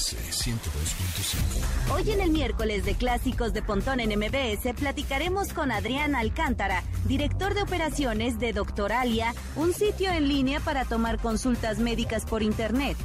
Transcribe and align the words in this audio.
MBS 0.00 0.16
102.5. 0.30 1.92
Hoy 1.92 2.10
en 2.10 2.22
el 2.22 2.30
miércoles 2.30 2.86
de 2.86 2.94
clásicos 2.94 3.52
de 3.52 3.60
Pontón 3.60 4.00
en 4.00 4.18
MBS 4.18 4.72
platicaremos 4.74 5.52
con 5.52 5.70
Adrián 5.70 6.14
Alcántara, 6.14 6.82
director 7.06 7.52
de 7.52 7.62
operaciones 7.62 8.38
de 8.38 8.54
Doctoralia, 8.54 9.34
un 9.56 9.74
sitio 9.74 10.10
en 10.10 10.26
línea 10.26 10.60
para 10.60 10.86
tomar 10.86 11.18
consultas 11.18 11.80
médicas 11.80 12.24
por 12.24 12.42
internet. 12.42 12.96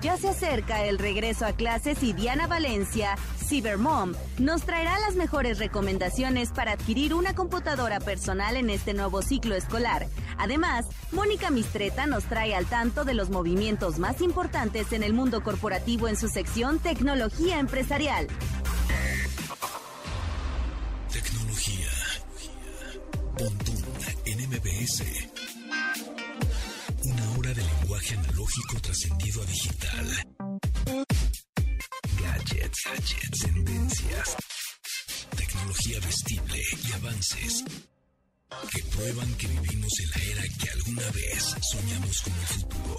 Ya 0.00 0.16
se 0.16 0.28
acerca 0.28 0.84
el 0.84 0.98
regreso 0.98 1.44
a 1.44 1.54
clases 1.54 2.02
y 2.02 2.12
Diana 2.12 2.46
Valencia, 2.46 3.16
Cybermom, 3.48 4.12
nos 4.38 4.62
traerá 4.62 4.98
las 5.00 5.16
mejores 5.16 5.58
recomendaciones 5.58 6.50
para 6.50 6.72
adquirir 6.72 7.14
una 7.14 7.34
computadora 7.34 7.98
personal 7.98 8.56
en 8.56 8.70
este 8.70 8.94
nuevo 8.94 9.22
ciclo 9.22 9.56
escolar. 9.56 10.06
Además, 10.38 10.86
Mónica 11.12 11.50
Mistreta 11.50 12.06
nos 12.06 12.24
trae 12.24 12.54
al 12.54 12.66
tanto 12.66 13.04
de 13.04 13.14
los 13.14 13.30
movimientos 13.30 13.98
más 13.98 14.20
importantes 14.20 14.92
en 14.92 15.02
el 15.02 15.12
mundo 15.12 15.42
corporativo 15.42 16.08
en 16.08 16.16
su 16.16 16.28
sección 16.28 16.78
Tecnología 16.78 17.58
Empresarial. 17.58 18.28
Tecnología. 21.12 21.88
Pontón 23.38 23.84
en 24.26 24.48
MBS. 24.48 25.04
Una 27.04 27.38
hora 27.38 27.52
de 27.52 27.62
lenguaje 27.62 28.16
analógico 28.16 28.80
trascendido 28.80 29.42
a 29.42 29.46
digital. 29.46 30.06
Gadgets, 32.20 32.84
gadgets, 32.84 33.40
tendencias. 33.40 34.36
Tecnología 35.36 36.00
vestible 36.00 36.62
y 36.88 36.92
avances 36.92 37.64
que 38.72 38.82
prueban 38.96 39.34
que 39.36 39.46
vivimos 39.46 39.92
en 40.00 40.10
la 40.10 40.16
era 40.32 40.42
que 40.58 40.70
alguna 40.70 41.10
vez 41.10 41.54
soñamos 41.70 42.22
como 42.22 42.40
el 42.40 42.46
futuro. 42.46 42.98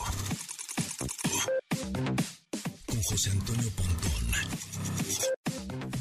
Con 2.86 3.02
José 3.04 3.30
Antonio 3.32 3.70
Pontón. 3.72 4.32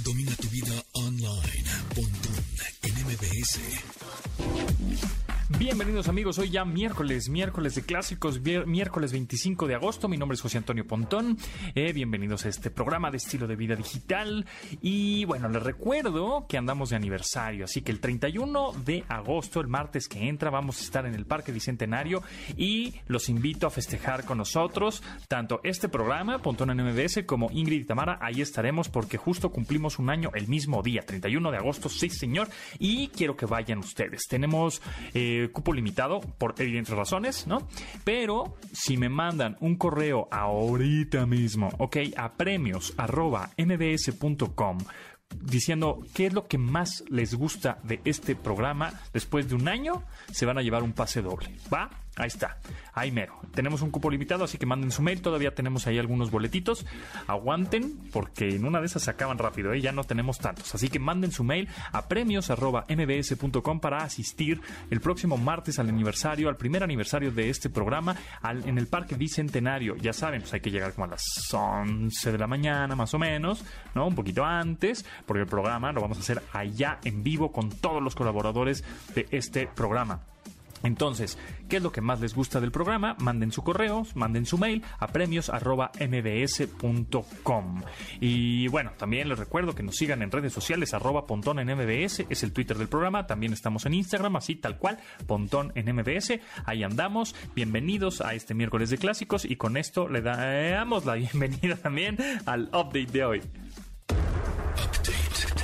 Domina 0.02 0.34
tu 0.36 0.48
vida 0.48 0.84
online. 0.92 1.64
Pontón 1.94 2.44
en 2.82 2.94
MBS. 3.06 4.73
Bienvenidos 5.50 6.08
amigos, 6.08 6.38
hoy 6.38 6.48
ya 6.48 6.64
miércoles, 6.64 7.28
miércoles 7.28 7.74
de 7.74 7.82
clásicos, 7.82 8.40
miércoles 8.40 9.12
25 9.12 9.66
de 9.66 9.74
agosto, 9.74 10.08
mi 10.08 10.16
nombre 10.16 10.36
es 10.36 10.40
José 10.40 10.56
Antonio 10.56 10.86
Pontón, 10.86 11.36
Eh, 11.74 11.92
bienvenidos 11.92 12.46
a 12.46 12.48
este 12.48 12.70
programa 12.70 13.10
de 13.10 13.18
estilo 13.18 13.46
de 13.46 13.54
vida 13.54 13.76
digital. 13.76 14.46
Y 14.80 15.26
bueno, 15.26 15.50
les 15.50 15.62
recuerdo 15.62 16.46
que 16.48 16.56
andamos 16.56 16.90
de 16.90 16.96
aniversario, 16.96 17.66
así 17.66 17.82
que 17.82 17.92
el 17.92 18.00
31 18.00 18.72
de 18.86 19.04
agosto, 19.06 19.60
el 19.60 19.68
martes 19.68 20.08
que 20.08 20.28
entra, 20.28 20.48
vamos 20.48 20.80
a 20.80 20.84
estar 20.84 21.04
en 21.04 21.14
el 21.14 21.26
Parque 21.26 21.52
Bicentenario 21.52 22.22
y 22.56 22.94
los 23.06 23.28
invito 23.28 23.66
a 23.66 23.70
festejar 23.70 24.24
con 24.24 24.38
nosotros, 24.38 25.02
tanto 25.28 25.60
este 25.62 25.90
programa, 25.90 26.40
Pontón 26.40 26.70
en 26.70 27.26
como 27.26 27.50
Ingrid 27.50 27.82
y 27.82 27.84
Tamara, 27.84 28.18
ahí 28.22 28.40
estaremos 28.40 28.88
porque 28.88 29.18
justo 29.18 29.50
cumplimos 29.50 29.98
un 29.98 30.08
año 30.08 30.30
el 30.34 30.48
mismo 30.48 30.82
día, 30.82 31.02
31 31.02 31.50
de 31.50 31.58
agosto, 31.58 31.90
sí 31.90 32.08
señor, 32.08 32.48
y 32.78 33.08
quiero 33.08 33.36
que 33.36 33.44
vayan 33.44 33.80
ustedes. 33.80 34.22
Tenemos 34.26 34.80
eh, 35.12 35.33
cupo 35.52 35.72
limitado 35.72 36.20
por 36.20 36.54
evidentes 36.58 36.94
razones, 36.94 37.46
¿no? 37.46 37.66
Pero 38.04 38.56
si 38.72 38.96
me 38.96 39.08
mandan 39.08 39.56
un 39.60 39.76
correo 39.76 40.28
ahorita 40.30 41.26
mismo, 41.26 41.70
ok, 41.78 41.96
a 42.16 42.34
premios 42.34 42.94
arroba 42.96 43.50
mbs.com 43.56 44.78
diciendo 45.40 46.00
qué 46.14 46.26
es 46.26 46.32
lo 46.32 46.46
que 46.46 46.58
más 46.58 47.04
les 47.08 47.34
gusta 47.34 47.78
de 47.82 48.00
este 48.04 48.36
programa 48.36 49.00
después 49.12 49.48
de 49.48 49.56
un 49.56 49.68
año, 49.68 50.04
se 50.30 50.46
van 50.46 50.58
a 50.58 50.62
llevar 50.62 50.82
un 50.82 50.92
pase 50.92 51.22
doble. 51.22 51.56
¿Va? 51.72 51.90
Ahí 52.16 52.28
está. 52.28 52.58
Ahí 52.92 53.10
mero. 53.10 53.40
Tenemos 53.54 53.82
un 53.82 53.90
cupo 53.90 54.08
limitado, 54.08 54.44
así 54.44 54.56
que 54.56 54.66
manden 54.66 54.92
su 54.92 55.02
mail. 55.02 55.20
Todavía 55.20 55.54
tenemos 55.54 55.86
ahí 55.86 55.98
algunos 55.98 56.30
boletitos. 56.30 56.86
Aguanten, 57.26 57.98
porque 58.12 58.54
en 58.54 58.64
una 58.64 58.80
de 58.80 58.86
esas 58.86 59.02
se 59.02 59.10
acaban 59.10 59.38
rápido, 59.38 59.72
¿eh? 59.72 59.80
ya 59.80 59.90
no 59.90 60.04
tenemos 60.04 60.38
tantos. 60.38 60.74
Así 60.74 60.88
que 60.88 61.00
manden 61.00 61.32
su 61.32 61.42
mail 61.42 61.68
a 61.92 62.06
premios.mbs.com 62.06 63.80
para 63.80 64.04
asistir 64.04 64.60
el 64.90 65.00
próximo 65.00 65.36
martes 65.36 65.80
al 65.80 65.88
aniversario, 65.88 66.48
al 66.48 66.56
primer 66.56 66.84
aniversario 66.84 67.32
de 67.32 67.50
este 67.50 67.68
programa 67.68 68.16
en 68.64 68.78
el 68.78 68.86
Parque 68.86 69.16
Bicentenario. 69.16 69.96
Ya 69.96 70.12
saben, 70.12 70.42
pues 70.42 70.54
hay 70.54 70.60
que 70.60 70.70
llegar 70.70 70.94
como 70.94 71.06
a 71.06 71.08
las 71.08 71.24
11 71.52 72.30
de 72.30 72.38
la 72.38 72.46
mañana, 72.46 72.94
más 72.94 73.12
o 73.14 73.18
menos, 73.18 73.64
¿no? 73.94 74.06
Un 74.06 74.14
poquito 74.14 74.44
antes, 74.44 75.04
porque 75.26 75.42
el 75.42 75.48
programa 75.48 75.90
lo 75.90 76.00
vamos 76.00 76.18
a 76.18 76.20
hacer 76.20 76.42
allá 76.52 77.00
en 77.02 77.24
vivo 77.24 77.50
con 77.50 77.70
todos 77.70 78.00
los 78.00 78.14
colaboradores 78.14 78.84
de 79.14 79.26
este 79.32 79.66
programa. 79.66 80.20
Entonces, 80.84 81.36
¿qué 81.68 81.78
es 81.78 81.82
lo 81.82 81.90
que 81.90 82.00
más 82.00 82.20
les 82.20 82.34
gusta 82.34 82.60
del 82.60 82.70
programa? 82.70 83.16
Manden 83.18 83.50
su 83.50 83.64
correo, 83.64 84.06
manden 84.14 84.46
su 84.46 84.58
mail 84.58 84.84
a 84.98 85.08
premios.mbs.com. 85.08 87.82
Y 88.20 88.68
bueno, 88.68 88.92
también 88.96 89.28
les 89.28 89.38
recuerdo 89.38 89.74
que 89.74 89.82
nos 89.82 89.96
sigan 89.96 90.22
en 90.22 90.30
redes 90.30 90.52
sociales, 90.52 90.94
arroba 90.94 91.26
pontón 91.26 91.58
en 91.58 91.74
MBS, 91.74 92.26
es 92.28 92.42
el 92.42 92.52
Twitter 92.52 92.78
del 92.78 92.88
programa. 92.88 93.26
También 93.26 93.52
estamos 93.52 93.84
en 93.86 93.94
Instagram, 93.94 94.36
así 94.36 94.56
tal 94.56 94.78
cual, 94.78 94.98
pontón 95.26 95.72
en 95.74 95.94
MBS. 95.94 96.38
Ahí 96.66 96.82
andamos. 96.82 97.34
Bienvenidos 97.54 98.20
a 98.20 98.34
este 98.34 98.54
miércoles 98.54 98.90
de 98.90 98.98
clásicos 98.98 99.44
y 99.44 99.56
con 99.56 99.76
esto 99.76 100.08
le 100.08 100.20
damos 100.20 101.06
la 101.06 101.14
bienvenida 101.14 101.76
también 101.76 102.18
al 102.46 102.64
update 102.66 103.06
de 103.06 103.24
hoy. 103.24 103.42
Update. 104.84 105.63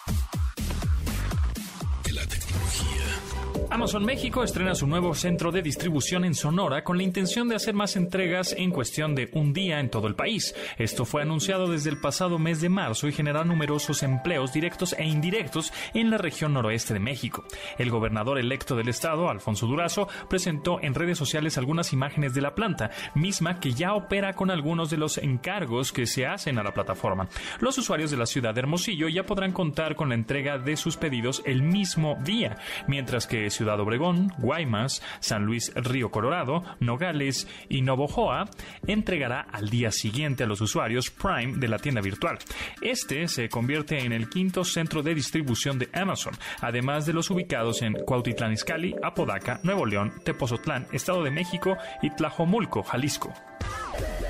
Amazon 3.71 4.03
México 4.03 4.43
estrena 4.43 4.75
su 4.75 4.85
nuevo 4.85 5.15
centro 5.15 5.49
de 5.49 5.61
distribución 5.61 6.25
en 6.25 6.35
Sonora 6.35 6.83
con 6.83 6.97
la 6.97 7.03
intención 7.03 7.47
de 7.47 7.55
hacer 7.55 7.73
más 7.73 7.95
entregas 7.95 8.53
en 8.57 8.69
cuestión 8.69 9.15
de 9.15 9.29
un 9.31 9.53
día 9.53 9.79
en 9.79 9.89
todo 9.89 10.07
el 10.07 10.15
país. 10.15 10.53
Esto 10.77 11.05
fue 11.05 11.21
anunciado 11.21 11.71
desde 11.71 11.89
el 11.89 12.01
pasado 12.01 12.37
mes 12.37 12.59
de 12.59 12.67
marzo 12.67 13.07
y 13.07 13.13
genera 13.13 13.45
numerosos 13.45 14.03
empleos 14.03 14.51
directos 14.51 14.93
e 14.99 15.05
indirectos 15.05 15.71
en 15.93 16.09
la 16.09 16.17
región 16.17 16.51
noroeste 16.51 16.93
de 16.93 16.99
México. 16.99 17.45
El 17.77 17.91
gobernador 17.91 18.39
electo 18.39 18.75
del 18.75 18.89
estado, 18.89 19.29
Alfonso 19.29 19.67
Durazo, 19.67 20.09
presentó 20.29 20.81
en 20.81 20.93
redes 20.93 21.17
sociales 21.17 21.57
algunas 21.57 21.93
imágenes 21.93 22.33
de 22.33 22.41
la 22.41 22.53
planta, 22.53 22.91
misma 23.15 23.61
que 23.61 23.71
ya 23.71 23.93
opera 23.93 24.33
con 24.33 24.51
algunos 24.51 24.89
de 24.89 24.97
los 24.97 25.17
encargos 25.17 25.93
que 25.93 26.07
se 26.07 26.25
hacen 26.25 26.59
a 26.59 26.63
la 26.63 26.73
plataforma. 26.73 27.29
Los 27.61 27.77
usuarios 27.77 28.11
de 28.11 28.17
la 28.17 28.25
ciudad 28.25 28.53
de 28.53 28.59
Hermosillo 28.59 29.07
ya 29.07 29.23
podrán 29.23 29.53
contar 29.53 29.95
con 29.95 30.09
la 30.09 30.15
entrega 30.15 30.57
de 30.57 30.75
sus 30.75 30.97
pedidos 30.97 31.41
el 31.45 31.61
mismo 31.63 32.17
día, 32.21 32.57
mientras 32.85 33.27
que 33.27 33.49
Ciudad 33.61 33.79
Obregón, 33.79 34.33
Guaymas, 34.39 35.03
San 35.19 35.45
Luis 35.45 35.71
Río 35.75 36.09
Colorado, 36.09 36.63
Nogales 36.79 37.47
y 37.69 37.83
Novojoa 37.83 38.49
entregará 38.87 39.45
al 39.51 39.69
día 39.69 39.91
siguiente 39.91 40.43
a 40.43 40.47
los 40.47 40.61
usuarios 40.61 41.11
Prime 41.11 41.57
de 41.57 41.67
la 41.67 41.77
tienda 41.77 42.01
virtual. 42.01 42.39
Este 42.81 43.27
se 43.27 43.49
convierte 43.49 43.99
en 43.99 44.13
el 44.13 44.29
quinto 44.29 44.63
centro 44.63 45.03
de 45.03 45.13
distribución 45.13 45.77
de 45.77 45.89
Amazon, 45.93 46.33
además 46.59 47.05
de 47.05 47.13
los 47.13 47.29
ubicados 47.29 47.83
en 47.83 47.93
Cuautitlán 47.93 48.53
Izcalli, 48.53 48.95
Apodaca, 49.03 49.59
Nuevo 49.61 49.85
León, 49.85 50.11
Tepozotlán, 50.25 50.87
Estado 50.91 51.21
de 51.21 51.29
México 51.29 51.77
y 52.01 52.09
Tlajomulco, 52.09 52.81
Jalisco. 52.81 53.31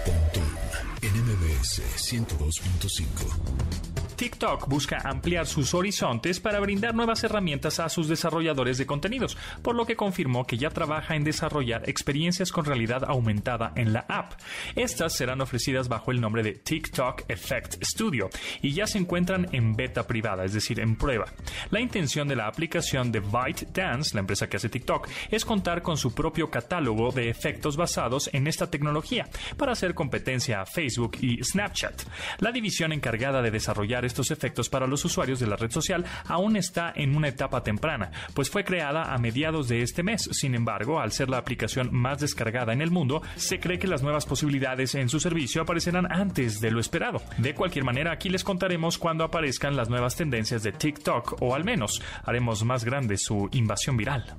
Pontón 0.03 0.43
en 1.03 1.13
MBS 1.23 1.83
102.5. 1.95 4.00
TikTok 4.21 4.67
busca 4.67 4.99
ampliar 5.03 5.47
sus 5.47 5.73
horizontes 5.73 6.39
para 6.39 6.59
brindar 6.59 6.93
nuevas 6.93 7.23
herramientas 7.23 7.79
a 7.79 7.89
sus 7.89 8.07
desarrolladores 8.07 8.77
de 8.77 8.85
contenidos, 8.85 9.35
por 9.63 9.73
lo 9.73 9.87
que 9.87 9.95
confirmó 9.95 10.45
que 10.45 10.59
ya 10.59 10.69
trabaja 10.69 11.15
en 11.15 11.23
desarrollar 11.23 11.89
experiencias 11.89 12.51
con 12.51 12.65
realidad 12.65 13.03
aumentada 13.07 13.73
en 13.75 13.93
la 13.93 14.05
app. 14.07 14.33
Estas 14.75 15.15
serán 15.15 15.41
ofrecidas 15.41 15.87
bajo 15.87 16.11
el 16.11 16.21
nombre 16.21 16.43
de 16.43 16.51
TikTok 16.51 17.23
Effect 17.29 17.83
Studio 17.83 18.29
y 18.61 18.73
ya 18.73 18.85
se 18.85 18.99
encuentran 18.99 19.47
en 19.53 19.73
beta 19.73 20.05
privada, 20.05 20.45
es 20.45 20.53
decir, 20.53 20.79
en 20.79 20.97
prueba. 20.97 21.25
La 21.71 21.81
intención 21.81 22.27
de 22.27 22.35
la 22.35 22.45
aplicación 22.45 23.11
de 23.11 23.21
ByteDance, 23.21 24.13
la 24.13 24.19
empresa 24.19 24.47
que 24.47 24.57
hace 24.57 24.69
TikTok, 24.69 25.09
es 25.31 25.45
contar 25.45 25.81
con 25.81 25.97
su 25.97 26.13
propio 26.13 26.51
catálogo 26.51 27.11
de 27.11 27.27
efectos 27.31 27.75
basados 27.75 28.29
en 28.33 28.45
esta 28.45 28.69
tecnología 28.69 29.27
para 29.57 29.71
hacer 29.71 29.95
competencia 29.95 30.61
a 30.61 30.67
Facebook 30.67 31.17
y 31.21 31.43
Snapchat. 31.43 32.03
La 32.37 32.51
división 32.51 32.91
encargada 32.91 33.41
de 33.41 33.49
desarrollar 33.49 34.10
estos 34.11 34.31
efectos 34.31 34.69
para 34.69 34.87
los 34.87 35.03
usuarios 35.05 35.39
de 35.39 35.47
la 35.47 35.55
red 35.55 35.71
social 35.71 36.05
aún 36.27 36.55
está 36.55 36.91
en 36.95 37.15
una 37.15 37.29
etapa 37.29 37.63
temprana, 37.63 38.11
pues 38.33 38.49
fue 38.49 38.63
creada 38.63 39.13
a 39.13 39.17
mediados 39.17 39.67
de 39.67 39.81
este 39.81 40.03
mes. 40.03 40.29
Sin 40.31 40.53
embargo, 40.53 40.99
al 40.99 41.11
ser 41.11 41.29
la 41.29 41.37
aplicación 41.37 41.89
más 41.91 42.19
descargada 42.19 42.73
en 42.73 42.81
el 42.81 42.91
mundo, 42.91 43.21
se 43.35 43.59
cree 43.59 43.79
que 43.79 43.87
las 43.87 44.03
nuevas 44.03 44.25
posibilidades 44.25 44.95
en 44.95 45.09
su 45.09 45.19
servicio 45.19 45.61
aparecerán 45.61 46.11
antes 46.11 46.59
de 46.59 46.71
lo 46.71 46.79
esperado. 46.79 47.21
De 47.37 47.55
cualquier 47.55 47.85
manera, 47.85 48.11
aquí 48.11 48.29
les 48.29 48.43
contaremos 48.43 48.97
cuando 48.97 49.23
aparezcan 49.23 49.75
las 49.75 49.89
nuevas 49.89 50.15
tendencias 50.15 50.63
de 50.63 50.71
TikTok, 50.71 51.41
o 51.41 51.55
al 51.55 51.63
menos 51.63 52.01
haremos 52.23 52.63
más 52.63 52.83
grande 52.83 53.17
su 53.17 53.49
invasión 53.53 53.97
viral. 53.97 54.35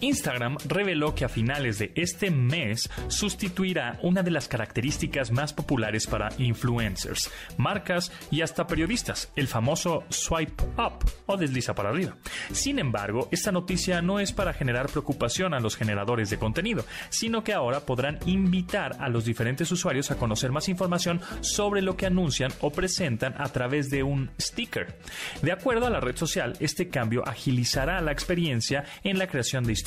Instagram 0.00 0.56
reveló 0.66 1.14
que 1.14 1.24
a 1.24 1.28
finales 1.28 1.78
de 1.78 1.92
este 1.94 2.30
mes 2.30 2.90
sustituirá 3.08 3.98
una 4.02 4.22
de 4.22 4.30
las 4.30 4.48
características 4.48 5.30
más 5.30 5.52
populares 5.52 6.06
para 6.06 6.28
influencers, 6.38 7.30
marcas 7.56 8.12
y 8.30 8.42
hasta 8.42 8.66
periodistas, 8.66 9.32
el 9.36 9.48
famoso 9.48 10.04
swipe 10.08 10.62
up 10.76 11.04
o 11.26 11.36
desliza 11.36 11.74
para 11.74 11.90
arriba. 11.90 12.16
Sin 12.52 12.78
embargo, 12.78 13.28
esta 13.30 13.52
noticia 13.52 14.02
no 14.02 14.20
es 14.20 14.32
para 14.32 14.52
generar 14.52 14.88
preocupación 14.88 15.54
a 15.54 15.60
los 15.60 15.76
generadores 15.76 16.30
de 16.30 16.38
contenido, 16.38 16.84
sino 17.08 17.42
que 17.42 17.54
ahora 17.54 17.80
podrán 17.80 18.18
invitar 18.26 18.96
a 19.00 19.08
los 19.08 19.24
diferentes 19.24 19.70
usuarios 19.72 20.10
a 20.10 20.16
conocer 20.16 20.52
más 20.52 20.68
información 20.68 21.20
sobre 21.40 21.82
lo 21.82 21.96
que 21.96 22.06
anuncian 22.06 22.52
o 22.60 22.70
presentan 22.70 23.34
a 23.38 23.48
través 23.48 23.88
de 23.90 24.02
un 24.02 24.30
sticker. 24.40 24.98
De 25.42 25.52
acuerdo 25.52 25.86
a 25.86 25.90
la 25.90 26.00
red 26.00 26.16
social, 26.16 26.56
este 26.60 26.88
cambio 26.88 27.26
agilizará 27.26 28.00
la 28.00 28.12
experiencia 28.12 28.84
en 29.02 29.18
la 29.18 29.26
creación 29.26 29.64
de 29.64 29.72
historias 29.72 29.85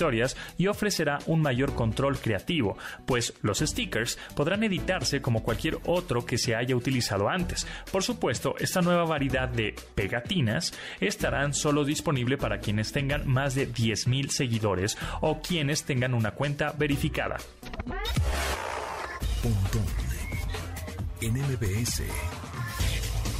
y 0.57 0.68
ofrecerá 0.68 1.19
un 1.25 1.42
mayor 1.42 1.75
control 1.75 2.18
creativo, 2.18 2.78
pues 3.06 3.34
los 3.42 3.60
stickers 3.60 4.18
podrán 4.36 4.63
editarse 4.63 5.22
como 5.22 5.44
cualquier 5.44 5.78
otro 5.86 6.25
que 6.25 6.38
se 6.38 6.56
haya 6.56 6.75
utilizado 6.75 7.28
antes. 7.28 7.68
Por 7.92 8.04
supuesto, 8.04 8.56
esta 8.60 8.81
nueva 8.81 9.04
variedad 9.06 9.50
de 9.50 9.75
pegatinas 9.96 10.74
estarán 11.01 11.54
solo 11.54 11.84
disponible 11.84 12.38
para 12.38 12.60
quienes 12.60 12.92
tengan 12.92 13.28
más 13.28 13.56
de 13.56 13.68
10.000 13.68 14.30
seguidores 14.30 14.98
o 15.22 15.42
quienes 15.42 15.84
tengan 15.84 16.13
una 16.13 16.31
cuenta 16.31 16.74
verificada. 16.78 17.38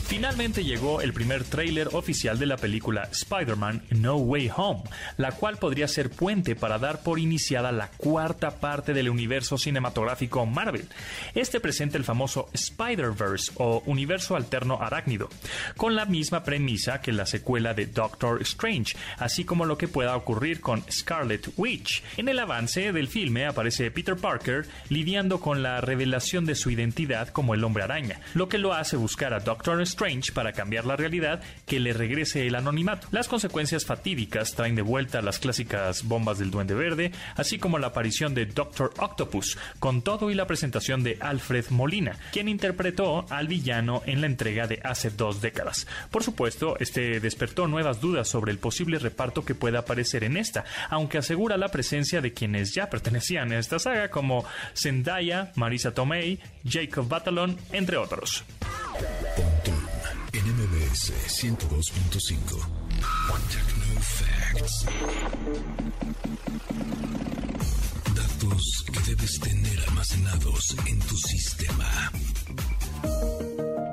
Finalmente 0.10 0.64
llegó 0.64 1.02
el 1.02 1.14
primer 1.14 1.44
tráiler 1.44 1.90
oficial 1.94 2.40
de 2.40 2.48
la 2.48 2.58
película 2.58 3.08
Spider-Man 3.12 3.84
No 3.92 4.16
Way 4.16 4.50
Home, 4.58 4.82
la 5.18 5.34
cual 5.34 5.58
podría 5.58 5.88
ser 5.88 6.10
puente 6.10 6.56
para 6.56 6.80
dar 6.80 7.04
por 7.04 7.20
iniciada 7.20 7.72
la 7.72 7.90
cuarta 7.90 8.60
parte 8.60 8.96
del 8.96 9.08
universo 9.08 9.60
cinematográfico 9.60 10.48
Marvel. 10.48 10.90
Este 11.36 11.60
presenta 11.60 12.00
el 12.00 12.06
famoso 12.06 12.50
Spider-Verse 12.54 13.52
o 13.58 13.84
universo 13.86 14.36
alterno 14.36 14.82
arácnido, 14.82 15.30
con 15.78 15.96
la 15.96 16.06
misma 16.06 16.44
premisa 16.44 17.02
que 17.02 17.14
la 17.14 17.28
secuela 17.28 17.76
de 17.76 17.86
Doctor 17.86 18.42
Strange, 18.42 18.98
así 19.20 19.46
como 19.46 19.66
lo 19.66 19.78
que 19.78 19.88
pueda 19.88 20.16
ocurrir 20.16 20.60
con 20.60 20.84
Scarlet 20.92 21.52
Witch. 21.56 22.04
En 22.18 22.30
el 22.30 22.40
avance 22.40 22.92
del 22.92 23.10
filme 23.10 23.46
aparece 23.46 23.92
Peter 23.92 24.16
Parker 24.16 24.66
lidiando 24.90 25.40
con 25.40 25.62
la 25.62 25.82
revelación 25.82 26.46
de 26.46 26.56
su 26.56 26.72
identidad 26.72 27.30
como 27.30 27.54
el 27.54 27.64
hombre 27.64 27.84
araña, 27.84 28.20
lo 28.34 28.50
que 28.50 28.58
lo 28.58 28.74
hace 28.74 28.98
buscar 28.98 29.36
a 29.36 29.40
Doctor 29.40 29.80
Strange 29.84 29.99
Strange 30.00 30.32
para 30.32 30.54
cambiar 30.54 30.86
la 30.86 30.96
realidad 30.96 31.42
que 31.66 31.78
le 31.82 31.92
regrese 31.92 32.48
el 32.48 32.56
anonimato. 32.56 33.10
Las 33.12 33.28
consecuencias 33.28 33.86
fatídicas 33.86 34.56
traen 34.56 34.76
de 34.76 34.82
vuelta 34.82 35.22
las 35.22 35.40
clásicas 35.40 36.04
bombas 36.04 36.40
del 36.40 36.52
Duende 36.52 36.74
Verde, 36.74 37.12
así 37.36 37.60
como 37.60 37.80
la 37.80 37.88
aparición 37.88 38.34
de 38.34 38.46
Doctor 38.46 38.94
Octopus, 38.98 39.58
con 39.80 40.02
todo 40.02 40.32
y 40.32 40.36
la 40.36 40.48
presentación 40.48 41.04
de 41.04 41.18
Alfred 41.20 41.66
Molina, 41.72 42.18
quien 42.32 42.48
interpretó 42.48 43.26
al 43.30 43.50
villano 43.50 44.02
en 44.06 44.22
la 44.22 44.28
entrega 44.28 44.68
de 44.68 44.80
hace 44.86 45.10
dos 45.10 45.42
décadas. 45.42 45.86
Por 46.12 46.24
supuesto, 46.24 46.78
este 46.80 47.20
despertó 47.20 47.68
nuevas 47.68 48.00
dudas 48.00 48.30
sobre 48.30 48.54
el 48.54 48.58
posible 48.58 49.00
reparto 49.00 49.44
que 49.44 49.54
pueda 49.54 49.80
aparecer 49.80 50.24
en 50.24 50.38
esta, 50.38 50.64
aunque 50.90 51.18
asegura 51.18 51.58
la 51.58 51.68
presencia 51.68 52.22
de 52.22 52.32
quienes 52.32 52.74
ya 52.74 52.90
pertenecían 52.90 53.52
a 53.52 53.60
esta 53.60 53.80
saga 53.80 54.10
como 54.10 54.46
Zendaya, 54.74 55.52
Marisa 55.56 55.94
Tomei, 55.94 56.40
Jacob 56.66 57.10
Batalon, 57.10 57.58
entre 57.74 57.98
otros. 57.98 58.46
MBS 60.34 61.12
102.5. 61.42 62.60
Facts. 64.00 64.86
Datos 68.16 68.86
que 68.86 69.00
debes 69.10 69.40
tener 69.40 69.80
almacenados 69.88 70.76
en 70.86 71.00
tu 71.00 71.18
sistema. 71.18 72.12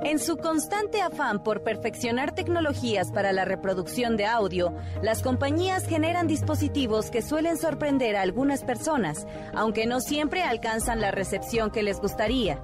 En 0.05 0.19
su 0.19 0.37
constante 0.37 1.01
afán 1.01 1.43
por 1.43 1.63
perfeccionar 1.63 2.35
tecnologías 2.35 3.11
para 3.13 3.33
la 3.33 3.47
reproducción 3.47 4.17
de 4.19 4.27
audio, 4.27 4.75
las 5.03 5.23
compañías 5.23 5.89
generan 5.89 6.27
dispositivos 6.27 7.11
que 7.11 7.23
suelen 7.23 7.57
sorprender 7.57 8.15
a 8.15 8.23
algunas 8.23 8.63
personas, 8.63 9.27
aunque 9.55 9.87
no 9.87 10.01
siempre 10.01 10.43
alcanzan 10.43 11.01
la 11.01 11.11
recepción 11.11 11.71
que 11.71 11.83
les 11.83 11.99
gustaría. 11.99 12.61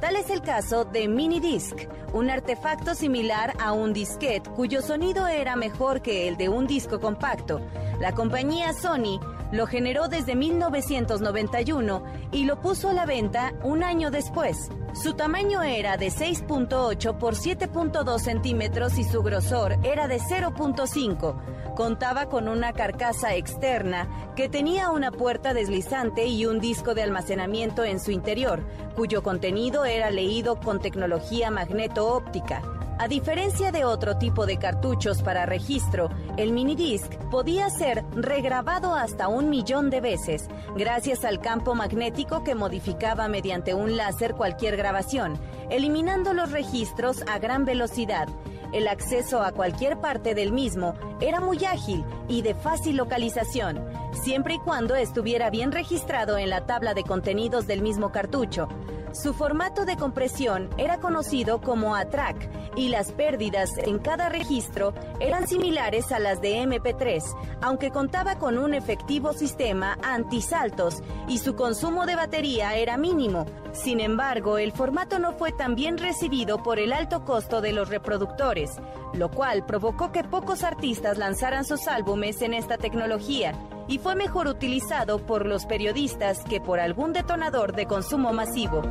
Tal 0.00 0.16
es 0.16 0.30
el 0.30 0.42
caso 0.42 0.84
de 0.84 1.08
Minidisc, 1.08 1.88
un 2.12 2.30
artefacto 2.30 2.94
similar 2.94 3.54
a 3.58 3.72
un 3.72 3.92
disquete 3.92 4.50
cuyo 4.50 4.82
sonido 4.82 5.26
era 5.26 5.56
mejor 5.56 6.02
que 6.02 6.28
el 6.28 6.36
de 6.36 6.48
un 6.48 6.66
disco 6.66 7.00
compacto. 7.00 7.60
La 8.00 8.12
compañía 8.12 8.72
Sony 8.72 9.20
lo 9.52 9.66
generó 9.66 10.08
desde 10.08 10.34
1991 10.34 12.02
y 12.32 12.44
lo 12.44 12.60
puso 12.60 12.90
a 12.90 12.92
la 12.92 13.06
venta 13.06 13.54
un 13.62 13.82
año 13.84 14.10
después. 14.10 14.68
Su 15.00 15.14
tamaño 15.14 15.62
era 15.62 15.96
de 15.96 16.08
6.8 16.08 17.18
por 17.18 17.34
7.2 17.34 18.18
centímetros 18.18 18.98
y 18.98 19.04
su 19.04 19.22
grosor 19.22 19.78
era 19.82 20.06
de 20.08 20.18
0.5. 20.20 21.34
Contaba 21.74 22.26
con 22.26 22.48
una 22.48 22.72
carcasa 22.72 23.34
externa 23.34 24.08
que 24.36 24.48
tenía 24.48 24.90
una 24.90 25.10
puerta 25.10 25.54
deslizante 25.54 26.26
y 26.26 26.46
un 26.46 26.60
disco 26.60 26.94
de 26.94 27.02
almacenamiento 27.02 27.82
en 27.82 27.98
su 27.98 28.12
interior, 28.12 28.62
cuyo 28.94 29.24
contenido 29.24 29.84
era 29.84 30.10
leído 30.10 30.56
con 30.60 30.80
tecnología 30.80 31.50
magneto-óptica. 31.50 32.62
A 32.96 33.08
diferencia 33.08 33.72
de 33.72 33.84
otro 33.84 34.18
tipo 34.18 34.46
de 34.46 34.56
cartuchos 34.56 35.20
para 35.20 35.46
registro, 35.46 36.10
el 36.36 36.52
minidisc 36.52 37.12
podía 37.28 37.68
ser 37.68 38.04
regrabado 38.14 38.94
hasta 38.94 39.26
un 39.26 39.50
millón 39.50 39.90
de 39.90 40.00
veces, 40.00 40.48
gracias 40.76 41.24
al 41.24 41.40
campo 41.40 41.74
magnético 41.74 42.44
que 42.44 42.54
modificaba 42.54 43.26
mediante 43.26 43.74
un 43.74 43.96
láser 43.96 44.34
cualquier 44.34 44.76
grabación, 44.76 45.40
eliminando 45.70 46.34
los 46.34 46.52
registros 46.52 47.24
a 47.26 47.40
gran 47.40 47.64
velocidad. 47.64 48.28
El 48.74 48.88
acceso 48.88 49.40
a 49.40 49.52
cualquier 49.52 50.00
parte 50.00 50.34
del 50.34 50.50
mismo 50.50 50.94
era 51.20 51.38
muy 51.38 51.64
ágil 51.64 52.04
y 52.26 52.42
de 52.42 52.56
fácil 52.56 52.96
localización, 52.96 53.80
siempre 54.24 54.54
y 54.54 54.58
cuando 54.58 54.96
estuviera 54.96 55.48
bien 55.48 55.70
registrado 55.70 56.38
en 56.38 56.50
la 56.50 56.66
tabla 56.66 56.92
de 56.92 57.04
contenidos 57.04 57.68
del 57.68 57.82
mismo 57.82 58.10
cartucho. 58.10 58.66
Su 59.14 59.32
formato 59.32 59.84
de 59.84 59.96
compresión 59.96 60.68
era 60.76 60.98
conocido 60.98 61.60
como 61.60 61.94
ATRAC 61.94 62.50
y 62.74 62.88
las 62.88 63.12
pérdidas 63.12 63.70
en 63.78 64.00
cada 64.00 64.28
registro 64.28 64.92
eran 65.20 65.46
similares 65.46 66.10
a 66.10 66.18
las 66.18 66.40
de 66.40 66.60
MP3, 66.64 67.22
aunque 67.62 67.90
contaba 67.90 68.40
con 68.40 68.58
un 68.58 68.74
efectivo 68.74 69.32
sistema 69.32 69.96
antisaltos 70.02 71.00
y 71.28 71.38
su 71.38 71.54
consumo 71.54 72.06
de 72.06 72.16
batería 72.16 72.74
era 72.74 72.96
mínimo. 72.96 73.46
Sin 73.72 74.00
embargo, 74.00 74.58
el 74.58 74.72
formato 74.72 75.20
no 75.20 75.32
fue 75.32 75.52
tan 75.52 75.76
bien 75.76 75.96
recibido 75.96 76.64
por 76.64 76.80
el 76.80 76.92
alto 76.92 77.24
costo 77.24 77.60
de 77.60 77.72
los 77.72 77.90
reproductores, 77.90 78.78
lo 79.12 79.30
cual 79.30 79.64
provocó 79.64 80.10
que 80.10 80.24
pocos 80.24 80.64
artistas 80.64 81.18
lanzaran 81.18 81.64
sus 81.64 81.86
álbumes 81.86 82.42
en 82.42 82.52
esta 82.52 82.78
tecnología 82.78 83.52
y 83.88 83.98
fue 83.98 84.14
mejor 84.14 84.48
utilizado 84.48 85.24
por 85.24 85.46
los 85.46 85.66
periodistas 85.66 86.44
que 86.48 86.60
por 86.60 86.80
algún 86.80 87.12
detonador 87.12 87.74
de 87.74 87.86
consumo 87.86 88.32
masivo. 88.32 88.82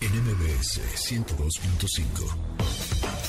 NMBS 0.00 0.80
102.5 0.94 2.54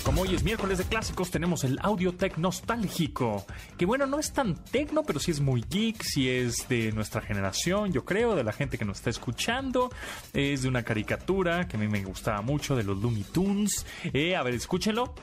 como 0.06 0.22
hoy 0.22 0.36
es 0.36 0.44
miércoles 0.44 0.78
de 0.78 0.84
clásicos, 0.84 1.32
tenemos 1.32 1.64
el 1.64 1.80
audio 1.82 2.14
tech 2.14 2.38
nostálgico. 2.38 3.44
Que 3.76 3.88
bueno, 3.88 4.06
no 4.06 4.20
es 4.20 4.34
tan 4.34 4.54
tecno, 4.54 5.02
pero 5.02 5.20
sí 5.20 5.32
es 5.32 5.40
muy 5.40 5.66
geek, 5.68 6.04
sí 6.04 6.30
es 6.30 6.70
de 6.70 6.92
nuestra 6.92 7.22
generación, 7.22 7.92
yo 7.92 8.06
creo, 8.06 8.36
de 8.36 8.44
la 8.44 8.54
gente 8.54 8.78
que 8.78 8.86
nos 8.86 8.98
está 8.98 9.10
escuchando. 9.10 9.90
Es 10.32 10.62
de 10.62 10.68
una 10.70 10.84
caricatura 10.84 11.68
que 11.68 11.78
a 11.78 11.80
mí 11.80 11.88
me 11.88 12.04
gustaba 12.04 12.44
mucho, 12.44 12.76
de 12.76 12.84
los 12.84 13.00
Looney 13.00 13.24
Tunes. 13.24 13.84
Eh, 14.14 14.36
a 14.36 14.44
ver, 14.44 14.54
escúchenlo. 14.54 15.16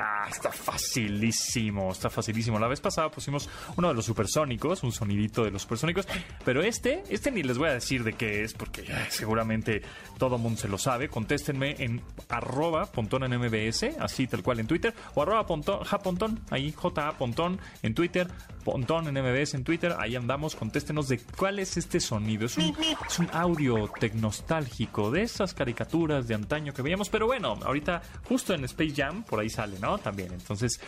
Ah, 0.00 0.26
está 0.30 0.52
facilísimo, 0.52 1.90
está 1.90 2.10
facilísimo. 2.10 2.58
La 2.58 2.68
vez 2.68 2.80
pasada 2.80 3.10
pusimos 3.10 3.48
uno 3.76 3.88
de 3.88 3.94
los 3.94 4.04
supersónicos, 4.04 4.82
un 4.82 4.92
sonidito 4.92 5.44
de 5.44 5.50
los 5.50 5.62
supersónicos, 5.62 6.06
pero 6.44 6.62
este, 6.62 7.02
este 7.08 7.30
ni 7.30 7.42
les 7.42 7.58
voy 7.58 7.68
a 7.68 7.72
decir 7.72 8.04
de 8.04 8.12
qué 8.12 8.44
es, 8.44 8.54
porque 8.54 8.84
seguramente 9.08 9.82
todo 10.18 10.36
el 10.36 10.42
mundo 10.42 10.60
se 10.60 10.68
lo 10.68 10.78
sabe. 10.78 11.08
Contéstenme 11.08 11.76
en 11.78 12.02
arroba 12.28 12.86
pontón 12.86 13.24
en 13.24 13.38
MBS, 13.40 13.98
así 13.98 14.26
tal 14.26 14.42
cual 14.42 14.60
en 14.60 14.66
Twitter, 14.66 14.94
o 15.14 15.22
arroba 15.22 15.46
pontón, 15.46 16.40
ahí 16.50 16.72
J 16.72 17.12
pontón 17.18 17.58
en 17.82 17.94
Twitter, 17.94 18.28
pontón 18.64 19.08
en 19.08 19.24
MBS 19.24 19.54
en 19.54 19.64
Twitter, 19.64 19.96
ahí 19.98 20.14
andamos, 20.14 20.54
contéstenos 20.54 21.08
de 21.08 21.18
cuál 21.18 21.58
es 21.58 21.76
este 21.76 22.00
sonido. 22.00 22.46
Es 22.46 22.56
un, 22.56 22.74
es 23.06 23.18
un 23.18 23.28
audio 23.32 23.90
tecnostálgico 23.98 25.10
de 25.10 25.22
esas 25.22 25.54
caricaturas 25.54 26.28
de 26.28 26.34
antaño 26.34 26.72
que 26.72 26.82
veíamos, 26.82 27.08
pero 27.08 27.26
bueno, 27.26 27.58
ahorita 27.64 28.02
justo 28.28 28.54
en 28.54 28.64
Space 28.64 28.97
Jam, 28.98 29.22
por 29.22 29.40
ahí 29.40 29.48
sale, 29.48 29.78
¿no? 29.78 29.98
También. 29.98 30.32
Entonces, 30.32 30.80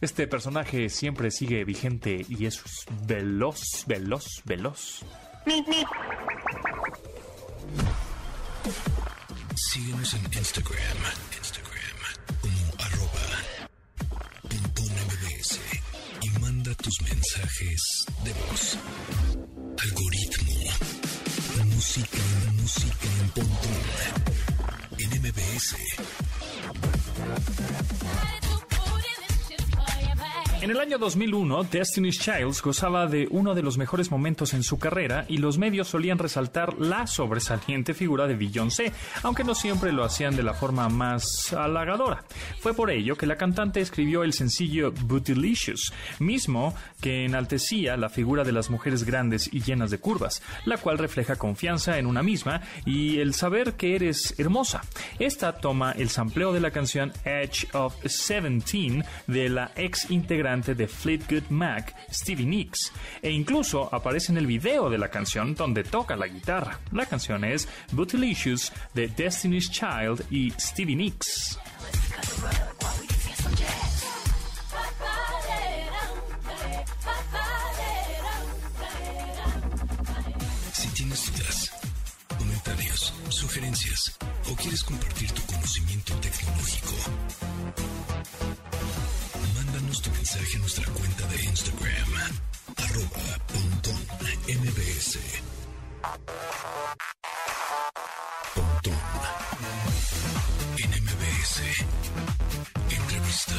este 0.00 0.26
personaje 0.26 0.88
siempre 0.88 1.30
sigue 1.30 1.62
vigente 1.64 2.24
y 2.26 2.46
es 2.46 2.62
veloz, 3.06 3.84
veloz, 3.86 4.42
veloz. 4.44 5.04
Síguenos 9.54 10.14
en 10.14 10.24
Instagram, 10.24 10.98
Instagram 11.36 11.80
como 12.40 12.84
arroba 12.84 13.26
MBS. 14.44 15.60
tus 16.76 17.02
mensajes 17.02 18.06
de 18.24 18.32
voz. 18.32 18.78
Algoritmo. 19.82 20.60
Música, 21.74 22.18
música 22.54 23.08
en 23.20 23.28
Pontón. 23.30 23.80
En 24.98 25.10
MBS. 25.20 26.29
Hey! 27.30 28.39
En 30.62 30.70
el 30.70 30.78
año 30.78 30.98
2001, 30.98 31.64
Destiny's 31.64 32.18
Child 32.18 32.54
gozaba 32.62 33.06
de 33.06 33.26
uno 33.30 33.54
de 33.54 33.62
los 33.62 33.78
mejores 33.78 34.10
momentos 34.10 34.52
en 34.52 34.62
su 34.62 34.78
carrera 34.78 35.24
y 35.26 35.38
los 35.38 35.56
medios 35.56 35.88
solían 35.88 36.18
resaltar 36.18 36.78
la 36.78 37.06
sobresaliente 37.06 37.94
figura 37.94 38.26
de 38.26 38.34
Beyoncé, 38.34 38.92
aunque 39.22 39.42
no 39.42 39.54
siempre 39.54 39.90
lo 39.90 40.04
hacían 40.04 40.36
de 40.36 40.42
la 40.42 40.52
forma 40.52 40.90
más 40.90 41.54
halagadora. 41.54 42.24
Fue 42.58 42.74
por 42.74 42.90
ello 42.90 43.16
que 43.16 43.24
la 43.24 43.38
cantante 43.38 43.80
escribió 43.80 44.22
el 44.22 44.34
sencillo 44.34 44.92
Bootylicious, 44.92 45.94
mismo 46.18 46.74
que 47.00 47.24
enaltecía 47.24 47.96
la 47.96 48.10
figura 48.10 48.44
de 48.44 48.52
las 48.52 48.68
mujeres 48.68 49.04
grandes 49.04 49.48
y 49.50 49.62
llenas 49.62 49.90
de 49.90 49.98
curvas, 49.98 50.42
la 50.66 50.76
cual 50.76 50.98
refleja 50.98 51.36
confianza 51.36 51.98
en 51.98 52.04
una 52.04 52.22
misma 52.22 52.60
y 52.84 53.20
el 53.20 53.32
saber 53.32 53.76
que 53.78 53.94
eres 53.94 54.34
hermosa. 54.38 54.82
Esta 55.18 55.56
toma 55.56 55.92
el 55.92 56.10
sampleo 56.10 56.52
de 56.52 56.60
la 56.60 56.70
canción 56.70 57.14
Edge 57.24 57.66
of 57.72 57.94
Seventeen 58.04 59.06
de 59.26 59.48
la 59.48 59.72
ex 59.74 60.10
integrante 60.10 60.49
de 60.58 60.88
Fleetwood 60.88 61.48
Mac, 61.50 61.94
Stevie 62.10 62.44
Nicks, 62.44 62.92
e 63.22 63.30
incluso 63.30 63.88
aparece 63.94 64.32
en 64.32 64.38
el 64.38 64.46
video 64.46 64.90
de 64.90 64.98
la 64.98 65.08
canción 65.08 65.54
donde 65.54 65.84
toca 65.84 66.16
la 66.16 66.26
guitarra. 66.26 66.80
La 66.90 67.06
canción 67.06 67.44
es 67.44 67.68
Bootylicious 67.92 68.72
de 68.92 69.06
Destiny's 69.06 69.70
Child 69.70 70.26
y 70.30 70.50
Stevie 70.58 70.96
Nicks. 70.96 71.58
Sugerencias 83.30 84.18
o 84.50 84.54
quieres 84.54 84.84
compartir 84.84 85.30
tu 85.32 85.42
conocimiento 85.46 86.14
tecnológico, 86.16 86.92
Tu 89.90 90.08
mensaje 90.12 90.56
a 90.56 90.60
nuestra 90.60 90.84
cuenta 90.92 91.26
de 91.26 91.42
Instagram, 91.42 92.08
arroba 92.76 93.38
pontón 93.48 93.96
en 94.46 94.60
MBS. 94.60 95.18
Entrevista. 102.88 103.54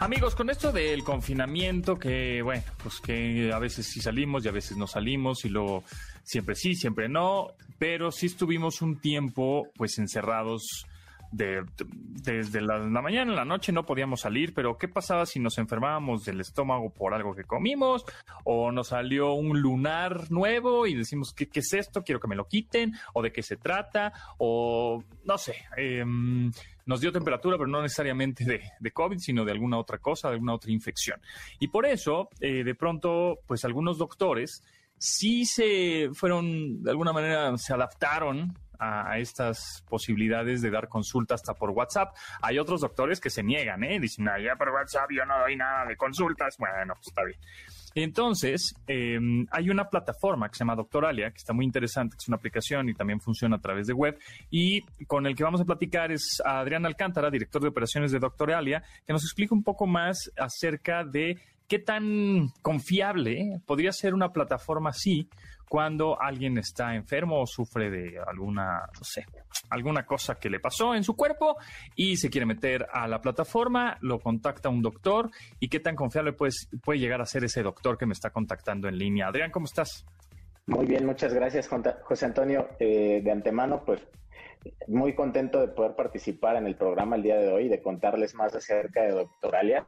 Amigos, 0.00 0.34
con 0.34 0.50
esto 0.50 0.70
del 0.70 1.02
confinamiento, 1.02 1.98
que 1.98 2.42
bueno, 2.42 2.64
pues 2.82 3.00
que 3.00 3.50
a 3.50 3.58
veces 3.58 3.86
sí 3.86 4.02
salimos 4.02 4.44
y 4.44 4.48
a 4.48 4.52
veces 4.52 4.76
no 4.76 4.86
salimos 4.86 5.46
y 5.46 5.48
luego 5.48 5.84
siempre 6.22 6.54
sí, 6.54 6.74
siempre 6.74 7.08
no, 7.08 7.48
pero 7.78 8.12
sí 8.12 8.26
estuvimos 8.26 8.82
un 8.82 9.00
tiempo 9.00 9.68
pues 9.74 9.98
encerrados 9.98 10.84
de, 11.30 11.64
desde 11.76 12.60
la, 12.60 12.78
mañana 12.78 13.34
la 13.34 13.44
noche 13.44 13.72
no 13.72 13.84
podíamos 13.84 14.20
salir, 14.20 14.54
pero 14.54 14.78
¿qué 14.78 14.88
pasaba 14.88 15.26
si 15.26 15.40
nos 15.40 15.58
enfermábamos 15.58 16.24
del 16.24 16.40
estómago 16.40 16.90
por 16.90 17.14
algo 17.14 17.34
que 17.34 17.44
comimos? 17.44 18.04
¿O 18.44 18.72
nos 18.72 18.88
salió 18.88 19.32
un 19.32 19.60
lunar 19.60 20.30
nuevo 20.30 20.86
y 20.86 20.94
decimos, 20.94 21.32
¿qué, 21.34 21.48
es 21.52 21.72
esto? 21.72 22.02
Quiero 22.02 22.20
que 22.20 22.28
me 22.28 22.36
lo 22.36 22.46
quiten, 22.46 22.94
o 23.14 23.22
de 23.22 23.32
qué 23.32 23.42
se 23.42 23.56
trata, 23.56 24.12
o 24.38 25.02
no 25.24 25.38
sé, 25.38 25.56
eh, 25.76 26.04
nos 26.86 27.00
dio 27.00 27.12
temperatura, 27.12 27.58
pero 27.58 27.68
no 27.68 27.82
necesariamente 27.82 28.44
de, 28.44 28.62
de, 28.80 28.90
COVID, 28.90 29.18
sino 29.18 29.44
de 29.44 29.52
alguna 29.52 29.78
otra 29.78 29.98
cosa, 29.98 30.28
de 30.28 30.34
alguna 30.34 30.54
otra 30.54 30.72
infección. 30.72 31.20
Y 31.58 31.68
por 31.68 31.84
eso, 31.84 32.30
eh, 32.40 32.64
de 32.64 32.74
pronto, 32.74 33.40
pues 33.46 33.64
algunos 33.64 33.98
doctores 33.98 34.62
sí 34.96 35.44
se 35.44 36.10
fueron, 36.12 36.82
de 36.82 36.90
alguna 36.90 37.12
manera, 37.12 37.56
se 37.58 37.72
adaptaron 37.72 38.56
a, 38.78 39.18
estas 39.18 39.84
posibilidades 39.88 40.62
de 40.62 40.70
dar 40.70 40.88
consulta 40.88 41.34
hasta 41.34 41.54
por 41.54 41.70
WhatsApp. 41.70 42.14
Hay 42.42 42.58
otros 42.58 42.80
doctores 42.80 43.20
que 43.20 43.30
se 43.30 43.42
niegan, 43.42 43.82
¿eh? 43.84 43.98
Dicen, 44.00 44.28
ah, 44.28 44.38
ya 44.38 44.56
por 44.56 44.70
WhatsApp 44.70 45.10
yo 45.10 45.24
no 45.24 45.38
doy 45.40 45.56
nada 45.56 45.86
de 45.86 45.96
consultas. 45.96 46.56
Bueno, 46.58 46.94
pues 46.94 47.08
está 47.08 47.24
bien. 47.24 47.38
Entonces, 47.94 48.74
eh, 48.86 49.18
hay 49.50 49.70
una 49.70 49.88
plataforma 49.88 50.48
que 50.48 50.54
se 50.54 50.60
llama 50.60 50.76
Doctoralia, 50.76 51.30
que 51.30 51.38
está 51.38 51.52
muy 51.52 51.64
interesante, 51.64 52.16
que 52.16 52.22
es 52.22 52.28
una 52.28 52.36
aplicación 52.36 52.88
y 52.88 52.94
también 52.94 53.20
funciona 53.20 53.56
a 53.56 53.60
través 53.60 53.86
de 53.86 53.92
web. 53.94 54.18
Y 54.50 54.82
con 55.06 55.26
el 55.26 55.34
que 55.34 55.42
vamos 55.42 55.60
a 55.60 55.64
platicar 55.64 56.12
es 56.12 56.40
a 56.44 56.60
Adrián 56.60 56.86
Alcántara, 56.86 57.30
director 57.30 57.62
de 57.62 57.68
operaciones 57.68 58.12
de 58.12 58.18
Doctoralia, 58.18 58.82
que 59.06 59.12
nos 59.12 59.24
explica 59.24 59.54
un 59.54 59.64
poco 59.64 59.86
más 59.86 60.30
acerca 60.36 61.04
de 61.04 61.38
qué 61.66 61.78
tan 61.78 62.48
confiable 62.62 63.60
podría 63.66 63.92
ser 63.92 64.14
una 64.14 64.32
plataforma 64.32 64.90
así 64.90 65.28
cuando 65.68 66.20
alguien 66.20 66.58
está 66.58 66.94
enfermo 66.94 67.42
o 67.42 67.46
sufre 67.46 67.90
de 67.90 68.18
alguna, 68.26 68.80
no 68.94 69.04
sé, 69.04 69.26
alguna 69.70 70.04
cosa 70.04 70.36
que 70.36 70.50
le 70.50 70.60
pasó 70.60 70.94
en 70.94 71.04
su 71.04 71.14
cuerpo 71.14 71.56
y 71.94 72.16
se 72.16 72.30
quiere 72.30 72.46
meter 72.46 72.86
a 72.92 73.06
la 73.06 73.20
plataforma, 73.20 73.98
lo 74.00 74.18
contacta 74.18 74.68
un 74.68 74.82
doctor 74.82 75.30
y 75.60 75.68
qué 75.68 75.80
tan 75.80 75.94
confiable 75.94 76.32
pues, 76.32 76.68
puede 76.82 76.98
llegar 76.98 77.20
a 77.20 77.26
ser 77.26 77.44
ese 77.44 77.62
doctor 77.62 77.98
que 77.98 78.06
me 78.06 78.12
está 78.12 78.30
contactando 78.30 78.88
en 78.88 78.98
línea. 78.98 79.28
Adrián, 79.28 79.50
¿cómo 79.50 79.66
estás? 79.66 80.06
Muy 80.66 80.86
bien, 80.86 81.06
muchas 81.06 81.32
gracias, 81.32 81.68
José 82.02 82.26
Antonio. 82.26 82.68
Eh, 82.78 83.22
de 83.22 83.30
antemano, 83.30 83.82
pues 83.84 84.06
muy 84.86 85.14
contento 85.14 85.60
de 85.60 85.68
poder 85.68 85.94
participar 85.94 86.56
en 86.56 86.66
el 86.66 86.76
programa 86.76 87.16
el 87.16 87.22
día 87.22 87.36
de 87.36 87.48
hoy, 87.50 87.68
de 87.68 87.80
contarles 87.80 88.34
más 88.34 88.54
acerca 88.54 89.02
de 89.02 89.12
Doctoralia. 89.12 89.86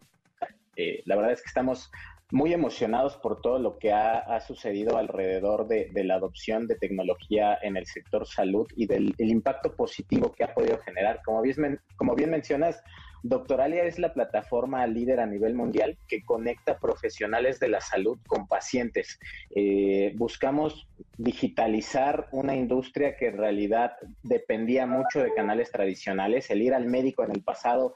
Eh, 0.76 1.02
la 1.04 1.16
verdad 1.16 1.32
es 1.32 1.42
que 1.42 1.48
estamos 1.48 1.90
muy 2.30 2.52
emocionados 2.52 3.16
por 3.16 3.40
todo 3.40 3.58
lo 3.58 3.78
que 3.78 3.92
ha, 3.92 4.40
sucedido 4.40 4.96
alrededor 4.96 5.68
de, 5.68 5.90
de, 5.92 6.04
la 6.04 6.14
adopción 6.14 6.66
de 6.66 6.76
tecnología 6.76 7.58
en 7.62 7.76
el 7.76 7.86
sector 7.86 8.26
salud 8.26 8.66
y 8.76 8.86
del 8.86 9.14
impacto 9.18 9.74
positivo 9.74 10.32
que 10.32 10.44
ha 10.44 10.54
podido 10.54 10.78
generar. 10.78 11.20
Como 11.24 11.42
bien, 11.42 11.80
como 11.96 12.14
bien 12.14 12.30
mencionas, 12.30 12.82
Doctoralia 13.22 13.84
es 13.84 13.98
la 13.98 14.14
plataforma 14.14 14.86
líder 14.86 15.20
a 15.20 15.26
nivel 15.26 15.54
mundial 15.54 15.98
que 16.08 16.22
conecta 16.22 16.78
profesionales 16.78 17.60
de 17.60 17.68
la 17.68 17.80
salud 17.80 18.18
con 18.26 18.46
pacientes. 18.46 19.18
Eh, 19.54 20.14
buscamos 20.16 20.88
digitalizar 21.18 22.28
una 22.32 22.56
industria 22.56 23.16
que 23.16 23.28
en 23.28 23.36
realidad 23.36 23.92
dependía 24.22 24.86
mucho 24.86 25.22
de 25.22 25.34
canales 25.34 25.70
tradicionales. 25.70 26.50
El 26.50 26.62
ir 26.62 26.72
al 26.72 26.86
médico 26.86 27.22
en 27.22 27.32
el 27.32 27.42
pasado 27.42 27.94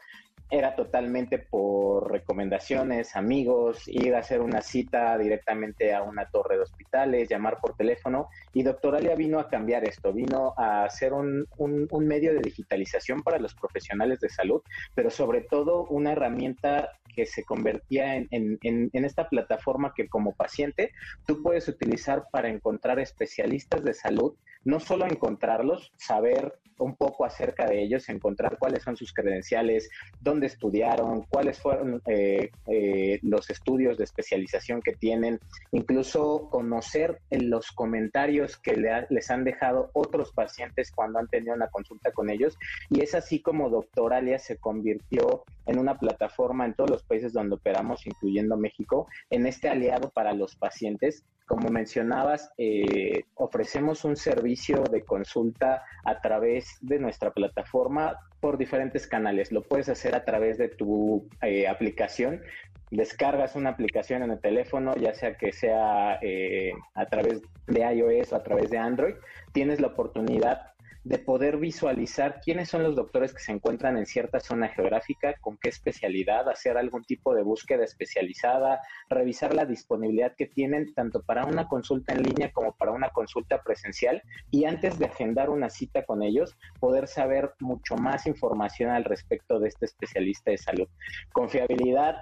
era 0.51 0.77
totalmente 0.77 1.39
por 1.39 2.11
recomendaciones, 2.11 3.17
amigos, 3.17 3.89
ir 3.89 4.15
a 4.15 4.19
hacer 4.19 4.41
una 4.41 4.61
cita 4.61 5.17
directamente 5.19 5.95
a 5.95 6.03
una 6.03 6.27
torre 6.27 6.57
de 6.57 6.63
hospitales, 6.63 7.29
llamar 7.29 7.59
por 7.61 7.77
teléfono. 7.77 8.29
Y 8.53 8.63
Doctoralia 8.63 9.15
vino 9.15 9.39
a 9.39 9.49
cambiar 9.49 9.85
esto, 9.85 10.13
vino 10.13 10.55
a 10.57 10.89
ser 10.91 11.13
un, 11.13 11.47
un, 11.57 11.89
un 11.91 12.07
medio 12.07 12.33
de 12.33 12.41
digitalización 12.41 13.23
para 13.23 13.39
los 13.39 13.55
profesionales 13.55 14.21
de 14.21 14.29
salud, 14.29 14.63
pero 14.95 15.11
sobre 15.11 15.41
todo 15.41 15.87
una 15.87 16.13
herramienta 16.13 16.91
que 17.15 17.27
se 17.27 17.45
convertía 17.45 18.17
en, 18.17 18.29
en, 18.31 18.59
en, 18.63 18.91
en, 18.93 19.05
esta 19.05 19.29
plataforma 19.29 19.93
que 19.95 20.09
como 20.09 20.33
paciente 20.33 20.91
tú 21.27 21.43
puedes 21.43 21.69
utilizar 21.69 22.25
para 22.31 22.49
encontrar 22.49 22.99
especialistas 22.99 23.85
de 23.85 23.95
salud, 23.95 24.35
no 24.65 24.81
solo 24.81 25.07
encontrarlos, 25.07 25.93
saber 25.97 26.59
un 26.79 26.97
poco 26.97 27.25
acerca 27.25 27.67
de 27.67 27.83
ellos, 27.83 28.09
encontrar 28.09 28.59
cuáles 28.59 28.83
son 28.83 28.97
sus 28.97 29.13
credenciales, 29.13 29.89
dónde 30.21 30.47
estudiaron, 30.47 31.23
cuáles 31.29 31.59
fueron 31.61 32.03
eh, 32.07 32.51
eh, 32.67 33.19
los 33.23 33.51
estudios 33.51 33.97
de 33.97 34.05
especialización 34.05 34.81
que 34.83 34.93
tienen, 34.93 35.39
incluso 35.73 36.49
conocer 36.51 37.21
los 37.31 37.71
comentarios 37.73 38.57
que 38.57 38.77
les 39.09 39.31
han 39.31 39.45
dejado 39.45 39.91
otros 39.93 40.33
pacientes 40.33 40.91
cuando 40.93 41.19
han 41.19 41.29
tenido 41.29 41.55
una 41.55 41.69
consulta 41.69 42.11
con 42.13 42.31
ellos. 42.31 42.57
Y 42.91 43.03
es 43.03 43.15
así 43.15 43.41
como 43.41 43.71
Doctoralia 43.71 44.39
se 44.39 44.57
convirtió 44.57 45.45
en 45.67 45.79
una 45.79 45.99
plataforma 45.99 46.67
en 46.67 46.75
todos 46.75 46.91
los 46.91 47.03
países 47.03 47.33
donde 47.33 47.57
operamos, 47.57 48.07
incluyendo 48.07 48.57
México, 48.57 49.07
en 49.31 49.47
este 49.47 49.69
aliado 49.69 50.11
para 50.11 50.33
los 50.33 50.57
pacientes. 50.57 51.25
Como 51.47 51.69
mencionabas, 51.69 52.51
eh, 52.57 53.25
ofrecemos 53.35 54.05
un 54.05 54.17
servicio 54.17 54.54
de 54.91 55.03
consulta 55.05 55.83
a 56.05 56.21
través 56.21 56.79
de 56.81 56.99
nuestra 56.99 57.33
plataforma 57.33 58.19
por 58.41 58.59
diferentes 58.59 59.07
canales. 59.07 59.53
Lo 59.53 59.63
puedes 59.63 59.89
hacer 59.89 60.15
a 60.15 60.25
través 60.25 60.59
de 60.59 60.69
tu 60.69 61.29
eh, 61.43 61.67
aplicación. 61.67 62.43
Descargas 62.91 63.57
una 63.57 63.71
aplicación 63.71 64.23
en 64.23 64.31
el 64.31 64.41
teléfono, 64.41 64.95
ya 64.97 65.15
sea 65.15 65.37
que 65.37 65.53
sea 65.53 66.19
eh, 66.23 66.73
a 66.95 67.07
través 67.07 67.43
de 67.67 67.81
iOS 67.81 68.33
o 68.33 68.37
a 68.37 68.43
través 68.43 68.71
de 68.71 68.79
Android. 68.79 69.15
Tienes 69.53 69.81
la 69.81 69.89
oportunidad 69.89 70.74
de 71.05 71.19
poder 71.19 71.59
visualizar 71.59 72.41
quiénes 72.41 72.71
son 72.71 72.83
los 72.83 72.97
doctores 72.97 73.35
que 73.35 73.43
se 73.43 73.53
encuentran 73.53 73.99
en 73.99 74.07
cierta 74.07 74.41
zona 74.41 74.69
geográfica, 74.69 75.35
con 75.41 75.59
qué 75.59 75.69
especialidad, 75.69 76.49
hacer 76.49 76.79
algún 76.79 77.05
tipo 77.05 77.35
de 77.35 77.43
búsqueda 77.43 77.85
especializada, 77.85 78.81
revisar 79.11 79.55
la 79.55 79.67
disponibilidad 79.67 80.35
que 80.35 80.47
tienen 80.47 80.95
tanto 80.95 81.23
para 81.23 81.45
una 81.45 81.69
consulta 81.69 82.15
en 82.15 82.23
línea 82.23 82.53
como 82.53 82.73
para 82.73 82.93
una 82.93 83.11
consulta 83.11 83.63
presencial 83.63 84.23
y 84.51 84.65
antes 84.65 84.99
de 84.99 85.07
agendar 85.07 85.51
una 85.51 85.69
cita 85.69 86.05
con 86.05 86.23
ellos, 86.23 86.57
poder 86.81 87.07
saber 87.07 87.53
mucho 87.61 87.97
más 87.97 88.27
información 88.27 88.91
al 88.91 89.05
respecto 89.05 89.61
de 89.61 89.69
este 89.69 89.85
especialista 89.85 90.51
de 90.51 90.59
salud. 90.59 90.89
Confiabilidad 91.33 92.17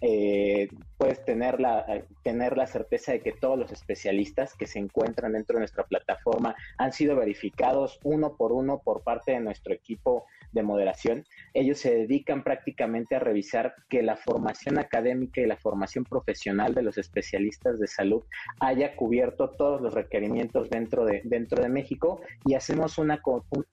eh, 0.00 0.68
puedes 0.96 1.24
tener 1.24 1.60
la, 1.60 1.80
eh, 1.88 2.04
tener 2.22 2.56
la 2.56 2.66
certeza 2.66 3.12
de 3.12 3.20
que 3.20 3.32
todos 3.32 3.58
los 3.58 3.72
especialistas 3.72 4.54
que 4.54 4.66
se 4.66 4.78
encuentran 4.78 5.32
dentro 5.32 5.54
de 5.54 5.60
nuestra 5.60 5.84
plataforma 5.84 6.54
han 6.76 6.92
sido 6.92 7.16
verificados 7.16 7.98
uno 8.04 8.36
por 8.36 8.52
uno 8.52 8.80
por 8.84 9.02
parte 9.02 9.32
de 9.32 9.40
nuestro 9.40 9.74
equipo 9.74 10.26
de 10.52 10.62
moderación. 10.62 11.24
Ellos 11.52 11.78
se 11.78 11.94
dedican 11.94 12.42
prácticamente 12.42 13.16
a 13.16 13.18
revisar 13.18 13.74
que 13.88 14.02
la 14.02 14.16
formación 14.16 14.78
académica 14.78 15.40
y 15.40 15.46
la 15.46 15.56
formación 15.56 16.04
profesional 16.04 16.74
de 16.74 16.82
los 16.82 16.96
especialistas 16.96 17.78
de 17.78 17.86
salud 17.86 18.22
haya 18.60 18.94
cubierto 18.96 19.50
todos 19.50 19.80
los 19.80 19.94
requerimientos 19.94 20.70
dentro 20.70 21.04
de, 21.04 21.22
dentro 21.24 21.62
de 21.62 21.68
México 21.68 22.20
y 22.44 22.54
hacemos 22.54 22.98
un, 22.98 23.12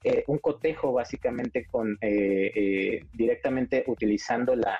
eh, 0.04 0.24
un 0.26 0.38
cotejo 0.38 0.92
básicamente 0.92 1.66
con 1.66 1.98
directamente 3.12 3.84
utilizando 3.86 4.54
la 4.54 4.78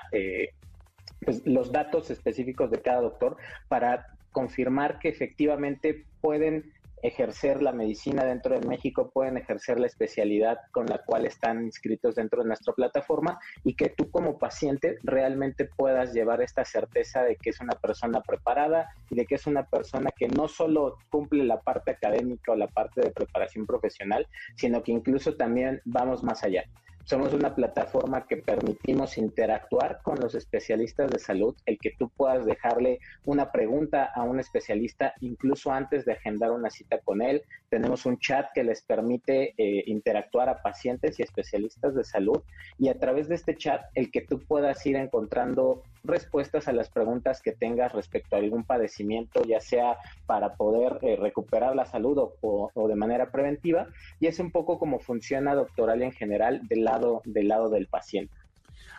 pues, 1.23 1.45
los 1.45 1.71
datos 1.71 2.09
específicos 2.09 2.71
de 2.71 2.81
cada 2.81 3.01
doctor 3.01 3.37
para 3.67 4.07
confirmar 4.31 4.99
que 4.99 5.09
efectivamente 5.09 6.05
pueden 6.21 6.71
ejercer 7.01 7.61
la 7.61 7.71
medicina 7.71 8.25
dentro 8.25 8.59
de 8.59 8.67
México, 8.67 9.11
pueden 9.13 9.37
ejercer 9.37 9.79
la 9.79 9.87
especialidad 9.87 10.57
con 10.71 10.87
la 10.87 10.99
cual 10.99 11.25
están 11.25 11.63
inscritos 11.63 12.15
dentro 12.15 12.41
de 12.41 12.47
nuestra 12.47 12.73
plataforma 12.73 13.39
y 13.63 13.75
que 13.75 13.89
tú 13.89 14.09
como 14.09 14.37
paciente 14.39 14.97
realmente 15.03 15.65
puedas 15.65 16.13
llevar 16.13 16.41
esta 16.41 16.65
certeza 16.65 17.23
de 17.23 17.35
que 17.35 17.51
es 17.51 17.59
una 17.59 17.75
persona 17.75 18.21
preparada 18.21 18.89
y 19.09 19.15
de 19.15 19.25
que 19.25 19.35
es 19.35 19.45
una 19.47 19.65
persona 19.65 20.09
que 20.15 20.27
no 20.27 20.47
solo 20.47 20.97
cumple 21.09 21.43
la 21.43 21.59
parte 21.61 21.91
académica 21.91 22.51
o 22.51 22.55
la 22.55 22.67
parte 22.67 23.01
de 23.01 23.11
preparación 23.11 23.65
profesional, 23.65 24.27
sino 24.55 24.81
que 24.81 24.91
incluso 24.91 25.35
también 25.35 25.81
vamos 25.85 26.23
más 26.23 26.43
allá. 26.43 26.63
Somos 27.07 27.31
una 27.31 27.55
plataforma 27.55 28.27
que 28.27 28.35
permitimos 28.35 29.17
interactuar 29.17 30.01
con 30.03 30.19
los 30.19 30.35
especialistas 30.35 31.09
de 31.09 31.19
salud, 31.19 31.55
el 31.65 31.77
que 31.77 31.91
tú 31.97 32.09
puedas 32.09 32.45
dejarle 32.45 32.99
una 33.23 33.49
pregunta 33.49 34.11
a 34.13 34.23
un 34.23 34.41
especialista 34.41 35.13
incluso 35.21 35.71
antes 35.71 36.03
de 36.03 36.11
agendar 36.11 36.51
una 36.51 36.69
cita 36.69 36.99
con 36.99 37.21
él. 37.21 37.43
Tenemos 37.69 38.05
un 38.05 38.19
chat 38.19 38.47
que 38.53 38.65
les 38.65 38.81
permite 38.81 39.53
eh, 39.57 39.85
interactuar 39.87 40.49
a 40.49 40.61
pacientes 40.61 41.17
y 41.17 41.23
especialistas 41.23 41.95
de 41.95 42.03
salud 42.03 42.43
y 42.77 42.89
a 42.89 42.99
través 42.99 43.29
de 43.29 43.35
este 43.35 43.55
chat 43.55 43.83
el 43.95 44.11
que 44.11 44.23
tú 44.23 44.39
puedas 44.39 44.85
ir 44.85 44.97
encontrando 44.97 45.83
respuestas 46.07 46.67
a 46.67 46.73
las 46.73 46.89
preguntas 46.89 47.41
que 47.41 47.51
tengas 47.51 47.93
respecto 47.93 48.35
a 48.35 48.39
algún 48.39 48.63
padecimiento, 48.63 49.43
ya 49.43 49.59
sea 49.59 49.97
para 50.25 50.55
poder 50.55 50.99
eh, 51.01 51.15
recuperar 51.15 51.75
la 51.75 51.85
salud 51.85 52.31
o, 52.41 52.87
de 52.87 52.95
manera 52.95 53.31
preventiva. 53.31 53.87
Y 54.19 54.27
es 54.27 54.39
un 54.39 54.51
poco 54.51 54.79
como 54.79 54.99
funciona 54.99 55.55
Doctoral 55.55 56.01
en 56.01 56.11
general 56.11 56.67
del 56.67 56.83
lado, 56.83 57.21
del 57.25 57.47
lado 57.47 57.69
del 57.69 57.87
paciente. 57.87 58.33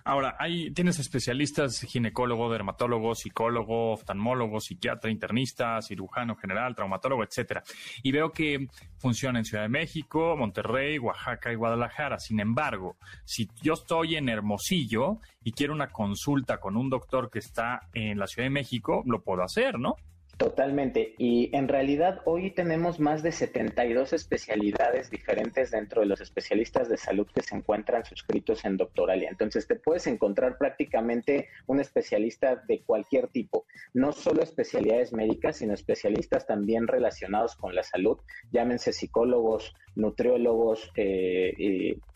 Ahora, 0.04 0.36
hay, 0.38 0.70
tienes 0.70 0.98
especialistas, 0.98 1.80
ginecólogo, 1.80 2.50
dermatólogo, 2.50 3.14
psicólogo, 3.14 3.92
oftalmólogo, 3.92 4.60
psiquiatra, 4.60 5.10
internista, 5.10 5.80
cirujano 5.82 6.36
general, 6.36 6.74
traumatólogo, 6.74 7.24
etcétera. 7.24 7.62
Y 8.02 8.12
veo 8.12 8.32
que 8.32 8.68
funciona 8.98 9.38
en 9.38 9.44
Ciudad 9.44 9.64
de 9.64 9.68
México, 9.68 10.36
Monterrey, 10.36 10.98
Oaxaca 10.98 11.52
y 11.52 11.56
Guadalajara. 11.56 12.18
Sin 12.18 12.40
embargo, 12.40 12.96
si 13.24 13.48
yo 13.62 13.74
estoy 13.74 14.16
en 14.16 14.28
Hermosillo 14.28 15.18
y 15.42 15.52
quiero 15.52 15.72
una 15.72 15.88
consulta 15.88 16.58
con 16.58 16.76
un 16.76 16.90
doctor 16.90 17.30
que 17.30 17.38
está 17.38 17.88
en 17.92 18.18
la 18.18 18.26
Ciudad 18.26 18.46
de 18.46 18.50
México, 18.50 19.02
lo 19.06 19.22
puedo 19.22 19.42
hacer, 19.42 19.78
¿no? 19.78 19.96
Totalmente. 20.38 21.16
Y 21.18 21.50
en 21.56 21.66
realidad 21.66 22.20
hoy 22.24 22.52
tenemos 22.52 23.00
más 23.00 23.24
de 23.24 23.32
72 23.32 24.12
especialidades 24.12 25.10
diferentes 25.10 25.72
dentro 25.72 26.00
de 26.00 26.06
los 26.06 26.20
especialistas 26.20 26.88
de 26.88 26.96
salud 26.96 27.26
que 27.34 27.42
se 27.42 27.56
encuentran 27.56 28.04
suscritos 28.04 28.64
en 28.64 28.76
Doctoralia. 28.76 29.30
Entonces 29.30 29.66
te 29.66 29.74
puedes 29.74 30.06
encontrar 30.06 30.56
prácticamente 30.56 31.48
un 31.66 31.80
especialista 31.80 32.54
de 32.54 32.82
cualquier 32.82 33.26
tipo, 33.26 33.66
no 33.94 34.12
solo 34.12 34.44
especialidades 34.44 35.12
médicas, 35.12 35.56
sino 35.56 35.74
especialistas 35.74 36.46
también 36.46 36.86
relacionados 36.86 37.56
con 37.56 37.74
la 37.74 37.82
salud, 37.82 38.18
llámense 38.52 38.92
psicólogos, 38.92 39.74
nutriólogos 39.96 40.90
eh, 40.96 41.54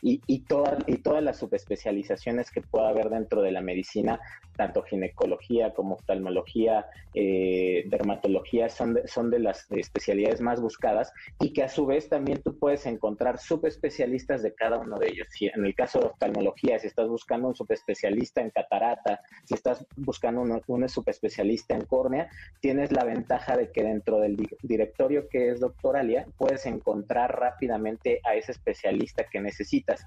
y, 0.02 0.21
y, 0.26 0.38
todas, 0.41 0.83
y 0.87 0.97
todas 0.99 1.23
las 1.23 1.38
subespecializaciones 1.38 2.51
que 2.51 2.61
pueda 2.61 2.88
haber 2.88 3.09
dentro 3.09 3.42
de 3.42 3.53
la 3.53 3.61
medicina, 3.61 4.20
tanto 4.57 4.83
ginecología 4.83 5.73
como 5.73 5.94
oftalmología, 5.94 6.87
eh, 7.14 7.85
dermatología, 7.88 8.68
son 8.68 8.94
de, 8.94 9.09
son 9.09 9.31
de 9.31 9.38
las 9.38 9.70
especialidades 9.70 10.40
más 10.40 10.61
buscadas 10.61 11.12
y 11.40 11.53
que 11.53 11.62
a 11.62 11.68
su 11.68 11.87
vez 11.87 12.09
también 12.09 12.42
tú 12.42 12.59
puedes 12.59 12.87
encontrar 12.87 13.38
subespecialistas 13.38 14.42
de 14.42 14.55
cada 14.55 14.79
uno 14.79 14.99
de 14.99 15.09
ellos. 15.09 15.29
Si 15.31 15.46
en 15.46 15.64
el 15.64 15.75
caso 15.75 16.01
de 16.01 16.07
oftalmología, 16.07 16.79
si 16.79 16.87
estás 16.87 17.09
buscando 17.09 17.49
un 17.49 17.55
subespecialista 17.55 18.40
en 18.40 18.51
catarata, 18.51 19.20
si 19.44 19.55
estás 19.55 19.87
buscando 19.96 20.42
un, 20.42 20.61
un 20.66 20.88
subespecialista 20.88 21.75
en 21.75 21.85
córnea, 21.87 22.29
tienes 22.61 22.92
la 22.92 23.05
ventaja 23.05 23.57
de 23.57 23.70
que 23.70 23.83
dentro 23.83 24.20
del 24.20 24.37
directorio 24.62 25.29
que 25.29 25.51
es 25.51 25.61
Doctoralia 25.61 26.27
puedes 26.37 26.66
encontrar 26.66 27.38
rápidamente 27.38 27.71
a 27.72 28.35
ese 28.35 28.52
especialista 28.52 29.24
que 29.24 29.40
necesitas. 29.40 30.06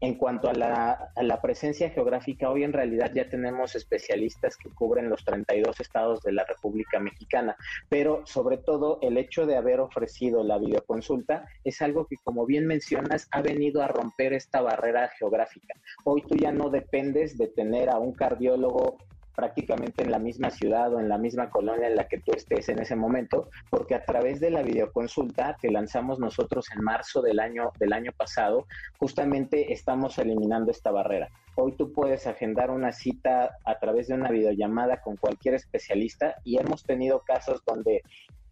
En 0.00 0.16
cuanto 0.16 0.48
a 0.48 0.52
la, 0.52 1.40
presencia 1.42 1.90
geográfica, 1.90 2.50
hoy 2.50 2.64
en 2.64 2.72
realidad 2.72 3.12
ya 3.14 3.28
tenemos 3.28 3.74
especialistas 3.74 4.56
que 4.56 4.70
cubren 4.70 5.08
los 5.08 5.24
32 5.24 5.80
estados 5.80 6.22
de 6.22 6.32
la 6.32 6.44
República 6.44 6.98
Mexicana, 6.98 7.56
pero 7.88 8.26
sobre 8.26 8.58
todo 8.58 8.98
el 9.02 9.16
hecho 9.16 9.46
de 9.46 9.56
haber 9.56 9.80
ofrecido 9.80 10.42
la 10.42 10.58
videoconsulta 10.58 11.46
es 11.64 11.80
algo 11.82 12.06
que, 12.06 12.16
como 12.24 12.46
bien 12.46 12.66
mencionas, 12.66 13.28
ha 13.30 13.42
venido 13.42 13.82
a 13.82 13.88
romper 13.88 14.32
esta 14.32 14.60
barrera 14.60 15.10
geográfica. 15.18 15.74
Hoy 16.04 16.22
tú 16.22 16.36
ya 16.36 16.52
no 16.52 16.70
dependes 16.70 17.38
de 17.38 17.48
tener 17.48 17.90
a 17.90 17.98
un 17.98 18.12
cardiólogo 18.12 18.98
prácticamente 19.36 20.02
en 20.02 20.10
la 20.10 20.18
misma 20.18 20.50
ciudad 20.50 20.92
o 20.94 20.98
en 20.98 21.08
la 21.08 21.18
misma 21.18 21.50
colonia 21.50 21.86
en 21.86 21.96
la 21.96 22.08
que 22.08 22.18
tú 22.18 22.32
estés 22.32 22.68
en 22.70 22.80
ese 22.80 22.96
momento, 22.96 23.48
porque 23.70 23.94
a 23.94 24.04
través 24.04 24.40
de 24.40 24.50
la 24.50 24.62
videoconsulta 24.62 25.56
que 25.60 25.70
lanzamos 25.70 26.18
nosotros 26.18 26.66
en 26.74 26.82
marzo 26.82 27.20
del 27.22 27.38
año, 27.38 27.70
del 27.78 27.92
año 27.92 28.12
pasado, 28.16 28.66
justamente 28.98 29.72
estamos 29.72 30.18
eliminando 30.18 30.70
esta 30.72 30.90
barrera. 30.90 31.28
Hoy 31.58 31.72
tú 31.72 31.90
puedes 31.90 32.26
agendar 32.26 32.70
una 32.70 32.92
cita 32.92 33.56
a 33.64 33.78
través 33.78 34.08
de 34.08 34.14
una 34.14 34.28
videollamada 34.28 35.00
con 35.00 35.16
cualquier 35.16 35.54
especialista 35.54 36.36
y 36.44 36.58
hemos 36.58 36.84
tenido 36.84 37.22
casos 37.24 37.62
donde 37.64 38.02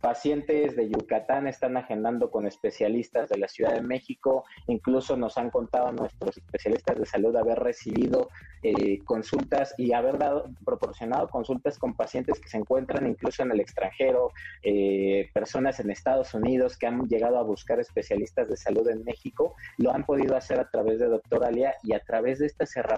Pacientes 0.04 0.76
de 0.76 0.90
Yucatán 0.90 1.46
están 1.46 1.78
agendando 1.78 2.30
con 2.30 2.46
especialistas 2.46 3.30
de 3.30 3.38
la 3.38 3.48
Ciudad 3.48 3.72
de 3.72 3.80
México, 3.80 4.44
incluso 4.66 5.16
nos 5.16 5.38
han 5.38 5.48
contado 5.48 5.92
nuestros 5.92 6.36
especialistas 6.36 6.98
de 6.98 7.06
salud 7.06 7.34
haber 7.34 7.58
recibido 7.58 8.28
eh, 8.62 8.98
consultas 9.04 9.74
y 9.78 9.94
haber 9.94 10.18
dado, 10.18 10.44
proporcionado 10.62 11.26
consultas 11.30 11.78
con 11.78 11.94
pacientes 11.94 12.38
que 12.38 12.50
se 12.50 12.58
encuentran 12.58 13.06
incluso 13.06 13.44
en 13.44 13.52
el 13.52 13.60
extranjero, 13.60 14.30
eh, 14.62 15.30
personas 15.32 15.80
en 15.80 15.90
Estados 15.90 16.34
Unidos 16.34 16.76
que 16.76 16.86
han 16.86 17.08
llegado 17.08 17.38
a 17.38 17.42
buscar 17.42 17.80
especialistas 17.80 18.50
de 18.50 18.58
salud 18.58 18.86
en 18.90 19.04
México, 19.04 19.54
lo 19.78 19.90
han 19.90 20.04
podido 20.04 20.36
hacer 20.36 20.60
a 20.60 20.68
través 20.68 20.98
de 20.98 21.06
Doctor 21.06 21.46
Alia 21.46 21.76
y 21.82 21.94
a 21.94 22.00
través 22.00 22.40
de 22.40 22.46
estas 22.46 22.76
herramientas 22.76 22.93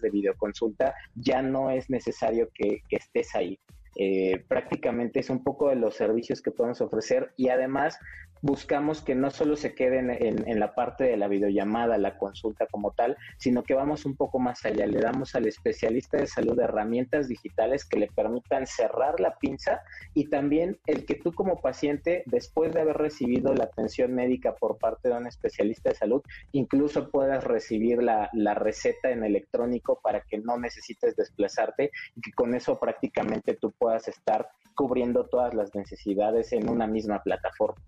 de 0.00 0.10
videoconsulta 0.10 0.94
ya 1.14 1.42
no 1.42 1.70
es 1.70 1.90
necesario 1.90 2.48
que, 2.54 2.82
estés 2.90 3.34
ahí. 3.34 3.58
Eh, 3.96 4.44
prácticamente 4.48 5.20
es 5.20 5.30
un 5.30 5.42
poco 5.42 5.68
de 5.68 5.76
los 5.76 5.96
servicios 5.96 6.40
que 6.40 6.52
podemos 6.52 6.80
ofrecer 6.80 7.32
y 7.36 7.48
además 7.48 7.98
buscamos 8.42 9.02
que 9.02 9.14
no 9.14 9.30
solo 9.30 9.56
se 9.56 9.74
queden 9.74 10.10
en, 10.10 10.58
la 10.60 10.74
parte 10.74 11.04
de 11.04 11.16
la 11.16 11.28
videollamada, 11.28 11.98
la 11.98 12.18
consulta 12.18 12.66
como 12.66 12.92
tal, 12.92 13.16
sino 13.38 13.62
que 13.62 13.74
vamos 13.74 14.04
un 14.04 14.16
poco 14.16 14.38
más 14.38 14.64
allá. 14.64 14.86
Le 14.86 15.00
damos 15.00 15.34
al 15.34 15.46
especialista 15.46 16.18
de 16.18 16.26
salud 16.26 16.58
herramientas 16.58 17.28
digitales 17.28 17.84
que 17.84 17.98
le 17.98 18.08
permitan 18.08 18.66
cerrar 18.66 19.20
la 19.20 19.36
pinza 19.36 19.82
y 20.14 20.28
también 20.28 20.78
el 20.86 21.04
que 21.04 21.14
tú 21.14 21.32
como 21.32 21.60
paciente, 21.60 22.22
después 22.26 22.72
de 22.72 22.80
haber 22.80 22.96
recibido 22.96 23.54
la 23.54 23.64
atención 23.64 24.14
médica 24.14 24.54
por 24.54 24.78
parte 24.78 25.08
de 25.08 25.16
un 25.16 25.26
especialista 25.26 25.90
de 25.90 25.96
salud, 25.96 26.22
incluso 26.52 27.10
puedas 27.10 27.44
recibir 27.44 28.02
la, 28.02 28.30
la 28.32 28.54
receta 28.54 29.10
en 29.10 29.24
electrónico 29.24 30.00
para 30.02 30.22
que 30.22 30.38
no 30.38 30.58
necesites 30.58 31.16
desplazarte 31.16 31.90
y 32.16 32.20
que 32.20 32.32
con 32.32 32.54
eso 32.54 32.78
prácticamente 32.78 33.54
tú 33.54 33.72
puedas 33.72 34.08
estar 34.08 34.48
cubriendo 34.74 35.26
todas 35.26 35.54
las 35.54 35.74
necesidades 35.74 36.52
en 36.52 36.68
una 36.68 36.86
misma 36.86 37.22
plataforma. 37.22 37.82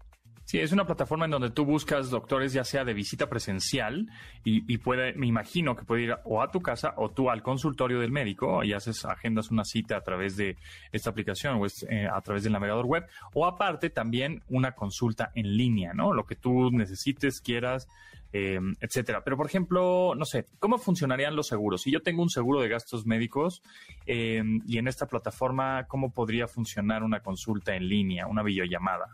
Sí, 0.52 0.60
es 0.60 0.70
una 0.70 0.84
plataforma 0.84 1.24
en 1.24 1.30
donde 1.30 1.48
tú 1.48 1.64
buscas 1.64 2.10
doctores 2.10 2.52
ya 2.52 2.62
sea 2.62 2.84
de 2.84 2.92
visita 2.92 3.26
presencial 3.26 4.10
y, 4.44 4.76
puede, 4.76 5.14
me 5.14 5.26
imagino 5.26 5.74
que 5.74 5.86
puede 5.86 6.02
ir 6.02 6.14
o 6.24 6.42
a 6.42 6.50
tu 6.50 6.60
casa 6.60 6.92
o 6.98 7.10
tú 7.10 7.30
al 7.30 7.42
consultorio 7.42 8.00
del 8.00 8.10
médico 8.10 8.62
y 8.62 8.74
haces, 8.74 9.06
agendas 9.06 9.50
una 9.50 9.64
cita 9.64 9.96
a 9.96 10.02
través 10.02 10.36
de 10.36 10.58
esta 10.92 11.08
aplicación 11.08 11.54
o 11.54 11.66
eh, 11.88 12.06
a 12.06 12.20
través 12.20 12.42
del 12.42 12.52
navegador 12.52 12.84
web 12.84 13.06
o 13.32 13.46
aparte 13.46 13.88
también 13.88 14.42
una 14.50 14.72
consulta 14.72 15.32
en 15.34 15.56
línea, 15.56 15.94
¿no? 15.94 16.12
Lo 16.12 16.26
que 16.26 16.36
tú 16.36 16.70
necesites, 16.70 17.40
quieras, 17.40 17.88
eh, 18.34 18.60
etcétera. 18.82 19.24
Pero 19.24 19.38
por 19.38 19.46
ejemplo, 19.46 20.14
no 20.14 20.26
sé, 20.26 20.44
¿cómo 20.58 20.76
funcionarían 20.76 21.34
los 21.34 21.46
seguros? 21.46 21.80
Si 21.80 21.90
yo 21.90 22.02
tengo 22.02 22.22
un 22.22 22.28
seguro 22.28 22.60
de 22.60 22.68
gastos 22.68 23.06
médicos 23.06 23.62
em, 24.04 24.60
y 24.66 24.76
en 24.76 24.86
esta 24.86 25.06
plataforma, 25.06 25.86
¿cómo 25.88 26.10
podría 26.10 26.46
funcionar 26.46 27.04
una 27.04 27.20
consulta 27.20 27.74
en 27.74 27.88
línea, 27.88 28.26
una 28.26 28.42
videollamada? 28.42 29.06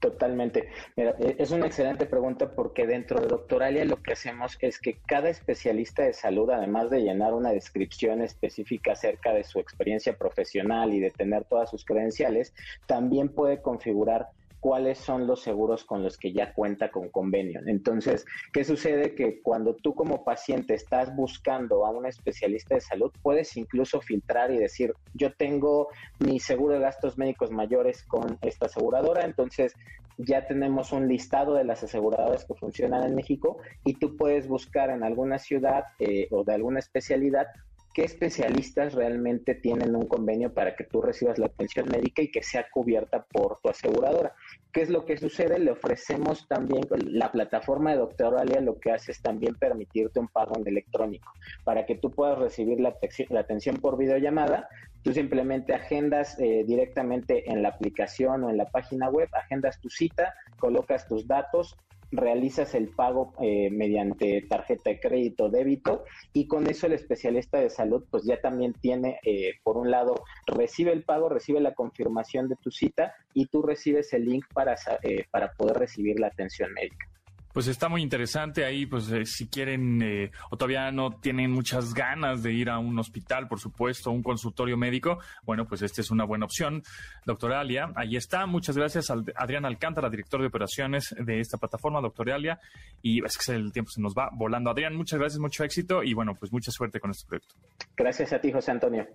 Totalmente. 0.00 0.68
Mira, 0.96 1.14
e, 1.20 1.36
es 1.38 1.52
una 1.52 1.66
excelente 1.66 2.06
pregunta 2.06 2.52
porque 2.54 2.86
dentro 2.86 3.20
de 3.20 3.28
Doctoralia 3.28 3.84
lo 3.84 4.02
que 4.02 4.12
hacemos 4.12 4.58
es 4.60 4.80
que 4.80 4.98
cada 5.06 5.28
especialista 5.28 6.02
de 6.02 6.12
salud, 6.12 6.50
además 6.50 6.90
de 6.90 7.02
llenar 7.02 7.32
una 7.32 7.52
descripción 7.52 8.22
específica 8.22 8.92
acerca 8.92 9.32
de 9.32 9.44
su 9.44 9.60
experiencia 9.60 10.16
profesional 10.16 10.92
y 10.92 11.00
de 11.00 11.12
tener 11.12 11.44
todas 11.44 11.70
sus 11.70 11.84
credenciales, 11.84 12.54
también 12.86 13.28
puede 13.28 13.62
configurar 13.62 14.30
cuáles 14.62 14.98
son 14.98 15.26
los 15.26 15.42
seguros 15.42 15.82
con 15.82 16.04
los 16.04 16.16
que 16.16 16.32
ya 16.32 16.54
cuenta 16.54 16.92
con 16.92 17.08
convenio. 17.08 17.60
Entonces, 17.66 18.24
¿qué 18.52 18.62
sucede? 18.62 19.16
Que 19.16 19.42
cuando 19.42 19.74
tú 19.74 19.92
como 19.92 20.22
paciente 20.22 20.74
estás 20.74 21.12
buscando 21.16 21.84
a 21.84 21.90
un 21.90 22.06
especialista 22.06 22.76
de 22.76 22.80
salud, 22.80 23.10
puedes 23.22 23.56
incluso 23.56 24.00
filtrar 24.00 24.52
y 24.52 24.58
decir, 24.58 24.94
yo 25.14 25.34
tengo 25.34 25.88
mi 26.20 26.38
seguro 26.38 26.74
de 26.74 26.80
gastos 26.80 27.18
médicos 27.18 27.50
mayores 27.50 28.04
con 28.04 28.38
esta 28.40 28.66
aseguradora, 28.66 29.24
entonces 29.24 29.74
ya 30.16 30.46
tenemos 30.46 30.92
un 30.92 31.08
listado 31.08 31.54
de 31.54 31.64
las 31.64 31.82
aseguradoras 31.82 32.44
que 32.44 32.54
funcionan 32.54 33.02
en 33.02 33.16
México 33.16 33.58
y 33.84 33.94
tú 33.94 34.16
puedes 34.16 34.46
buscar 34.46 34.90
en 34.90 35.02
alguna 35.02 35.40
ciudad 35.40 35.86
eh, 35.98 36.28
o 36.30 36.44
de 36.44 36.54
alguna 36.54 36.78
especialidad 36.78 37.48
qué 37.92 38.04
especialistas 38.04 38.94
realmente 38.94 39.54
tienen 39.54 39.94
un 39.94 40.06
convenio 40.06 40.52
para 40.52 40.74
que 40.76 40.84
tú 40.84 41.02
recibas 41.02 41.38
la 41.38 41.46
atención 41.46 41.88
médica 41.88 42.22
y 42.22 42.30
que 42.30 42.42
sea 42.42 42.66
cubierta 42.70 43.24
por 43.24 43.60
tu 43.62 43.68
aseguradora. 43.68 44.34
¿Qué 44.72 44.82
es 44.82 44.90
lo 44.90 45.04
que 45.04 45.18
sucede? 45.18 45.58
Le 45.58 45.70
ofrecemos 45.70 46.48
también, 46.48 46.84
la 47.06 47.30
plataforma 47.30 47.90
de 47.90 47.98
Doctoralia 47.98 48.60
lo 48.60 48.78
que 48.78 48.92
hace 48.92 49.12
es 49.12 49.20
también 49.20 49.54
permitirte 49.54 50.18
un 50.18 50.28
pago 50.28 50.56
en 50.56 50.66
electrónico 50.66 51.30
para 51.64 51.84
que 51.84 51.96
tú 51.96 52.10
puedas 52.10 52.38
recibir 52.38 52.80
la, 52.80 52.96
atención 53.38 53.76
por 53.76 53.98
videollamada. 53.98 54.68
Tú 55.02 55.12
simplemente 55.12 55.74
agendas 55.74 56.38
eh, 56.38 56.64
directamente 56.66 57.50
en 57.50 57.62
la 57.62 57.70
aplicación 57.70 58.44
o 58.44 58.50
en 58.50 58.56
la 58.56 58.66
página 58.66 59.10
web, 59.10 59.28
agendas 59.32 59.80
tu 59.80 59.90
cita, 59.90 60.34
colocas 60.58 61.06
tus 61.06 61.26
datos, 61.26 61.76
realizas 62.12 62.74
el 62.74 62.88
pago 62.88 63.32
eh, 63.40 63.70
mediante 63.70 64.42
tarjeta 64.48 64.90
de 64.90 65.00
crédito 65.00 65.48
débito 65.48 66.04
y 66.32 66.46
con 66.46 66.68
eso 66.68 66.86
el 66.86 66.92
especialista 66.92 67.58
de 67.58 67.70
salud 67.70 68.04
pues 68.10 68.24
ya 68.24 68.40
también 68.40 68.74
tiene, 68.74 69.18
eh, 69.24 69.54
por 69.64 69.78
un 69.78 69.90
lado, 69.90 70.22
recibe 70.46 70.92
el 70.92 71.04
pago, 71.04 71.28
recibe 71.28 71.60
la 71.60 71.74
confirmación 71.74 72.48
de 72.48 72.56
tu 72.56 72.70
cita 72.70 73.14
y 73.34 73.46
tú 73.46 73.62
recibes 73.62 74.12
el 74.12 74.26
link 74.26 74.44
para, 74.52 74.76
eh, 75.02 75.24
para 75.30 75.52
poder 75.52 75.78
recibir 75.78 76.20
la 76.20 76.28
atención 76.28 76.72
médica. 76.72 77.11
Pues 77.52 77.66
está 77.66 77.88
muy 77.88 78.02
interesante 78.02 78.64
ahí, 78.64 78.86
pues 78.86 79.10
eh, 79.10 79.24
si 79.26 79.48
quieren 79.48 80.00
eh, 80.02 80.30
o 80.50 80.56
todavía 80.56 80.90
no 80.90 81.18
tienen 81.20 81.50
muchas 81.52 81.94
ganas 81.94 82.42
de 82.42 82.52
ir 82.52 82.70
a 82.70 82.78
un 82.78 82.98
hospital, 82.98 83.48
por 83.48 83.60
supuesto, 83.60 84.10
un 84.10 84.22
consultorio 84.22 84.76
médico, 84.76 85.18
bueno, 85.42 85.66
pues 85.66 85.82
esta 85.82 86.00
es 86.00 86.10
una 86.10 86.24
buena 86.24 86.46
opción. 86.46 86.82
Doctora 87.26 87.60
Alia, 87.60 87.92
ahí 87.94 88.16
está. 88.16 88.46
Muchas 88.46 88.76
gracias 88.76 89.10
a 89.10 89.16
Adrián 89.36 89.64
Alcántara, 89.64 90.08
director 90.08 90.40
de 90.40 90.46
operaciones 90.46 91.14
de 91.18 91.40
esta 91.40 91.58
plataforma, 91.58 92.00
doctora 92.00 92.34
Alia. 92.34 92.58
Y 93.02 93.24
es 93.24 93.36
que 93.36 93.52
el 93.52 93.72
tiempo 93.72 93.90
se 93.90 94.00
nos 94.00 94.14
va 94.14 94.30
volando. 94.32 94.70
Adrián, 94.70 94.96
muchas 94.96 95.18
gracias, 95.18 95.38
mucho 95.38 95.64
éxito 95.64 96.02
y 96.02 96.14
bueno, 96.14 96.34
pues 96.34 96.52
mucha 96.52 96.70
suerte 96.70 97.00
con 97.00 97.10
este 97.10 97.26
proyecto. 97.26 97.54
Gracias 97.96 98.32
a 98.32 98.40
ti, 98.40 98.52
José 98.52 98.70
Antonio. 98.70 99.06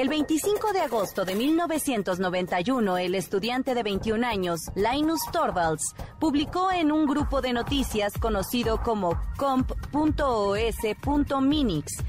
El 0.00 0.08
25 0.08 0.72
de 0.72 0.80
agosto 0.80 1.26
de 1.26 1.34
1991, 1.34 2.96
el 2.96 3.14
estudiante 3.14 3.74
de 3.74 3.82
21 3.82 4.26
años, 4.26 4.60
Linus 4.74 5.20
Torvalds, 5.30 5.94
publicó 6.18 6.72
en 6.72 6.90
un 6.90 7.04
grupo 7.04 7.42
de 7.42 7.52
noticias 7.52 8.14
conocido 8.18 8.82
como 8.82 9.20
comp.os.minix 9.36 9.92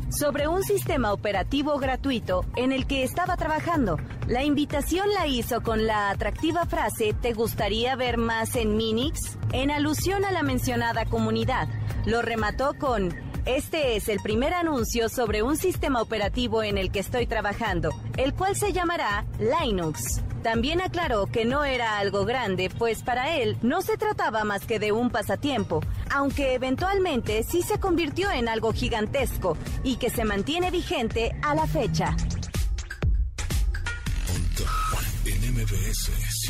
sobre 0.10 0.48
un 0.48 0.64
sistema 0.64 1.12
operativo 1.12 1.78
gratuito 1.80 2.46
en 2.56 2.72
el 2.72 2.88
que 2.88 3.04
estaba 3.04 3.36
trabajando. 3.36 3.98
La 4.26 4.46
invitación 4.46 5.10
la 5.14 5.28
hizo 5.28 5.62
con 5.62 5.86
la 5.86 6.12
atractiva 6.12 6.66
frase 6.66 7.14
¿Te 7.22 7.34
gustaría 7.34 7.98
ver 7.98 8.18
más 8.18 8.56
en 8.56 8.78
Minix? 8.78 9.38
en 9.52 9.70
alusión 9.70 10.24
a 10.24 10.32
la 10.32 10.44
mencionada 10.44 11.04
comunidad. 11.04 11.68
Lo 12.06 12.22
remató 12.22 12.74
con 12.80 13.14
este 13.46 13.96
es 13.96 14.10
el 14.10 14.20
primer 14.20 14.54
anuncio 14.54 15.10
sobre 15.10 15.44
un 15.44 15.58
sistema 15.58 16.02
operativo 16.02 16.64
en 16.64 16.78
el 16.78 16.92
que 16.92 17.00
estoy 17.00 17.26
trabajando, 17.26 17.92
el 18.18 18.34
cual 18.34 18.56
se 18.56 18.74
llamará 18.74 19.26
Linux. 19.40 20.22
También 20.44 20.82
aclaró 20.82 21.28
que 21.28 21.46
no 21.46 21.64
era 21.64 21.98
algo 22.00 22.26
grande, 22.26 22.70
pues 22.70 23.04
para 23.04 23.38
él 23.38 23.58
no 23.62 23.82
se 23.82 23.98
trataba 23.98 24.44
más 24.44 24.66
que 24.66 24.80
de 24.80 24.92
un 24.92 25.10
pasatiempo, 25.10 25.82
aunque 26.10 26.56
eventualmente 26.56 27.44
sí 27.44 27.62
se 27.62 27.80
convirtió 27.80 28.32
en 28.32 28.48
algo 28.48 28.74
gigantesco 28.74 29.58
y 29.84 29.98
que 29.98 30.10
se 30.10 30.26
mantiene 30.26 30.72
vigente 30.72 31.36
a 31.44 31.56
la 31.56 31.68
fecha. 31.68 32.16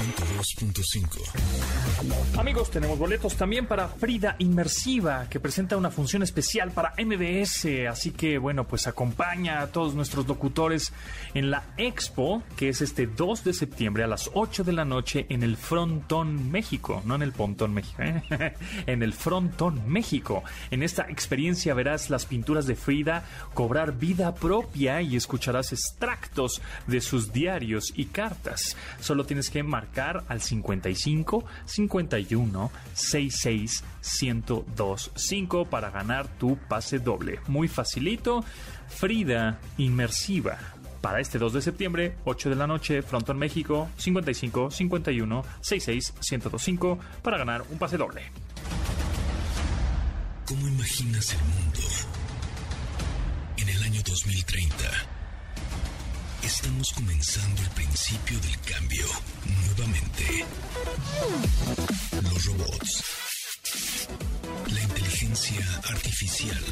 MBS 0.02 0.56
102.5. 0.58 2.40
Amigos, 2.40 2.72
tenemos 2.72 2.98
boletos 2.98 3.36
también 3.36 3.68
para 3.68 3.88
Frida 3.88 4.36
Inmersiva, 4.40 5.28
que 5.30 5.40
presenta 5.40 5.78
una 5.78 5.92
función 5.92 6.24
especial 6.24 6.72
para 6.72 6.96
MBS. 6.98 7.88
Así 7.88 8.10
que, 8.10 8.40
bueno, 8.40 8.68
pues 8.68 8.88
acompaña 8.88 9.62
a 9.62 9.68
todos 9.68 9.94
nuestros 9.94 10.28
locutores 10.28 10.92
en 11.36 11.52
la 11.52 11.66
expo, 11.78 12.42
que 12.58 12.70
es 12.70 12.82
este 12.82 13.06
2 13.06 13.44
de 13.44 13.54
septiembre 13.54 14.04
a 14.04 14.08
las 14.08 14.32
8 14.34 14.64
de 14.64 14.74
la 14.74 14.86
noche 14.86 15.28
en 15.30 15.44
el 15.44 15.56
Frontón 15.56 16.50
México, 16.50 17.04
no 17.06 17.14
en 17.14 17.22
el 17.22 17.32
Pontón 17.32 17.72
México, 17.74 18.02
¿eh? 18.02 18.24
en 18.88 19.04
el 19.04 19.14
Frontón 19.14 19.88
México. 19.88 20.44
En 20.72 20.82
esta 20.82 21.04
experiencia 21.10 21.76
verás 21.76 22.10
las 22.10 22.26
pinturas 22.26 22.66
de 22.66 22.76
Frida 22.76 23.24
cobrar 23.54 24.00
vida 24.00 24.34
propia 24.34 25.04
y 25.04 25.16
escucharás 25.16 25.72
extractos 25.74 26.60
de 26.88 27.02
sus 27.02 27.32
diarios 27.32 27.94
y 27.96 28.06
cartas. 28.06 28.76
Solo 29.00 29.26
tienes 29.26 29.52
que 29.52 29.62
marcar 29.62 29.91
al 30.28 30.42
55 30.42 31.44
51 31.66 32.72
66 32.94 33.84
1025 34.22 35.66
para 35.66 35.90
ganar 35.92 36.28
tu 36.28 36.58
pase 36.68 37.00
doble. 37.00 37.40
Muy 37.48 37.68
facilito. 37.68 38.44
Frida 38.88 39.60
Inmersiva. 39.78 40.58
Para 41.02 41.20
este 41.20 41.40
2 41.40 41.54
de 41.54 41.62
septiembre, 41.62 42.16
8 42.26 42.50
de 42.50 42.56
la 42.56 42.68
noche, 42.68 43.02
Frontón 43.02 43.38
México, 43.38 43.90
55 43.98 44.70
51 44.70 45.44
66 45.62 46.14
1025 46.32 47.00
para 47.24 47.38
ganar 47.38 47.64
un 47.70 47.80
pase 47.80 47.98
doble. 47.98 48.22
¿Cómo 50.46 50.68
imaginas 50.68 51.34
el 51.34 51.40
mundo 51.40 51.80
en 53.58 53.70
el 53.70 53.84
año 53.84 54.02
2030? 54.06 55.11
Estamos 56.54 56.92
comenzando 56.92 57.62
el 57.62 57.70
principio 57.70 58.38
del 58.42 58.60
cambio 58.60 59.06
nuevamente. 59.68 60.46
Los 62.24 62.46
robots. 62.46 63.04
La 64.68 64.82
inteligencia 64.82 65.66
artificial. 65.90 66.64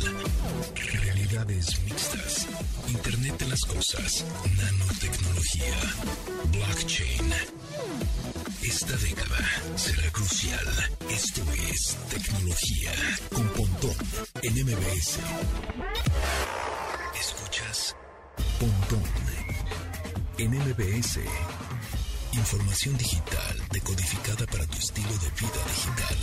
Realidades 0.76 1.82
mixtas. 1.84 2.48
Internet 2.90 3.40
de 3.40 3.48
las 3.48 3.62
cosas. 3.62 4.26
Nanotecnología. 4.58 5.80
Blockchain. 6.52 7.34
Esta 8.62 8.98
década 8.98 9.50
será 9.78 10.12
crucial. 10.12 10.68
Esto 11.10 11.42
es 11.72 11.98
tecnología 12.10 12.92
con 13.34 13.48
Pontón 13.50 13.96
en 14.42 14.54
MBS. 14.66 15.20
En 20.40 20.52
MBS. 20.52 21.20
Información 22.32 22.98
digital 22.98 23.58
decodificada 23.72 24.46
para 24.46 24.66
tu 24.68 24.78
estilo 24.78 25.10
de 25.10 25.30
vida 25.32 25.62
digital. 25.68 26.18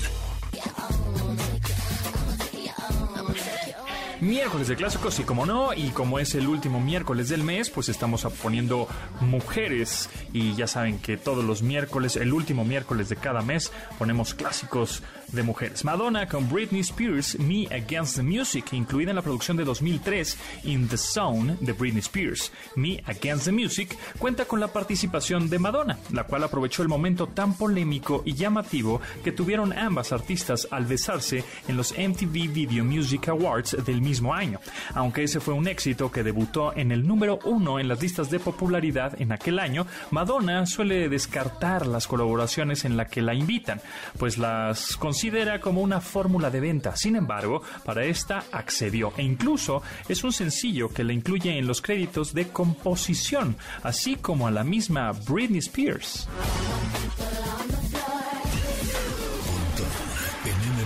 Miércoles 4.26 4.66
de 4.66 4.74
clásicos 4.74 5.20
y 5.20 5.22
como 5.22 5.46
no, 5.46 5.72
y 5.72 5.90
como 5.90 6.18
es 6.18 6.34
el 6.34 6.48
último 6.48 6.80
miércoles 6.80 7.28
del 7.28 7.44
mes, 7.44 7.70
pues 7.70 7.88
estamos 7.88 8.26
poniendo 8.42 8.88
mujeres 9.20 10.10
y 10.32 10.56
ya 10.56 10.66
saben 10.66 10.98
que 10.98 11.16
todos 11.16 11.44
los 11.44 11.62
miércoles, 11.62 12.16
el 12.16 12.32
último 12.32 12.64
miércoles 12.64 13.08
de 13.08 13.14
cada 13.14 13.42
mes, 13.42 13.70
ponemos 14.00 14.34
clásicos 14.34 15.04
de 15.28 15.44
mujeres. 15.44 15.84
Madonna 15.84 16.26
con 16.26 16.48
Britney 16.48 16.80
Spears, 16.80 17.38
Me 17.38 17.66
Against 17.66 18.16
the 18.16 18.22
Music, 18.24 18.72
incluida 18.72 19.10
en 19.10 19.16
la 19.16 19.22
producción 19.22 19.56
de 19.56 19.64
2003 19.64 20.36
In 20.64 20.88
the 20.88 20.96
Zone 20.96 21.56
de 21.60 21.72
Britney 21.72 22.00
Spears. 22.00 22.50
Me 22.74 23.00
Against 23.06 23.44
the 23.44 23.52
Music 23.52 23.96
cuenta 24.18 24.44
con 24.44 24.58
la 24.58 24.72
participación 24.72 25.48
de 25.48 25.60
Madonna, 25.60 25.98
la 26.12 26.24
cual 26.24 26.42
aprovechó 26.42 26.82
el 26.82 26.88
momento 26.88 27.28
tan 27.28 27.56
polémico 27.56 28.22
y 28.24 28.34
llamativo 28.34 29.00
que 29.22 29.30
tuvieron 29.30 29.72
ambas 29.72 30.12
artistas 30.12 30.66
al 30.72 30.84
besarse 30.84 31.44
en 31.68 31.76
los 31.76 31.92
MTV 31.92 32.52
Video 32.52 32.84
Music 32.84 33.28
Awards 33.28 33.76
del 33.84 34.00
mismo 34.00 34.15
año, 34.24 34.60
aunque 34.94 35.24
ese 35.24 35.40
fue 35.40 35.54
un 35.54 35.68
éxito 35.68 36.10
que 36.10 36.22
debutó 36.22 36.76
en 36.76 36.92
el 36.92 37.06
número 37.06 37.38
uno 37.44 37.78
en 37.78 37.88
las 37.88 38.00
listas 38.00 38.30
de 38.30 38.40
popularidad 38.40 39.20
en 39.20 39.32
aquel 39.32 39.58
año, 39.58 39.86
Madonna 40.10 40.66
suele 40.66 41.08
descartar 41.08 41.86
las 41.86 42.06
colaboraciones 42.06 42.84
en 42.84 42.96
la 42.96 43.06
que 43.06 43.22
la 43.22 43.34
invitan, 43.34 43.80
pues 44.18 44.38
las 44.38 44.96
considera 44.96 45.60
como 45.60 45.80
una 45.80 46.00
fórmula 46.00 46.50
de 46.50 46.60
venta. 46.60 46.96
Sin 46.96 47.16
embargo, 47.16 47.62
para 47.84 48.04
esta 48.04 48.44
accedió 48.52 49.12
e 49.16 49.22
incluso 49.22 49.82
es 50.08 50.24
un 50.24 50.32
sencillo 50.32 50.88
que 50.88 51.04
le 51.04 51.14
incluye 51.14 51.58
en 51.58 51.66
los 51.66 51.82
créditos 51.82 52.32
de 52.34 52.48
composición, 52.48 53.56
así 53.82 54.16
como 54.16 54.46
a 54.46 54.50
la 54.50 54.64
misma 54.64 55.12
Britney 55.12 55.58
Spears. 55.58 56.28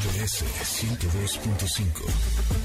MBS 0.00 0.44
102.5. 0.64 2.59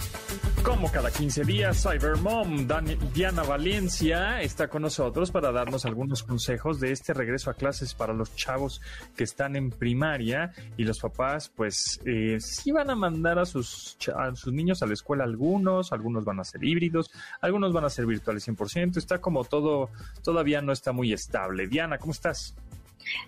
Como 0.66 0.92
cada 0.92 1.12
15 1.12 1.44
días, 1.44 1.84
Cybermom 1.84 2.68
Diana 3.14 3.44
Valencia 3.44 4.42
está 4.42 4.68
con 4.68 4.82
nosotros 4.82 5.30
para 5.30 5.52
darnos 5.52 5.86
algunos 5.86 6.24
consejos 6.24 6.80
de 6.80 6.92
este 6.92 7.14
regreso 7.14 7.52
a 7.52 7.54
clases 7.54 7.94
para 7.94 8.14
los 8.14 8.36
chavos 8.36 8.82
que 9.16 9.26
están 9.26 9.56
en 9.56 9.70
primaria 9.70 10.54
y 10.76 10.84
los 10.84 11.00
papás, 11.00 11.52
pues, 11.56 12.02
eh, 12.06 12.38
sí 12.40 12.72
van 12.72 12.90
a 12.90 12.96
mandar 12.96 13.38
a 13.38 13.46
sus, 13.46 13.96
a 14.16 14.36
sus 14.36 14.52
niños 14.54 14.82
a 14.82 14.88
la 14.88 14.94
escuela 14.94 15.24
algunos, 15.24 15.92
algunos 15.92 16.26
van 16.26 16.40
a 16.40 16.44
ser 16.44 16.64
híbridos, 16.64 17.12
algunos 17.42 17.72
van 17.72 17.86
a 17.86 17.90
ser 17.92 18.08
virtuales 18.08 18.48
100%, 18.48 18.98
está 18.98 19.20
como 19.20 19.44
todo, 19.44 19.92
todavía 20.24 20.64
no 20.64 20.72
está 20.72 20.92
muy 20.92 21.14
estable. 21.14 21.68
Diana, 21.68 22.00
¿cómo 22.00 22.12
estás? 22.12 22.56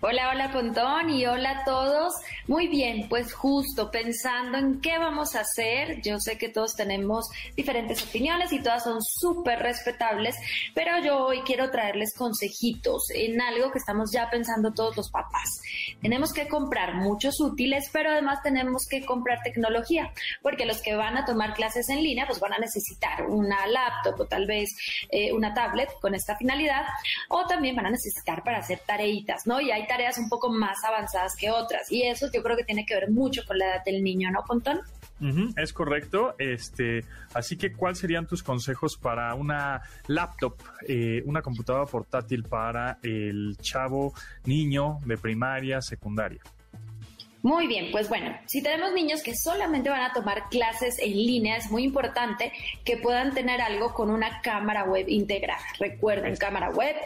Hola, 0.00 0.30
hola 0.30 0.50
Pontón 0.50 1.10
y 1.10 1.24
hola 1.26 1.60
a 1.60 1.64
todos. 1.64 2.12
Muy 2.48 2.66
bien, 2.66 3.08
pues 3.08 3.32
justo 3.32 3.92
pensando 3.92 4.58
en 4.58 4.80
qué 4.80 4.98
vamos 4.98 5.36
a 5.36 5.40
hacer. 5.40 6.00
Yo 6.02 6.18
sé 6.18 6.36
que 6.36 6.48
todos 6.48 6.74
tenemos 6.74 7.28
diferentes 7.54 8.02
opiniones 8.02 8.52
y 8.52 8.60
todas 8.60 8.82
son 8.82 9.00
súper 9.00 9.60
respetables, 9.60 10.34
pero 10.74 10.98
yo 11.04 11.26
hoy 11.26 11.42
quiero 11.42 11.70
traerles 11.70 12.12
consejitos 12.16 13.04
en 13.14 13.40
algo 13.40 13.70
que 13.70 13.78
estamos 13.78 14.10
ya 14.12 14.28
pensando 14.28 14.72
todos 14.72 14.96
los 14.96 15.10
papás. 15.10 15.60
Tenemos 16.02 16.32
que 16.32 16.48
comprar 16.48 16.94
muchos 16.94 17.38
útiles, 17.40 17.88
pero 17.92 18.10
además 18.10 18.42
tenemos 18.42 18.84
que 18.88 19.04
comprar 19.04 19.42
tecnología, 19.44 20.12
porque 20.42 20.66
los 20.66 20.82
que 20.82 20.96
van 20.96 21.16
a 21.16 21.24
tomar 21.24 21.54
clases 21.54 21.88
en 21.88 22.02
línea 22.02 22.26
pues 22.26 22.40
van 22.40 22.54
a 22.54 22.58
necesitar 22.58 23.26
una 23.26 23.64
laptop 23.68 24.20
o 24.20 24.24
tal 24.26 24.46
vez 24.46 24.70
eh, 25.10 25.32
una 25.32 25.54
tablet 25.54 25.88
con 26.00 26.16
esta 26.16 26.36
finalidad, 26.36 26.84
o 27.28 27.46
también 27.46 27.76
van 27.76 27.86
a 27.86 27.90
necesitar 27.90 28.42
para 28.42 28.58
hacer 28.58 28.80
tareitas, 28.84 29.46
¿no? 29.46 29.60
Hay 29.70 29.86
tareas 29.86 30.18
un 30.18 30.28
poco 30.28 30.50
más 30.50 30.82
avanzadas 30.84 31.34
que 31.36 31.50
otras. 31.50 31.90
Y 31.90 32.02
eso 32.02 32.30
yo 32.32 32.42
creo 32.42 32.56
que 32.56 32.64
tiene 32.64 32.84
que 32.86 32.94
ver 32.94 33.10
mucho 33.10 33.42
con 33.46 33.58
la 33.58 33.66
edad 33.66 33.84
del 33.84 34.02
niño, 34.02 34.30
¿no, 34.30 34.42
Pontón? 34.46 34.80
es 35.56 35.72
correcto. 35.72 36.36
Este, 36.38 37.04
así 37.34 37.56
que, 37.56 37.72
¿cuáles 37.72 37.98
serían 37.98 38.26
tus 38.26 38.42
consejos 38.42 38.96
para 38.96 39.34
una 39.34 39.82
laptop, 40.06 40.54
eh, 40.86 41.22
una 41.24 41.42
computadora 41.42 41.86
portátil 41.86 42.44
para 42.44 42.98
el 43.02 43.56
chavo 43.60 44.14
niño 44.44 44.98
de 45.04 45.16
primaria, 45.16 45.80
secundaria? 45.82 46.40
Muy 47.42 47.68
bien, 47.68 47.92
pues 47.92 48.08
bueno, 48.08 48.36
si 48.46 48.62
tenemos 48.62 48.92
niños 48.92 49.22
que 49.22 49.34
solamente 49.34 49.88
van 49.88 50.02
a 50.02 50.12
tomar 50.12 50.48
clases 50.48 50.98
en 50.98 51.12
línea, 51.12 51.56
es 51.56 51.70
muy 51.70 51.84
importante 51.84 52.52
que 52.84 52.96
puedan 52.96 53.32
tener 53.32 53.60
algo 53.60 53.94
con 53.94 54.10
una 54.10 54.40
cámara 54.42 54.84
web 54.84 55.08
integrada. 55.08 55.62
Recuerden, 55.78 56.36
cámara 56.36 56.70
web, 56.70 56.96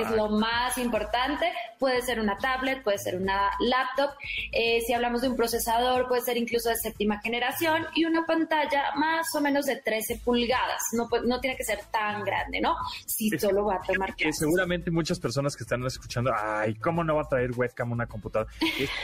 es 0.00 0.10
lo 0.10 0.28
más 0.28 0.78
importante. 0.78 1.52
Puede 1.78 2.02
ser 2.02 2.20
una 2.20 2.36
tablet, 2.38 2.82
puede 2.82 2.98
ser 2.98 3.16
una 3.16 3.50
laptop. 3.60 4.10
Eh, 4.52 4.80
si 4.86 4.92
hablamos 4.92 5.22
de 5.22 5.28
un 5.28 5.36
procesador, 5.36 6.08
puede 6.08 6.22
ser 6.22 6.36
incluso 6.36 6.68
de 6.68 6.76
séptima 6.76 7.20
generación 7.20 7.86
y 7.94 8.04
una 8.04 8.26
pantalla 8.26 8.94
más 8.96 9.26
o 9.34 9.40
menos 9.40 9.66
de 9.66 9.76
13 9.76 10.20
pulgadas. 10.24 10.82
No, 10.92 11.08
no 11.24 11.40
tiene 11.40 11.56
que 11.56 11.64
ser 11.64 11.80
tan 11.90 12.24
grande, 12.24 12.60
¿no? 12.60 12.76
Si 13.06 13.30
solo 13.38 13.66
va 13.66 13.76
a 13.76 13.82
tomar 13.82 14.14
que 14.14 14.32
Seguramente 14.32 14.90
muchas 14.90 15.18
personas 15.18 15.56
que 15.56 15.64
están 15.64 15.84
escuchando, 15.84 16.32
ay, 16.34 16.74
¿cómo 16.76 17.04
no 17.04 17.16
va 17.16 17.22
a 17.22 17.28
traer 17.28 17.50
webcam 17.52 17.92
una 17.92 18.06
computadora? 18.06 18.50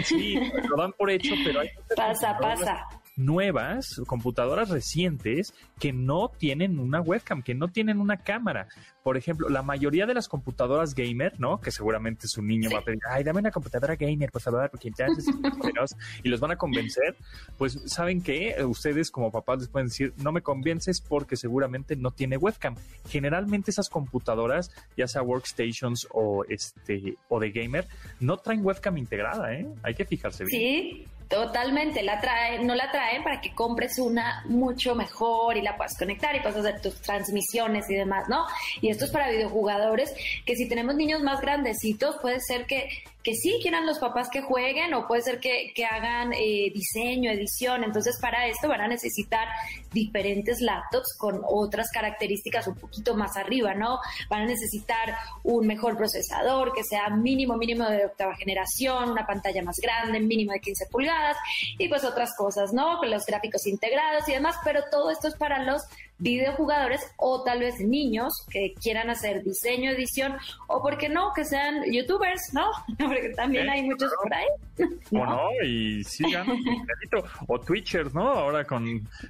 sí, 0.04 0.34
lo 0.68 0.76
dan 0.76 0.92
por 0.92 1.10
hecho, 1.10 1.34
pero 1.44 1.60
hay... 1.60 1.70
Pasa, 1.96 2.36
pasa 2.38 2.86
nuevas, 3.16 4.00
computadoras 4.06 4.70
recientes 4.70 5.54
que 5.78 5.92
no 5.92 6.30
tienen 6.36 6.78
una 6.78 7.00
webcam, 7.00 7.42
que 7.42 7.54
no 7.54 7.68
tienen 7.68 8.00
una 8.00 8.18
cámara. 8.18 8.68
Por 9.02 9.16
ejemplo, 9.16 9.48
la 9.48 9.62
mayoría 9.62 10.06
de 10.06 10.14
las 10.14 10.28
computadoras 10.28 10.94
gamer, 10.94 11.38
¿no? 11.38 11.60
Que 11.60 11.70
seguramente 11.70 12.26
su 12.26 12.42
niño 12.42 12.70
va 12.72 12.78
a 12.78 12.82
pedir, 12.82 13.00
ay, 13.08 13.22
dame 13.22 13.40
una 13.40 13.50
computadora 13.50 13.96
gamer, 13.96 14.30
por 14.30 14.40
favor, 14.42 14.70
porque 14.70 14.90
ya 14.96 15.06
y 16.22 16.28
los 16.28 16.40
van 16.40 16.52
a 16.52 16.56
convencer, 16.56 17.16
pues 17.58 17.78
saben 17.86 18.22
que 18.22 18.56
ustedes 18.64 19.10
como 19.10 19.30
papás 19.30 19.60
les 19.60 19.68
pueden 19.68 19.88
decir, 19.88 20.14
no 20.16 20.32
me 20.32 20.42
convences 20.42 21.00
porque 21.00 21.36
seguramente 21.36 21.96
no 21.96 22.10
tiene 22.10 22.36
webcam. 22.36 22.76
Generalmente 23.08 23.70
esas 23.70 23.88
computadoras, 23.88 24.70
ya 24.96 25.06
sea 25.06 25.22
workstations 25.22 26.08
o 26.12 26.44
este 26.48 27.16
o 27.28 27.40
de 27.40 27.50
gamer, 27.50 27.86
no 28.20 28.36
traen 28.38 28.64
webcam 28.64 28.96
integrada, 28.98 29.54
¿eh? 29.54 29.66
Hay 29.82 29.94
que 29.94 30.04
fijarse 30.04 30.44
bien. 30.44 30.60
Sí, 30.60 31.06
Totalmente, 31.28 32.02
la 32.02 32.20
traen, 32.20 32.66
no 32.66 32.74
la 32.74 32.90
traen 32.90 33.22
para 33.22 33.40
que 33.40 33.54
compres 33.54 33.98
una 33.98 34.42
mucho 34.46 34.94
mejor 34.94 35.56
y 35.56 35.62
la 35.62 35.76
puedas 35.76 35.96
conectar 35.98 36.36
y 36.36 36.40
puedas 36.40 36.58
hacer 36.58 36.80
tus 36.80 37.00
transmisiones 37.00 37.88
y 37.88 37.94
demás, 37.94 38.28
¿no? 38.28 38.46
Y 38.80 38.90
esto 38.90 39.06
es 39.06 39.10
para 39.10 39.30
videojugadores 39.30 40.14
que 40.44 40.54
si 40.54 40.68
tenemos 40.68 40.94
niños 40.96 41.22
más 41.22 41.40
grandecitos 41.40 42.16
puede 42.20 42.40
ser 42.40 42.66
que 42.66 42.88
que 43.24 43.34
sí 43.34 43.58
quieran 43.62 43.86
los 43.86 43.98
papás 43.98 44.28
que 44.28 44.42
jueguen 44.42 44.92
o 44.92 45.08
puede 45.08 45.22
ser 45.22 45.40
que, 45.40 45.72
hagan 45.90 46.32
eh, 46.34 46.70
diseño, 46.72 47.30
edición. 47.30 47.82
Entonces, 47.82 48.18
para 48.20 48.46
esto 48.46 48.68
van 48.68 48.82
a 48.82 48.88
necesitar 48.88 49.48
diferentes 49.92 50.60
laptops 50.60 51.16
con 51.16 51.40
otras 51.46 51.90
características 51.90 52.66
un 52.66 52.74
poquito 52.74 53.16
más 53.16 53.36
arriba, 53.36 53.74
¿no? 53.74 53.98
Van 54.28 54.42
a 54.42 54.46
necesitar 54.46 55.16
un 55.42 55.66
mejor 55.66 55.96
procesador 55.96 56.74
que 56.74 56.84
sea 56.84 57.08
mínimo, 57.08 57.56
mínimo 57.56 57.88
de 57.88 58.04
octava 58.04 58.36
generación, 58.36 59.10
una 59.10 59.26
pantalla 59.26 59.62
más 59.62 59.76
grande, 59.80 60.20
mínimo 60.20 60.52
de 60.52 60.60
15 60.60 60.86
pulgadas 60.90 61.36
y 61.78 61.88
pues 61.88 62.04
otras 62.04 62.36
cosas, 62.36 62.74
¿no? 62.74 62.98
Con 62.98 63.10
los 63.10 63.24
gráficos 63.24 63.66
integrados 63.66 64.28
y 64.28 64.32
demás, 64.32 64.56
pero 64.64 64.82
todo 64.90 65.10
esto 65.10 65.28
es 65.28 65.34
para 65.36 65.62
los 65.62 65.82
videojugadores 66.18 67.00
o 67.16 67.42
tal 67.42 67.60
vez 67.60 67.80
niños 67.80 68.32
que 68.50 68.74
quieran 68.80 69.10
hacer 69.10 69.42
diseño, 69.42 69.90
edición 69.90 70.36
o, 70.68 70.80
¿por 70.80 70.96
qué 70.96 71.08
no?, 71.08 71.32
que 71.34 71.44
sean 71.44 71.84
youtubers, 71.92 72.52
¿no? 72.52 72.70
Porque 72.98 73.30
también 73.36 73.68
hay 73.68 73.82
muchos 73.82 74.12
por 74.22 74.32
ahí. 74.32 74.46
¿no? 75.10 75.22
O 75.22 75.26
no, 75.26 75.50
y 75.64 76.04
sí 76.04 76.24
ganan 76.30 76.58
O 77.48 77.60
twitchers, 77.60 78.14
¿no? 78.14 78.28
Ahora 78.28 78.64
con... 78.64 78.84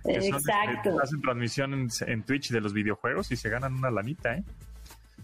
Que 0.05 0.15
Exacto. 0.15 1.01
hacen 1.03 1.21
transmisión 1.21 1.75
en, 1.75 1.89
en 2.07 2.23
Twitch 2.23 2.51
de 2.51 2.61
los 2.61 2.73
videojuegos 2.73 3.31
y 3.33 3.37
se 3.37 3.49
ganan 3.49 3.75
una 3.75 3.91
lanita, 3.91 4.37
¿eh? 4.37 4.45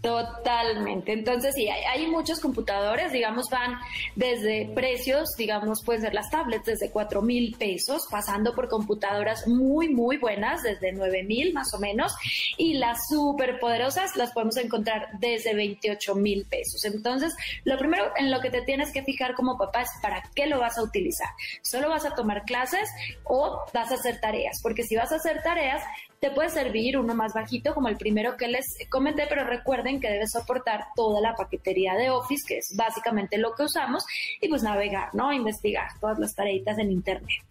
Totalmente. 0.01 1.13
Entonces, 1.13 1.53
sí, 1.53 1.69
hay, 1.69 2.07
muchos 2.07 2.39
computadores, 2.39 3.11
digamos, 3.11 3.49
van 3.51 3.77
desde 4.15 4.67
precios, 4.73 5.29
digamos, 5.37 5.83
pueden 5.85 6.01
ser 6.01 6.15
las 6.15 6.31
tablets 6.31 6.65
desde 6.65 6.89
cuatro 6.89 7.21
mil 7.21 7.55
pesos, 7.55 8.07
pasando 8.09 8.55
por 8.55 8.67
computadoras 8.67 9.47
muy, 9.47 9.89
muy 9.89 10.17
buenas, 10.17 10.63
desde 10.63 10.91
nueve 10.91 11.21
mil 11.21 11.53
más 11.53 11.71
o 11.75 11.79
menos, 11.79 12.13
y 12.57 12.73
las 12.73 13.09
súper 13.09 13.59
poderosas 13.59 14.15
las 14.15 14.31
podemos 14.31 14.57
encontrar 14.57 15.07
desde 15.19 15.53
28 15.53 16.15
mil 16.15 16.45
pesos. 16.45 16.83
Entonces, 16.85 17.35
lo 17.63 17.77
primero 17.77 18.11
en 18.17 18.31
lo 18.31 18.39
que 18.41 18.49
te 18.49 18.63
tienes 18.63 18.91
que 18.91 19.03
fijar 19.03 19.35
como 19.35 19.55
papá 19.55 19.83
es 19.83 19.89
para 20.01 20.23
qué 20.33 20.47
lo 20.47 20.59
vas 20.59 20.79
a 20.79 20.83
utilizar. 20.83 21.29
¿Solo 21.61 21.89
vas 21.89 22.05
a 22.05 22.15
tomar 22.15 22.43
clases 22.45 22.89
o 23.23 23.59
vas 23.71 23.91
a 23.91 23.95
hacer 23.95 24.19
tareas? 24.19 24.61
Porque 24.63 24.81
si 24.83 24.95
vas 24.95 25.11
a 25.11 25.17
hacer 25.17 25.43
tareas, 25.43 25.83
te 26.21 26.29
puede 26.29 26.49
servir 26.49 26.99
uno 26.99 27.15
más 27.15 27.33
bajito 27.33 27.73
como 27.73 27.87
el 27.87 27.97
primero 27.97 28.37
que 28.37 28.47
les 28.47 28.77
comenté, 28.89 29.25
pero 29.27 29.43
recuerden 29.43 29.99
que 29.99 30.07
debe 30.07 30.27
soportar 30.27 30.85
toda 30.95 31.19
la 31.19 31.35
paquetería 31.35 31.95
de 31.95 32.11
Office, 32.11 32.43
que 32.47 32.59
es 32.59 32.75
básicamente 32.75 33.39
lo 33.39 33.55
que 33.55 33.63
usamos, 33.63 34.05
y 34.39 34.47
pues 34.47 34.61
navegar, 34.61 35.09
¿no? 35.15 35.33
Investigar 35.33 35.87
todas 35.99 36.19
las 36.19 36.35
tareitas 36.35 36.77
en 36.77 36.91
Internet. 36.91 37.43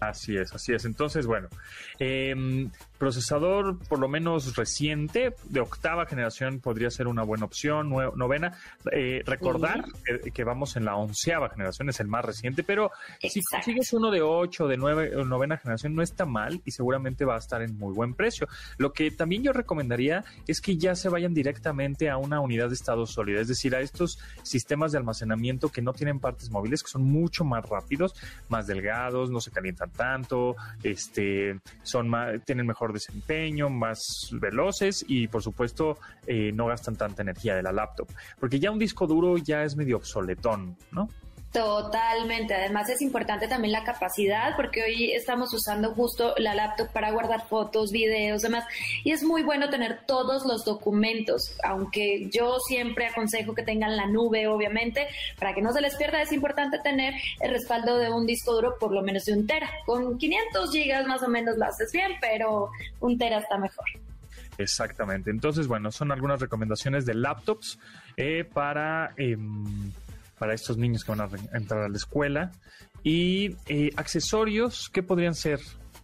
Así 0.00 0.36
es, 0.36 0.52
así 0.52 0.74
es. 0.74 0.84
Entonces, 0.84 1.26
bueno, 1.26 1.48
eh, 1.98 2.68
procesador 3.00 3.78
por 3.88 3.98
lo 3.98 4.08
menos 4.08 4.54
reciente, 4.56 5.34
de 5.44 5.60
octava 5.60 6.04
generación, 6.04 6.60
podría 6.60 6.90
ser 6.90 7.08
una 7.08 7.22
buena 7.22 7.46
opción, 7.46 7.88
novena. 7.88 8.52
Eh, 8.92 9.22
recordar 9.24 9.86
que, 10.34 10.44
vamos 10.44 10.76
en 10.76 10.84
la 10.84 10.96
onceava 10.96 11.48
generación, 11.48 11.88
es 11.88 11.98
el 11.98 12.08
más 12.08 12.24
reciente, 12.24 12.62
pero 12.62 12.90
si 13.22 13.40
consigues 13.42 13.92
uno 13.94 14.10
de 14.10 14.20
ocho, 14.20 14.68
de 14.68 14.76
nueve, 14.76 15.12
novena 15.24 15.56
generación, 15.56 15.94
no 15.94 16.02
está 16.02 16.26
mal 16.26 16.60
y 16.66 16.72
seguramente 16.72 17.24
va 17.24 17.36
a 17.36 17.38
estar 17.38 17.62
en 17.62 17.78
muy 17.78 17.94
buen 17.94 18.12
precio. 18.12 18.46
Lo 18.76 18.92
que 18.92 19.10
también 19.10 19.42
yo 19.42 19.52
recomendaría 19.52 20.22
es 20.46 20.60
que 20.60 20.76
ya 20.76 20.94
se 20.94 21.08
vayan 21.08 21.32
directamente 21.32 22.10
a 22.10 22.18
una 22.18 22.40
unidad 22.40 22.68
de 22.68 22.74
estado 22.74 23.06
sólido, 23.06 23.40
es 23.40 23.48
decir, 23.48 23.74
a 23.74 23.80
estos 23.80 24.18
sistemas 24.42 24.92
de 24.92 24.98
almacenamiento 24.98 25.70
que 25.70 25.80
no 25.80 25.94
tienen 25.94 26.20
partes 26.20 26.50
móviles, 26.50 26.82
que 26.82 26.90
son 26.90 27.04
mucho 27.04 27.44
más 27.44 27.66
rápidos, 27.66 28.14
más 28.50 28.66
delgados, 28.66 29.30
no 29.30 29.40
se 29.40 29.50
calientan 29.50 29.90
tanto, 29.90 30.54
este, 30.82 31.58
son 31.82 32.10
más, 32.10 32.44
tienen 32.44 32.66
mejor 32.66 32.89
desempeño, 32.92 33.68
más 33.68 34.30
veloces 34.32 35.04
y 35.06 35.28
por 35.28 35.42
supuesto 35.42 35.98
eh, 36.26 36.52
no 36.52 36.66
gastan 36.66 36.96
tanta 36.96 37.22
energía 37.22 37.54
de 37.54 37.62
la 37.62 37.72
laptop. 37.72 38.08
Porque 38.38 38.58
ya 38.58 38.70
un 38.70 38.78
disco 38.78 39.06
duro 39.06 39.36
ya 39.36 39.64
es 39.64 39.76
medio 39.76 39.96
obsoletón, 39.96 40.76
¿no? 40.92 41.08
Totalmente. 41.52 42.54
Además 42.54 42.88
es 42.90 43.02
importante 43.02 43.48
también 43.48 43.72
la 43.72 43.82
capacidad 43.82 44.54
porque 44.54 44.84
hoy 44.84 45.12
estamos 45.12 45.52
usando 45.52 45.92
justo 45.94 46.32
la 46.38 46.54
laptop 46.54 46.92
para 46.92 47.10
guardar 47.10 47.48
fotos, 47.48 47.90
videos, 47.90 48.42
demás. 48.42 48.64
Y 49.02 49.10
es 49.10 49.24
muy 49.24 49.42
bueno 49.42 49.68
tener 49.68 50.00
todos 50.06 50.46
los 50.46 50.64
documentos, 50.64 51.56
aunque 51.64 52.28
yo 52.30 52.58
siempre 52.60 53.08
aconsejo 53.08 53.52
que 53.54 53.64
tengan 53.64 53.96
la 53.96 54.06
nube, 54.06 54.46
obviamente, 54.46 55.08
para 55.40 55.52
que 55.52 55.60
no 55.60 55.72
se 55.72 55.80
les 55.80 55.96
pierda. 55.96 56.22
Es 56.22 56.32
importante 56.32 56.78
tener 56.78 57.14
el 57.40 57.50
respaldo 57.50 57.98
de 57.98 58.12
un 58.12 58.26
disco 58.26 58.52
duro 58.52 58.76
por 58.78 58.92
lo 58.92 59.02
menos 59.02 59.24
de 59.24 59.32
un 59.32 59.46
tera. 59.48 59.68
Con 59.86 60.18
500 60.18 60.70
gigas 60.70 61.06
más 61.08 61.22
o 61.24 61.28
menos 61.28 61.56
lo 61.56 61.64
haces 61.64 61.90
bien, 61.90 62.12
pero 62.20 62.70
un 63.00 63.18
tera 63.18 63.38
está 63.38 63.58
mejor. 63.58 63.86
Exactamente. 64.56 65.30
Entonces, 65.30 65.66
bueno, 65.66 65.90
son 65.90 66.12
algunas 66.12 66.40
recomendaciones 66.40 67.06
de 67.06 67.14
laptops 67.14 67.80
eh, 68.16 68.44
para... 68.44 69.14
Em, 69.16 69.90
para 70.40 70.54
estos 70.54 70.78
niños 70.78 71.04
que 71.04 71.12
van 71.12 71.20
a 71.20 71.28
entrar 71.56 71.82
a 71.82 71.88
la 71.90 71.96
escuela. 71.98 72.50
Y 73.04 73.56
eh, 73.68 73.90
accesorios, 73.94 74.88
¿qué 74.90 75.02
podrían 75.02 75.34
ser? 75.34 75.60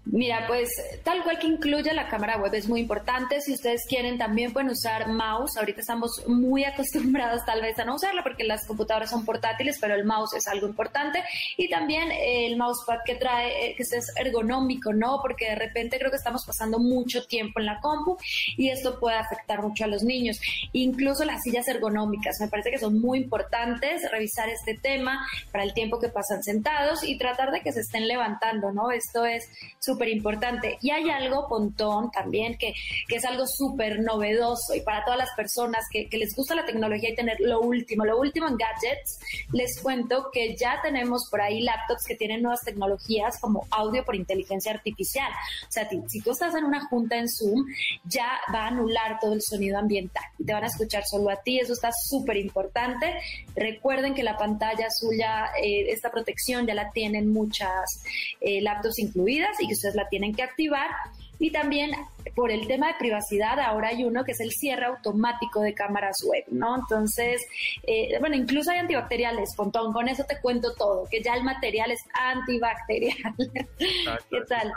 Mira, 0.07 0.45
pues 0.47 0.71
tal 1.03 1.25
cual 1.25 1.39
que 1.41 1.49
incluya 1.49 1.93
la 1.93 2.09
cámara 2.09 2.39
web 2.39 2.55
es 2.55 2.69
muy 2.69 2.81
importante. 2.81 3.41
Si 3.41 3.53
ustedes 3.53 3.85
quieren, 3.89 4.19
también 4.19 4.53
pueden 4.53 4.71
usar 4.71 5.09
mouse. 5.09 5.57
Ahorita 5.57 5.81
estamos 5.81 6.23
muy 6.29 6.65
acostumbrados 6.65 7.45
tal 7.45 7.61
vez 7.61 7.77
a 7.81 7.85
no 7.85 7.97
usarla 7.97 8.23
porque 8.23 8.45
las 8.45 8.65
computadoras 8.67 9.11
son 9.11 9.25
portátiles, 9.25 9.79
pero 9.81 9.97
el 9.97 10.05
mouse 10.05 10.35
es 10.35 10.47
algo 10.47 10.69
importante. 10.69 11.25
Y 11.57 11.69
también 11.69 12.13
el 12.13 12.57
mousepad 12.57 12.99
que 13.05 13.17
trae, 13.17 13.71
eh, 13.71 13.75
que 13.77 13.83
es 13.83 14.13
ergonómico, 14.17 14.93
¿no? 14.93 15.19
Porque 15.21 15.47
de 15.47 15.57
repente 15.57 15.99
creo 15.99 16.11
que 16.11 16.19
estamos 16.19 16.47
pasando 16.47 16.79
mucho 16.79 17.27
tiempo 17.27 17.59
en 17.59 17.67
la 17.67 17.81
compu 17.81 18.17
y 18.57 18.69
esto 18.69 19.01
puede 19.01 19.17
afectar 19.17 19.61
mucho 19.61 19.85
a 19.85 19.89
los 19.89 20.05
niños. 20.05 20.41
Incluso 20.73 21.25
las 21.25 21.43
sillas 21.43 21.67
ergonómicas, 21.67 22.37
me 22.41 22.49
parece 22.49 22.71
que 22.71 22.79
son 22.79 23.01
muy 23.01 23.19
importantes 23.19 24.09
revisar 24.13 24.49
este 24.51 24.75
tema 24.75 25.27
para 25.51 25.65
el 25.65 25.75
tiempo 25.75 25.99
que 25.99 26.09
pasan 26.09 26.45
sentados 26.45 27.03
y 27.03 27.19
tratar 27.19 27.51
de 27.51 27.61
que 27.61 27.73
se 27.73 27.81
estén 27.81 28.07
levantando, 28.07 28.71
¿no? 28.71 28.93
Esto 28.93 29.25
es 29.25 29.49
su 29.81 29.96
súper 29.97 30.09
importante. 30.09 30.79
Y 30.83 30.91
hay 30.91 31.11
algo, 31.11 31.49
Pontón, 31.49 32.11
también, 32.11 32.57
que, 32.59 32.75
que 33.09 33.17
es 33.17 33.25
algo 33.25 33.47
súper 33.47 34.01
novedoso 34.01 34.75
y 34.75 34.81
para 34.83 35.05
todas 35.05 35.19
las 35.19 35.31
personas 35.35 35.85
que, 35.91 36.09
que, 36.09 36.19
les 36.19 36.35
gusta 36.35 36.55
la 36.55 36.67
tecnología 36.67 37.11
y 37.11 37.15
tener 37.15 37.39
lo 37.41 37.61
último, 37.61 38.05
lo 38.05 38.19
último 38.19 38.47
en 38.49 38.57
gadgets, 38.57 39.19
les 39.53 39.81
cuento 39.81 40.29
que 40.33 40.57
ya 40.57 40.81
tenemos 40.83 41.29
por 41.31 41.41
ahí 41.41 41.63
laptops 41.63 42.05
que 42.07 42.15
tienen 42.15 42.43
nuevas 42.43 42.61
tecnologías 42.63 43.39
como 43.41 43.67
audio 43.71 44.05
por 44.05 44.15
inteligencia 44.15 44.73
artificial. 44.73 45.31
O 45.69 45.73
sea, 45.73 45.89
si 46.09 46.21
tú 46.21 46.33
estás 46.33 46.55
en 46.55 46.65
una 46.65 46.87
junta 46.89 47.17
en 47.17 47.29
Zoom, 47.29 47.65
ya 48.05 48.29
va 48.53 48.65
a 48.65 48.67
anular 48.69 49.19
todo 49.21 49.33
el 49.33 49.43
sonido 49.43 49.79
ambiental 49.79 50.25
y 50.39 50.45
te 50.45 50.53
van 50.53 50.65
a 50.65 50.67
escuchar 50.67 51.05
solo 51.05 51.31
a 51.31 51.37
ti. 51.37 51.59
Eso 51.59 51.73
está 51.73 51.91
súper 51.93 52.37
importante. 52.37 53.15
Recuerden 53.55 54.15
que 54.15 54.23
la 54.23 54.37
pantalla 54.37 54.87
azul 54.87 55.15
ya, 55.19 55.47
eh, 55.63 55.87
esta 55.91 56.11
protección 56.11 56.67
ya 56.67 56.75
la 56.75 56.91
tienen 56.91 57.33
muchas 57.33 58.03
eh, 58.41 58.61
laptops 58.61 58.99
incluidas 58.99 59.57
y 59.61 59.69
que 59.69 59.77
la 59.95 60.09
tienen 60.09 60.35
que 60.35 60.43
activar. 60.43 60.91
Y 61.39 61.51
también 61.51 61.91
por 62.35 62.51
el 62.51 62.67
tema 62.67 62.89
de 62.89 62.95
privacidad, 62.99 63.61
ahora 63.61 63.89
hay 63.89 64.05
uno 64.05 64.25
que 64.25 64.33
es 64.33 64.41
el 64.41 64.53
cierre 64.53 64.87
automático 64.87 65.61
de 65.61 65.75
cámaras 65.75 66.17
web, 66.25 66.45
¿no? 66.51 66.77
Entonces, 66.77 67.43
eh, 67.87 68.17
bueno, 68.21 68.37
incluso 68.37 68.71
hay 68.71 68.79
antibacteriales, 68.79 69.55
Pontón, 69.55 69.93
con 69.93 70.09
eso 70.09 70.25
te 70.25 70.41
cuento 70.41 70.75
todo, 70.75 71.07
que 71.11 71.23
ya 71.23 71.35
el 71.35 71.45
material 71.45 71.91
es 71.91 72.01
antibacterial. 72.15 73.35
¿Qué 73.79 74.41
tal? 74.49 74.73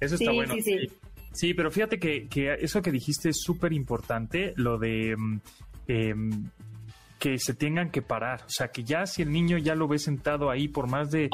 Eso 0.00 0.14
está 0.16 0.32
bueno. 0.32 0.54
Sí, 0.54 0.62
sí. 0.62 0.90
sí, 1.32 1.54
pero 1.54 1.70
fíjate 1.70 1.98
que, 1.98 2.28
que, 2.28 2.54
eso 2.60 2.82
que 2.82 2.92
dijiste 2.92 3.30
es 3.30 3.40
súper 3.40 3.72
importante, 3.72 4.52
lo 4.56 4.78
de... 4.78 5.16
Eh, 5.88 6.14
que 7.18 7.38
se 7.38 7.54
tengan 7.54 7.90
que 7.90 8.02
parar. 8.02 8.42
O 8.46 8.50
sea, 8.50 8.68
que 8.68 8.84
ya 8.84 9.06
si 9.06 9.22
el 9.22 9.32
niño 9.32 9.58
ya 9.58 9.74
lo 9.74 9.88
ve 9.88 9.98
sentado 9.98 10.50
ahí 10.50 10.68
por 10.68 10.88
más 10.88 11.10
de 11.10 11.28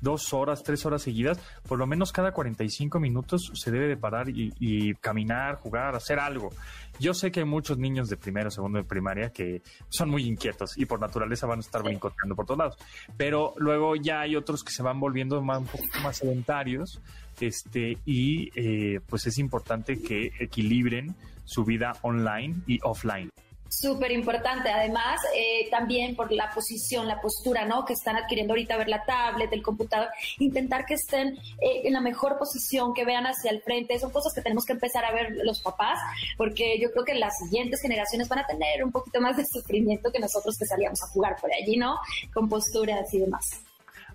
dos 0.00 0.32
horas, 0.32 0.62
tres 0.62 0.84
horas 0.86 1.02
seguidas, 1.02 1.38
por 1.66 1.78
lo 1.78 1.86
menos 1.86 2.12
cada 2.12 2.32
45 2.32 3.00
minutos 3.00 3.52
se 3.54 3.70
debe 3.70 3.86
de 3.86 3.96
parar 3.96 4.28
y, 4.28 4.94
caminar, 4.96 5.56
jugar, 5.56 5.94
hacer 5.94 6.18
algo. 6.18 6.50
Yo 6.98 7.14
sé 7.14 7.30
que 7.30 7.40
hay 7.40 7.46
muchos 7.46 7.78
niños 7.78 8.08
de 8.08 8.16
primero, 8.16 8.50
segundo 8.50 8.78
de 8.78 8.84
primaria 8.84 9.30
que 9.30 9.62
son 9.88 10.10
muy 10.10 10.24
inquietos 10.24 10.76
y 10.76 10.86
por 10.86 11.00
naturaleza 11.00 11.46
van 11.46 11.58
a 11.58 11.60
estar 11.60 11.82
brincoteando 11.82 12.34
por 12.34 12.46
todos 12.46 12.58
lados. 12.58 12.76
Pero 13.16 13.54
luego 13.58 13.94
ya 13.96 14.20
hay 14.20 14.34
otros 14.34 14.64
que 14.64 14.72
se 14.72 14.82
van 14.82 14.98
volviendo 14.98 15.40
más, 15.42 15.58
un 15.58 15.66
poco 15.66 15.84
más 16.02 16.16
sedentarios 16.18 17.00
este, 17.40 17.98
y 18.04 18.50
eh, 18.56 19.00
pues 19.06 19.26
es 19.26 19.38
importante 19.38 20.02
que 20.02 20.32
equilibren 20.40 21.14
su 21.44 21.64
vida 21.64 21.92
online 22.02 22.56
y 22.66 22.78
offline. 22.82 23.30
Súper 23.68 24.12
importante. 24.12 24.70
Además, 24.70 25.20
eh, 25.34 25.68
también 25.70 26.16
por 26.16 26.32
la 26.32 26.50
posición, 26.50 27.06
la 27.06 27.20
postura, 27.20 27.66
¿no? 27.66 27.84
Que 27.84 27.92
están 27.92 28.16
adquiriendo 28.16 28.52
ahorita, 28.52 28.76
ver 28.76 28.88
la 28.88 29.04
tablet, 29.04 29.52
el 29.52 29.62
computador, 29.62 30.08
intentar 30.38 30.86
que 30.86 30.94
estén 30.94 31.36
eh, 31.60 31.82
en 31.84 31.92
la 31.92 32.00
mejor 32.00 32.38
posición, 32.38 32.94
que 32.94 33.04
vean 33.04 33.26
hacia 33.26 33.50
el 33.50 33.60
frente. 33.62 33.98
Son 33.98 34.10
cosas 34.10 34.32
que 34.34 34.40
tenemos 34.40 34.64
que 34.64 34.72
empezar 34.72 35.04
a 35.04 35.12
ver 35.12 35.32
los 35.44 35.60
papás, 35.60 35.98
porque 36.36 36.78
yo 36.80 36.90
creo 36.92 37.04
que 37.04 37.14
las 37.14 37.36
siguientes 37.38 37.80
generaciones 37.82 38.28
van 38.28 38.40
a 38.40 38.46
tener 38.46 38.82
un 38.82 38.90
poquito 38.90 39.20
más 39.20 39.36
de 39.36 39.44
sufrimiento 39.44 40.10
que 40.10 40.18
nosotros 40.18 40.56
que 40.58 40.64
salíamos 40.66 41.02
a 41.02 41.08
jugar 41.08 41.36
por 41.40 41.50
allí, 41.52 41.76
¿no? 41.76 41.98
Con 42.32 42.48
posturas 42.48 43.12
y 43.12 43.20
demás. 43.20 43.44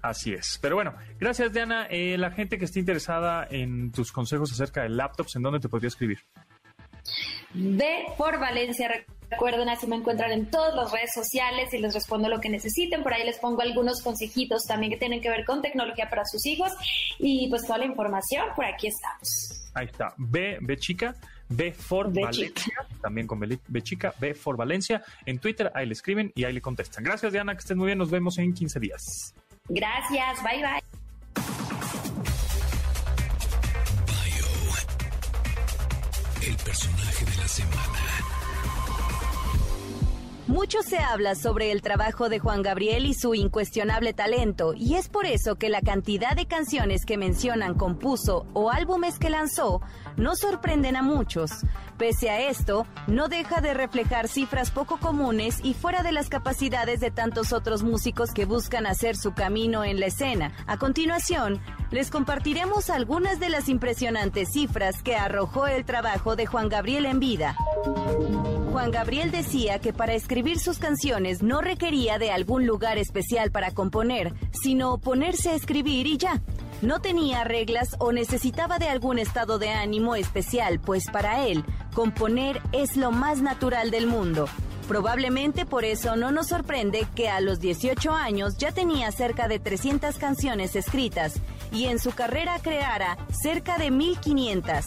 Así 0.02 0.34
es. 0.34 0.60
Pero 0.62 0.76
bueno, 0.76 0.94
gracias 1.20 1.54
Diana. 1.54 1.88
Eh, 1.90 2.18
la 2.18 2.32
gente 2.32 2.58
que 2.58 2.66
esté 2.66 2.80
interesada 2.80 3.48
en 3.50 3.92
tus 3.92 4.12
consejos 4.12 4.52
acerca 4.52 4.84
de 4.84 4.90
laptops, 4.90 5.38
¿en 5.38 5.44
dónde 5.44 5.62
te 5.62 5.70
podría 5.70 5.88
escribir? 5.88 6.20
Ve 7.54 8.06
por 8.18 8.40
Valencia. 8.40 8.90
Recuerden, 9.34 9.68
así 9.68 9.88
me 9.88 9.96
encuentran 9.96 10.32
en 10.32 10.46
todas 10.46 10.76
las 10.76 10.92
redes 10.92 11.12
sociales 11.12 11.74
y 11.74 11.80
les 11.80 11.94
respondo 11.94 12.30
lo 12.30 12.40
que 12.40 12.50
necesiten. 12.50 13.02
Por 13.02 13.14
ahí 13.14 13.26
les 13.26 13.40
pongo 13.40 13.62
algunos 13.62 14.02
consejitos 14.02 14.64
también 14.68 14.92
que 14.92 14.98
tienen 14.98 15.22
que 15.22 15.30
ver 15.30 15.44
con 15.44 15.62
tecnología 15.62 16.08
para 16.08 16.24
sus 16.26 16.46
hijos. 16.46 16.72
Y 17.18 17.50
pues 17.50 17.64
toda 17.64 17.80
la 17.80 17.86
información, 17.86 18.46
por 18.56 18.66
aquí 18.66 18.88
estamos. 18.88 19.72
Ahí 19.74 19.88
está. 19.88 20.14
B, 20.18 20.60
B 20.62 20.78
chica, 20.78 21.16
B 21.50 21.72
for 21.72 22.14
Valencia, 22.14 22.76
también 23.02 23.26
con 23.26 23.40
B, 23.40 23.58
B, 23.68 23.82
chica, 23.82 24.14
B 24.20 24.36
for 24.36 24.56
Valencia. 24.56 25.04
En 25.26 25.40
Twitter, 25.40 25.72
ahí 25.74 25.88
le 25.88 25.94
escriben 25.94 26.32
y 26.36 26.44
ahí 26.44 26.54
le 26.54 26.62
contestan. 26.62 27.04
Gracias, 27.04 27.34
Diana, 27.34 27.54
que 27.54 27.60
estén 27.60 27.78
muy 27.78 27.88
bien. 27.88 27.98
Nos 27.98 28.12
vemos 28.12 28.38
en 28.38 28.54
15 28.54 28.80
días. 28.80 29.34
Gracias, 29.68 30.44
bye 30.44 30.62
bye. 30.62 30.84
el 36.46 36.58
personaje 36.58 37.26
de 37.26 37.38
la 37.38 37.48
semana. 37.48 38.13
Mucho 40.48 40.82
se 40.84 40.98
habla 40.98 41.36
sobre 41.36 41.72
el 41.72 41.82
trabajo 41.82 42.28
de 42.28 42.38
Juan 42.38 42.64
Gabriel 42.64 43.06
y 43.06 43.14
su 43.14 43.34
incuestionable 43.34 44.12
talento, 44.12 44.74
y 44.74 44.96
es 44.96 45.08
por 45.08 45.26
eso 45.26 45.56
que 45.56 45.70
la 45.70 45.80
cantidad 45.80 46.36
de 46.36 46.48
canciones 46.48 47.06
que 47.06 47.18
mencionan 47.18 47.76
compuso 47.76 48.46
o 48.52 48.70
álbumes 48.70 49.20
que 49.20 49.30
lanzó 49.30 49.80
no 50.18 50.36
sorprenden 50.36 50.96
a 50.96 51.02
muchos. 51.02 51.52
Pese 51.98 52.30
a 52.30 52.50
esto, 52.50 52.86
no 53.08 53.28
deja 53.28 53.62
de 53.62 53.74
reflejar 53.74 54.28
cifras 54.28 54.72
poco 54.72 54.98
comunes 54.98 55.60
y 55.64 55.74
fuera 55.74 56.04
de 56.04 56.12
las 56.12 56.30
capacidades 56.30 57.00
de 57.00 57.12
tantos 57.12 57.54
otros 57.54 57.84
músicos 57.84 58.32
que 58.32 58.46
buscan 58.46 58.86
hacer 58.86 59.16
su 59.16 59.34
camino 59.34 59.84
en 59.84 60.00
la 60.00 60.08
escena. 60.08 60.52
A 60.68 60.78
continuación, 60.78 61.62
les 61.92 62.10
compartiremos 62.10 62.90
algunas 62.90 63.40
de 63.40 63.50
las 63.50 63.70
impresionantes 63.70 64.52
cifras 64.52 65.04
que 65.04 65.16
arrojó 65.16 65.68
el 65.68 65.86
trabajo 65.86 66.36
de 66.36 66.46
Juan 66.46 66.70
Gabriel 66.70 67.06
en 67.06 67.20
vida. 67.20 67.56
Juan 68.72 68.90
Gabriel 68.90 69.30
decía 69.30 69.80
que 69.80 69.94
para 69.94 70.14
escribir 70.14 70.60
sus 70.60 70.80
canciones 70.80 71.44
no 71.44 71.62
requería 71.62 72.18
de 72.18 72.32
algún 72.32 72.66
lugar 72.66 72.98
especial 72.98 73.52
para 73.52 73.72
componer, 73.72 74.34
sino 74.52 74.98
ponerse 74.98 75.52
a 75.52 75.56
escribir 75.56 76.08
y 76.08 76.18
ya. 76.18 76.42
No 76.84 77.00
tenía 77.00 77.46
reglas 77.46 77.96
o 78.00 78.12
necesitaba 78.12 78.78
de 78.78 78.90
algún 78.90 79.18
estado 79.18 79.58
de 79.58 79.70
ánimo 79.70 80.16
especial, 80.16 80.82
pues 80.82 81.10
para 81.10 81.48
él, 81.48 81.64
componer 81.94 82.62
es 82.74 82.98
lo 82.98 83.10
más 83.10 83.42
natural 83.42 83.90
del 83.90 84.06
mundo. 84.06 84.50
Probablemente 84.90 85.66
por 85.66 85.86
eso 85.86 86.18
no 86.18 86.32
nos 86.32 86.48
sorprende 86.48 87.08
que 87.16 87.30
a 87.30 87.40
los 87.40 87.62
18 87.62 88.12
años 88.12 88.58
ya 88.58 88.74
tenía 88.74 89.14
cerca 89.14 89.48
de 89.48 89.60
300 89.60 90.18
canciones 90.18 90.76
escritas 90.76 91.36
y 91.72 91.86
en 91.86 92.00
su 92.00 92.12
carrera 92.12 92.60
creara 92.62 93.18
cerca 93.32 93.78
de 93.78 93.90
1500. 93.90 94.86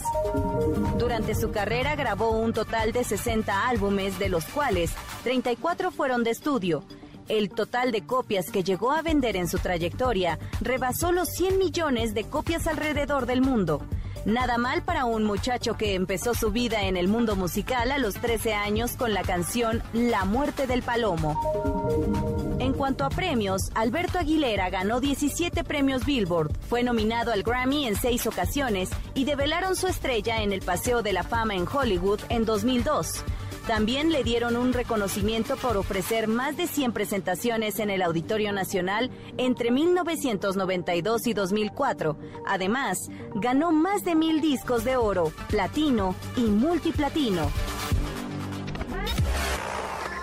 Durante 0.99 1.33
su 1.33 1.49
carrera 1.49 1.95
grabó 1.95 2.29
un 2.29 2.53
total 2.53 2.91
de 2.91 3.03
60 3.05 3.67
álbumes, 3.67 4.19
de 4.19 4.29
los 4.29 4.45
cuales 4.45 4.91
34 5.23 5.89
fueron 5.89 6.23
de 6.23 6.29
estudio. 6.29 6.83
El 7.29 7.49
total 7.49 7.91
de 7.91 8.05
copias 8.05 8.49
que 8.51 8.63
llegó 8.63 8.91
a 8.91 9.01
vender 9.01 9.35
en 9.35 9.47
su 9.47 9.59
trayectoria 9.59 10.39
rebasó 10.61 11.11
los 11.11 11.27
100 11.29 11.57
millones 11.57 12.13
de 12.13 12.23
copias 12.23 12.67
alrededor 12.67 13.25
del 13.25 13.41
mundo. 13.41 13.81
Nada 14.25 14.57
mal 14.57 14.81
para 14.81 15.05
un 15.05 15.23
muchacho 15.23 15.77
que 15.77 15.93
empezó 15.93 16.33
su 16.33 16.51
vida 16.51 16.83
en 16.83 16.97
el 16.97 17.07
mundo 17.07 17.35
musical 17.35 17.91
a 17.91 17.97
los 17.97 18.15
13 18.15 18.53
años 18.53 18.97
con 18.97 19.13
la 19.13 19.23
canción 19.23 19.81
La 19.93 20.25
muerte 20.25 20.67
del 20.67 20.83
palomo. 20.83 21.39
En 22.59 22.73
cuanto 22.73 23.05
a 23.05 23.09
premios, 23.09 23.71
Alberto 23.75 24.19
Aguilera 24.19 24.69
ganó 24.69 24.99
17 24.99 25.63
premios 25.63 26.05
Billboard, 26.05 26.51
fue 26.67 26.83
nominado 26.83 27.31
al 27.31 27.43
Grammy 27.43 27.87
en 27.87 27.95
seis 27.95 28.27
ocasiones 28.27 28.89
y 29.13 29.25
develaron 29.25 29.75
su 29.75 29.87
estrella 29.87 30.41
en 30.41 30.51
el 30.51 30.61
Paseo 30.61 31.01
de 31.01 31.13
la 31.13 31.23
Fama 31.23 31.55
en 31.55 31.65
Hollywood 31.65 32.19
en 32.29 32.45
2002. 32.45 33.23
También 33.67 34.13
le 34.13 34.23
dieron 34.23 34.55
un 34.55 34.71
reconocimiento 34.71 35.57
por 35.57 35.75
ofrecer 35.75 36.29
más 36.29 36.55
de 36.55 36.67
100 36.67 36.93
presentaciones 36.93 37.79
en 37.79 37.89
el 37.89 38.01
Auditorio 38.01 38.53
Nacional 38.53 39.11
entre 39.37 39.71
1992 39.71 41.27
y 41.27 41.33
2004. 41.33 42.17
Además, 42.47 43.09
ganó 43.35 43.73
más 43.73 44.05
de 44.05 44.15
mil 44.15 44.39
discos 44.39 44.85
de 44.85 44.95
oro, 44.95 45.33
platino 45.49 46.15
y 46.37 46.43
multiplatino. 46.43 47.51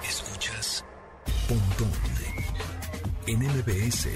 Escuchas 0.03 0.83
Pontón 1.47 1.91
en 3.27 3.39
MBS. 3.39 4.09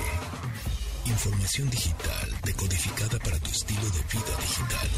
Información 1.05 1.71
digital 1.71 2.35
decodificada 2.45 3.19
para 3.19 3.39
tu 3.39 3.51
estilo 3.51 3.81
de 3.81 4.03
vida 4.13 4.37
digital. 4.41 4.89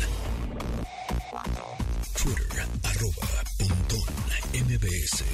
Twitter, 2.15 2.67
arroba, 2.83 3.29
pontón, 3.59 4.01
MBS. 4.53 5.25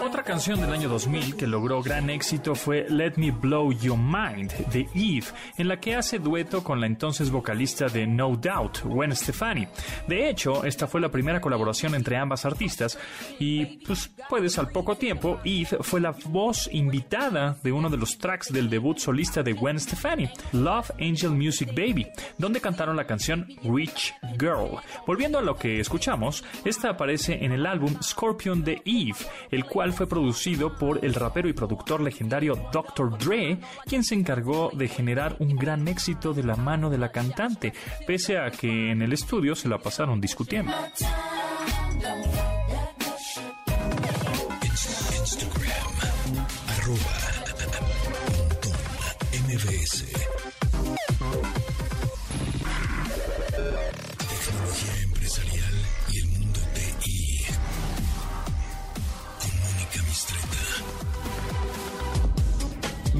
Otra 0.00 0.22
canción 0.22 0.60
del 0.60 0.72
año 0.72 0.88
2000 0.88 1.36
que 1.36 1.46
logró 1.46 1.82
gran 1.82 2.08
éxito 2.08 2.54
fue 2.54 2.86
Let 2.88 3.14
Me 3.16 3.32
Blow 3.32 3.72
Your 3.72 3.98
Mind 3.98 4.52
de 4.68 4.88
Eve, 4.94 5.26
en 5.56 5.68
la 5.68 5.80
que 5.80 5.96
hace 5.96 6.18
dueto 6.18 6.62
con 6.62 6.80
la 6.80 6.86
entonces 6.86 7.30
vocalista 7.30 7.88
de 7.88 8.06
No 8.06 8.36
Doubt, 8.36 8.82
Gwen 8.84 9.14
Stefani. 9.14 9.66
De 10.06 10.30
hecho, 10.30 10.64
esta 10.64 10.86
fue 10.86 11.00
la 11.00 11.10
primera 11.10 11.40
colaboración 11.40 11.94
entre 11.94 12.16
ambas 12.16 12.46
artistas 12.46 12.96
y, 13.40 13.78
pues, 13.86 14.10
puedes 14.28 14.56
al 14.58 14.68
poco 14.68 14.96
tiempo, 14.96 15.40
Eve 15.44 15.78
fue 15.80 16.00
la 16.00 16.14
voz 16.26 16.70
invitada 16.72 17.56
de 17.62 17.72
uno 17.72 17.90
de 17.90 17.96
los 17.96 18.18
tracks 18.18 18.52
del 18.52 18.70
debut 18.70 18.98
solista 18.98 19.42
de 19.42 19.52
Gwen 19.52 19.80
Stefani, 19.80 20.30
Love 20.52 20.92
Angel 21.00 21.30
Music 21.30 21.70
Baby, 21.70 22.06
donde 22.38 22.60
cantaron 22.60 22.96
la 22.96 23.06
canción 23.06 23.48
Rich 23.64 24.14
Girl. 24.38 24.78
Volviendo 25.06 25.38
a 25.38 25.42
lo 25.42 25.56
que 25.56 25.80
escuchamos, 25.80 26.44
esta 26.64 26.90
aparece 26.90 27.44
en 27.44 27.52
el 27.52 27.66
álbum 27.66 27.96
Scorpion 28.00 28.62
de 28.62 28.80
Eve, 28.84 29.18
el 29.50 29.64
cual 29.64 29.88
fue 29.98 30.06
producido 30.06 30.72
por 30.76 31.04
el 31.04 31.12
rapero 31.12 31.48
y 31.48 31.52
productor 31.52 32.00
legendario 32.00 32.54
Dr. 32.72 33.18
Dre, 33.18 33.58
quien 33.84 34.04
se 34.04 34.14
encargó 34.14 34.70
de 34.72 34.86
generar 34.86 35.34
un 35.40 35.56
gran 35.56 35.88
éxito 35.88 36.32
de 36.32 36.44
la 36.44 36.54
mano 36.54 36.88
de 36.88 36.98
la 36.98 37.10
cantante, 37.10 37.72
pese 38.06 38.38
a 38.38 38.48
que 38.52 38.92
en 38.92 39.02
el 39.02 39.12
estudio 39.12 39.56
se 39.56 39.68
la 39.68 39.78
pasaron 39.78 40.20
discutiendo. 40.20 40.72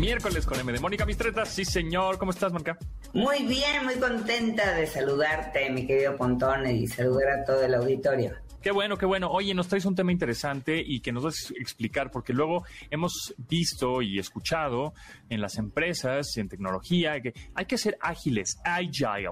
Miércoles 0.08 0.46
con 0.46 0.58
M 0.58 0.72
de 0.72 0.80
Mónica 0.80 1.04
Mistreta. 1.04 1.44
Sí, 1.44 1.66
señor. 1.66 2.16
¿Cómo 2.16 2.30
estás, 2.30 2.50
Mónica? 2.50 2.78
Muy 3.12 3.44
bien, 3.44 3.84
muy 3.84 3.96
contenta 3.96 4.72
de 4.72 4.86
saludarte, 4.86 5.68
mi 5.68 5.86
querido 5.86 6.16
Pontón, 6.16 6.66
y 6.66 6.86
saludar 6.86 7.28
a 7.28 7.44
todo 7.44 7.62
el 7.62 7.74
auditorio. 7.74 8.32
Qué 8.62 8.70
bueno, 8.70 8.96
qué 8.96 9.04
bueno. 9.04 9.30
Oye, 9.30 9.52
nos 9.52 9.68
traes 9.68 9.84
un 9.84 9.94
tema 9.94 10.10
interesante 10.10 10.82
y 10.84 11.00
que 11.00 11.12
nos 11.12 11.24
vas 11.24 11.50
a 11.50 11.60
explicar, 11.60 12.10
porque 12.10 12.32
luego 12.32 12.64
hemos 12.90 13.34
visto 13.36 14.00
y 14.00 14.18
escuchado 14.18 14.94
en 15.28 15.42
las 15.42 15.58
empresas, 15.58 16.26
en 16.38 16.48
tecnología, 16.48 17.20
que 17.20 17.34
hay 17.54 17.66
que 17.66 17.76
ser 17.76 17.98
ágiles, 18.00 18.58
agile. 18.64 19.28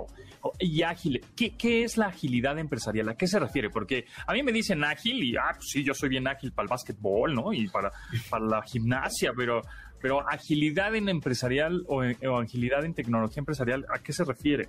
Y 0.60 0.82
ágil, 0.82 1.24
¿Qué, 1.34 1.56
¿qué 1.56 1.84
es 1.84 1.96
la 1.96 2.08
agilidad 2.08 2.58
empresarial? 2.58 3.08
¿A 3.08 3.16
qué 3.16 3.26
se 3.26 3.40
refiere? 3.40 3.70
Porque 3.70 4.04
a 4.26 4.34
mí 4.34 4.42
me 4.42 4.52
dicen 4.52 4.84
ágil 4.84 5.24
y, 5.24 5.36
ah, 5.36 5.52
pues 5.54 5.70
sí, 5.70 5.82
yo 5.82 5.94
soy 5.94 6.10
bien 6.10 6.28
ágil 6.28 6.52
para 6.52 6.64
el 6.64 6.70
básquetbol, 6.70 7.34
¿no? 7.34 7.52
Y 7.52 7.66
para, 7.68 7.90
para 8.28 8.44
la 8.44 8.62
gimnasia, 8.62 9.32
pero, 9.34 9.62
pero 10.06 10.20
agilidad 10.30 10.94
en 10.94 11.08
empresarial 11.08 11.84
o, 11.88 12.00
agilidad 12.40 12.84
en 12.84 12.94
tecnología 12.94 13.40
empresarial, 13.40 13.84
¿a 13.92 13.98
qué 13.98 14.12
se 14.12 14.22
refiere? 14.22 14.68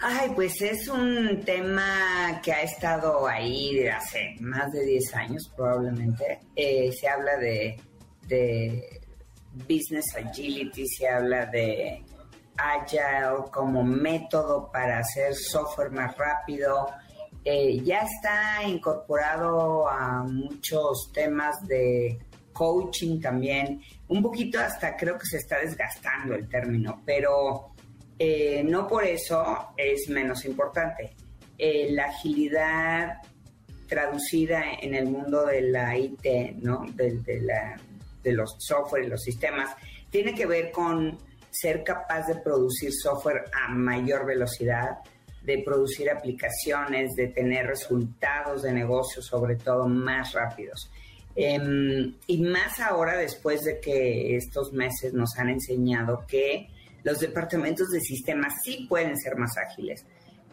Ay, 0.00 0.30
pues 0.34 0.62
es 0.62 0.88
un 0.88 1.42
tema 1.44 2.40
que 2.42 2.50
ha 2.50 2.62
estado 2.62 3.28
ahí 3.28 3.74
de 3.74 3.90
hace 3.90 4.36
más 4.40 4.72
de 4.72 4.86
10 4.86 5.14
años 5.16 5.52
probablemente. 5.54 6.40
Eh, 6.56 6.90
se 6.98 7.06
habla 7.06 7.36
de, 7.36 7.78
de 8.26 9.02
business 9.68 10.16
agility, 10.16 10.88
se 10.88 11.06
habla 11.06 11.44
de 11.44 12.02
agile 12.56 13.50
como 13.52 13.84
método 13.84 14.70
para 14.72 15.00
hacer 15.00 15.34
software 15.34 15.90
más 15.90 16.16
rápido. 16.16 16.86
Eh, 17.44 17.82
ya 17.84 17.98
está 17.98 18.66
incorporado 18.66 19.86
a 19.86 20.22
muchos 20.22 21.10
temas 21.12 21.54
de 21.68 22.18
coaching 22.52 23.20
también. 23.20 23.80
Un 24.08 24.22
poquito 24.22 24.58
hasta 24.60 24.96
creo 24.96 25.18
que 25.18 25.26
se 25.26 25.38
está 25.38 25.58
desgastando 25.60 26.34
el 26.34 26.48
término, 26.48 27.02
pero 27.04 27.74
eh, 28.18 28.62
no 28.64 28.86
por 28.86 29.04
eso 29.04 29.72
es 29.76 30.08
menos 30.08 30.44
importante. 30.44 31.14
Eh, 31.56 31.88
la 31.90 32.04
agilidad 32.04 33.18
traducida 33.86 34.62
en 34.80 34.94
el 34.94 35.06
mundo 35.06 35.46
de 35.46 35.62
la 35.62 35.96
IT, 35.96 36.56
¿no? 36.62 36.84
de, 36.94 37.18
de 37.18 37.40
de 38.22 38.32
los 38.32 38.56
software 38.58 39.04
y 39.04 39.08
los 39.08 39.22
sistemas, 39.22 39.74
tiene 40.10 40.34
que 40.34 40.46
ver 40.46 40.70
con 40.70 41.18
ser 41.50 41.82
capaz 41.82 42.26
de 42.26 42.36
producir 42.36 42.90
software 42.92 43.44
a 43.52 43.72
mayor 43.72 44.26
velocidad, 44.26 44.98
de 45.42 45.62
producir 45.64 46.10
aplicaciones, 46.10 47.10
de 47.16 47.28
tener 47.28 47.66
resultados 47.66 48.62
de 48.62 48.72
negocio, 48.72 49.22
sobre 49.22 49.56
todo 49.56 49.88
más 49.88 50.32
rápidos. 50.32 50.90
Em, 51.36 52.14
y 52.26 52.42
más 52.42 52.80
ahora 52.80 53.16
después 53.16 53.62
de 53.62 53.80
que 53.80 54.36
estos 54.36 54.72
meses 54.72 55.14
nos 55.14 55.36
han 55.38 55.48
enseñado 55.48 56.24
que 56.26 56.68
los 57.04 57.20
departamentos 57.20 57.88
de 57.90 58.00
sistemas 58.00 58.54
sí 58.64 58.86
pueden 58.88 59.16
ser 59.16 59.36
más 59.36 59.56
ágiles. 59.56 60.04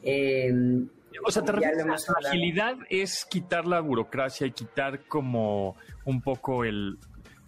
Em, 0.04 0.88
O 1.26 1.32
sea, 1.32 1.44
¿te 1.44 1.52
refieres 1.52 1.86
agilidad 2.26 2.76
es 2.90 3.26
quitar 3.26 3.66
la 3.66 3.80
burocracia 3.80 4.46
y 4.46 4.52
quitar 4.52 5.06
como 5.08 5.76
un 6.06 6.22
poco 6.22 6.64
el 6.64 7.00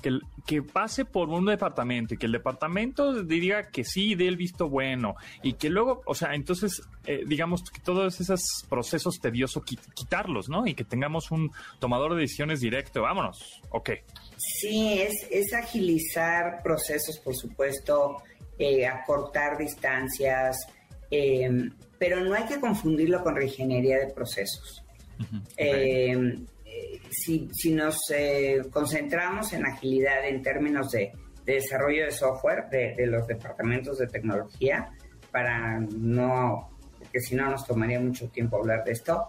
que, 0.01 0.19
que 0.45 0.61
pase 0.61 1.05
por 1.05 1.29
un 1.29 1.45
departamento 1.45 2.13
y 2.13 2.17
que 2.17 2.25
el 2.25 2.31
departamento 2.31 3.23
diga 3.23 3.67
que 3.69 3.83
sí 3.83 4.15
dé 4.15 4.27
el 4.27 4.37
visto 4.37 4.69
bueno 4.69 5.15
y 5.43 5.53
que 5.53 5.69
luego, 5.69 6.01
o 6.05 6.15
sea, 6.15 6.33
entonces, 6.35 6.81
eh, 7.05 7.23
digamos 7.27 7.63
que 7.69 7.81
todos 7.81 8.19
esos 8.21 8.41
procesos 8.69 9.19
tediosos 9.19 9.63
qui- 9.63 9.79
quitarlos, 9.93 10.47
¿no? 10.49 10.65
Y 10.67 10.73
que 10.73 10.83
tengamos 10.83 11.31
un 11.31 11.51
tomador 11.79 12.15
de 12.15 12.21
decisiones 12.21 12.59
directo, 12.61 13.01
vámonos, 13.01 13.61
ok. 13.71 13.89
Sí, 14.37 14.99
es, 15.01 15.27
es 15.31 15.53
agilizar 15.53 16.61
procesos, 16.63 17.19
por 17.19 17.35
supuesto, 17.35 18.17
eh, 18.57 18.85
acortar 18.87 19.57
distancias, 19.57 20.57
eh, 21.11 21.49
pero 21.97 22.21
no 22.23 22.33
hay 22.33 22.45
que 22.45 22.59
confundirlo 22.59 23.21
con 23.23 23.35
reingeniería 23.35 23.97
de 23.99 24.13
procesos. 24.13 24.83
Eh, 25.57 26.37
si, 27.12 27.49
si 27.53 27.74
nos 27.74 27.97
eh, 28.12 28.62
concentramos 28.72 29.53
en 29.53 29.66
agilidad 29.66 30.26
en 30.26 30.41
términos 30.41 30.91
de, 30.91 31.12
de 31.45 31.53
desarrollo 31.53 32.05
de 32.05 32.12
software 32.12 32.70
de, 32.70 32.95
de 32.95 33.07
los 33.07 33.28
departamentos 33.28 33.97
de 33.97 34.07
tecnología, 34.07 34.89
para 35.32 35.80
no, 35.80 36.70
porque 36.97 37.20
si 37.20 37.36
no 37.36 37.49
nos 37.49 37.66
tomaría 37.66 37.99
mucho 37.99 38.30
tiempo 38.30 38.57
hablar 38.57 38.84
de 38.84 38.91
esto, 38.91 39.28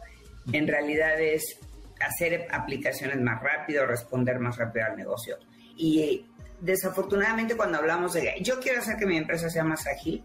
en 0.53 0.67
realidad 0.67 1.21
es 1.21 1.59
hacer 2.01 2.47
aplicaciones 2.51 3.21
más 3.21 3.43
rápido, 3.43 3.87
responder 3.87 4.39
más 4.39 4.57
rápido 4.57 4.87
al 4.87 4.97
negocio. 4.97 5.37
Y 5.77 6.27
desafortunadamente 6.61 7.57
cuando 7.57 7.79
hablamos 7.79 8.13
de 8.15 8.35
yo 8.43 8.61
quiero 8.61 8.81
hacer 8.81 8.97
que 8.97 9.07
mi 9.07 9.17
empresa 9.17 9.49
sea 9.49 9.65
más 9.65 9.87
ágil, 9.87 10.23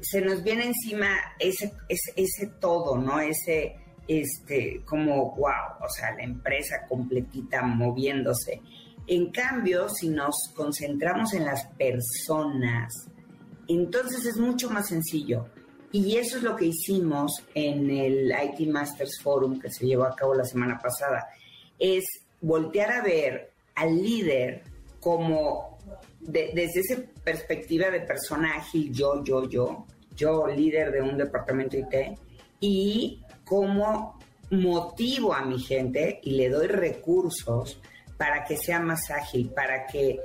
se 0.00 0.20
nos 0.20 0.42
viene 0.42 0.66
encima 0.66 1.08
ese, 1.38 1.72
ese, 1.88 2.12
ese 2.16 2.46
todo, 2.60 2.96
¿no? 2.98 3.20
Ese, 3.20 3.76
este, 4.08 4.82
como, 4.84 5.36
wow, 5.36 5.76
o 5.84 5.88
sea, 5.88 6.12
la 6.16 6.22
empresa 6.24 6.86
completita 6.88 7.62
moviéndose. 7.62 8.60
En 9.06 9.30
cambio, 9.30 9.88
si 9.88 10.08
nos 10.08 10.34
concentramos 10.56 11.32
en 11.34 11.44
las 11.44 11.66
personas, 11.78 12.92
entonces 13.68 14.24
es 14.26 14.36
mucho 14.38 14.70
más 14.70 14.88
sencillo. 14.88 15.46
Y 15.92 16.16
eso 16.16 16.36
es 16.38 16.42
lo 16.42 16.54
que 16.56 16.66
hicimos 16.66 17.32
en 17.54 17.90
el 17.90 18.30
IT 18.30 18.68
Masters 18.68 19.20
Forum 19.22 19.58
que 19.58 19.70
se 19.70 19.86
llevó 19.86 20.04
a 20.04 20.14
cabo 20.14 20.34
la 20.34 20.44
semana 20.44 20.78
pasada. 20.78 21.26
Es 21.78 22.04
voltear 22.42 22.92
a 22.92 23.02
ver 23.02 23.52
al 23.74 23.96
líder 24.02 24.62
como 25.00 25.78
de- 26.20 26.50
desde 26.54 26.80
esa 26.80 27.02
perspectiva 27.24 27.88
de 27.90 28.00
persona 28.00 28.56
ágil, 28.56 28.92
yo, 28.92 29.22
yo, 29.24 29.48
yo, 29.48 29.86
yo 30.14 30.46
líder 30.46 30.92
de 30.92 31.00
un 31.00 31.16
departamento 31.16 31.76
IT, 31.78 32.18
y 32.60 33.22
cómo 33.48 34.18
motivo 34.50 35.34
a 35.34 35.42
mi 35.44 35.58
gente 35.58 36.20
y 36.22 36.32
le 36.32 36.48
doy 36.48 36.66
recursos 36.68 37.80
para 38.16 38.44
que 38.44 38.56
sea 38.56 38.80
más 38.80 39.10
ágil, 39.10 39.50
para 39.54 39.86
que 39.86 40.18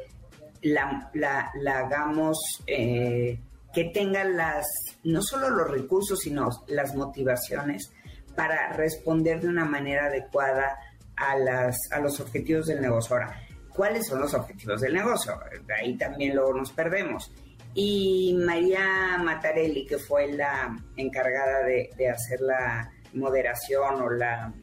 la, 0.62 1.10
la- 1.14 1.52
hagamos, 1.80 2.38
eh, 2.68 3.40
que 3.74 3.86
tenga 3.86 4.24
las, 4.24 4.66
no 5.04 5.22
solo 5.22 5.50
los 5.50 5.70
recursos, 5.70 6.20
sino 6.22 6.50
las 6.68 6.96
motivaciones 6.96 7.92
para 8.36 8.72
responder 8.74 9.42
de 9.42 9.48
una 9.50 9.66
manera 9.66 10.06
adecuada 10.06 10.78
a, 11.16 11.38
las, 11.38 11.78
a 11.92 12.00
los 12.00 12.20
objetivos 12.20 12.66
del 12.68 12.82
negocio. 12.82 13.16
Ahora, 13.16 13.42
¿cuáles 13.76 14.08
son 14.08 14.22
los 14.22 14.34
objetivos 14.34 14.82
del 14.82 14.94
negocio? 14.94 15.38
Ahí 15.80 15.98
también 15.98 16.36
luego 16.36 16.54
nos 16.54 16.72
perdemos. 16.72 17.32
Y 17.76 18.36
María 18.46 19.18
Matarelli, 19.24 19.86
que 19.86 19.98
fue 19.98 20.32
la 20.32 20.76
encargada 20.96 21.64
de 21.66 22.10
hacer 22.10 22.40
la 22.42 22.92
moderación 23.14 24.01
o 24.01 24.09
la 24.09 24.53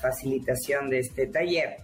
facilitación 0.00 0.88
de 0.88 1.00
este 1.00 1.26
taller, 1.26 1.76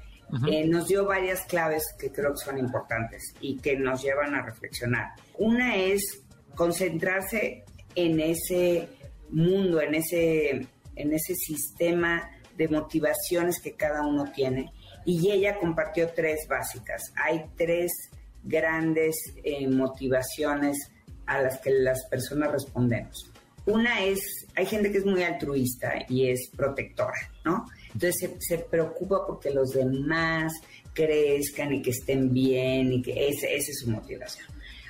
eh, 0.51 0.67
nos 0.67 0.89
dio 0.89 1.07
varias 1.07 1.43
claves 1.43 1.85
que 1.99 2.11
creo 2.11 2.33
que 2.33 2.45
son 2.45 2.59
importantes 2.59 3.33
y 3.41 3.59
que 3.59 3.77
nos 3.77 4.03
llevan 4.03 4.35
a 4.35 4.43
reflexionar. 4.43 5.13
Una 5.39 5.77
es 5.77 6.25
concentrarse 6.55 7.65
en 7.95 8.19
ese 8.21 8.89
mundo, 9.31 9.81
en 9.81 9.95
ese, 9.95 10.67
en 10.97 11.13
ese 11.13 11.35
sistema 11.35 12.29
de 12.57 12.69
motivaciones 12.69 13.61
que 13.61 13.75
cada 13.75 14.05
uno 14.05 14.33
tiene. 14.33 14.73
Y 15.05 15.31
ella 15.31 15.59
compartió 15.61 16.09
tres 16.11 16.47
básicas. 16.49 17.13
Hay 17.25 17.45
tres 17.57 17.93
grandes 18.43 19.15
eh, 19.45 19.69
motivaciones 19.69 20.91
a 21.27 21.43
las 21.43 21.61
que 21.61 21.71
las 21.71 22.05
personas 22.07 22.51
respondemos. 22.51 23.31
Una 23.67 24.05
es, 24.05 24.47
hay 24.55 24.65
gente 24.65 24.93
que 24.93 24.99
es 24.99 25.05
muy 25.05 25.25
altruista 25.25 25.93
y 26.09 26.31
es 26.31 26.49
protectora, 26.57 27.19
¿no? 27.45 27.67
Entonces 27.93 28.31
se, 28.39 28.59
preocupa 28.59 29.27
porque 29.27 29.51
los 29.51 29.71
demás 29.71 30.53
crezcan 30.93 31.73
y 31.73 31.83
que 31.83 31.91
estén 31.91 32.33
bien 32.33 32.93
y 32.93 33.03
que 33.03 33.29
esa 33.29 33.49
es 33.49 33.81
su 33.81 33.91
motivación. 33.91 34.47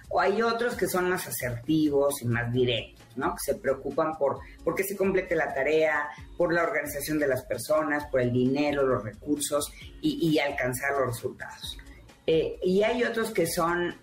O 0.08 0.20
hay 0.20 0.42
otros 0.42 0.76
que 0.76 0.86
son 0.86 1.08
más 1.08 1.26
asertivos 1.26 2.22
y 2.22 2.26
más 2.26 2.52
directos, 2.52 3.04
¿no? 3.16 3.34
Que 3.34 3.52
se 3.52 3.54
preocupan 3.58 4.12
por, 4.18 4.38
que 4.76 4.84
se 4.84 4.96
complete 4.96 5.34
la 5.34 5.52
tarea, 5.52 6.08
por 6.36 6.52
la 6.52 6.62
organización 6.62 7.18
de 7.18 7.28
las 7.28 7.44
personas, 7.44 8.06
por 8.10 8.20
el 8.20 8.32
dinero, 8.32 8.86
los 8.86 9.02
recursos 9.02 9.72
y, 10.02 10.38
alcanzar 10.38 10.92
los 10.98 11.14
resultados. 11.14 11.78
Eh, 12.26 12.58
y 12.62 12.82
hay 12.82 13.02
otros 13.04 13.30
que 13.30 13.46
son 13.46 13.96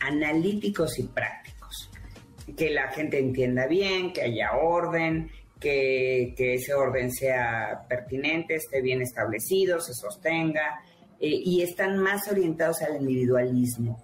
analíticos 0.00 0.98
y 0.98 1.04
prácticos, 1.04 1.47
que 2.56 2.70
la 2.70 2.90
gente 2.90 3.18
entienda 3.18 3.66
bien, 3.66 4.12
que 4.12 4.22
haya 4.22 4.52
orden, 4.52 5.30
que, 5.58 6.34
ese 6.36 6.74
orden 6.74 7.10
sea 7.10 7.84
pertinente, 7.88 8.56
esté 8.56 8.80
bien 8.80 9.02
establecido, 9.02 9.80
se 9.80 9.94
sostenga, 9.94 10.80
eh, 11.20 11.28
y 11.28 11.62
están 11.62 11.98
más 11.98 12.28
orientados 12.30 12.82
al 12.82 12.96
individualismo, 12.96 14.02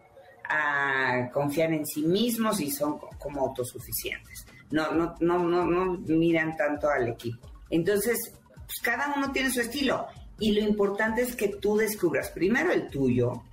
a 0.49 1.30
confiar 1.32 1.72
en 1.72 1.86
sí 1.86 2.03
mismos 2.03 2.61
y 2.61 2.70
son 2.70 2.99
como 3.18 3.42
autosuficientes. 3.42 4.47
No, 4.70 4.92
no, 4.92 5.14
no, 5.20 5.38
no, 5.38 5.64
no 5.64 5.99
miran 6.09 6.57
tanto 6.57 6.88
al 6.88 7.09
equipo. 7.09 7.49
Entonces, 7.70 8.34
pues, 8.66 8.80
cada 8.80 9.14
uno 9.16 9.30
tiene 9.32 9.51
su 9.51 9.61
estilo. 9.61 10.07
Y 10.38 10.53
lo 10.53 10.61
importante 10.61 11.22
es 11.22 11.36
que 11.36 11.49
tú 11.49 11.76
descubras 11.76 12.30
primero 12.30 12.72
el 12.72 12.88
tuyo. 12.88 13.45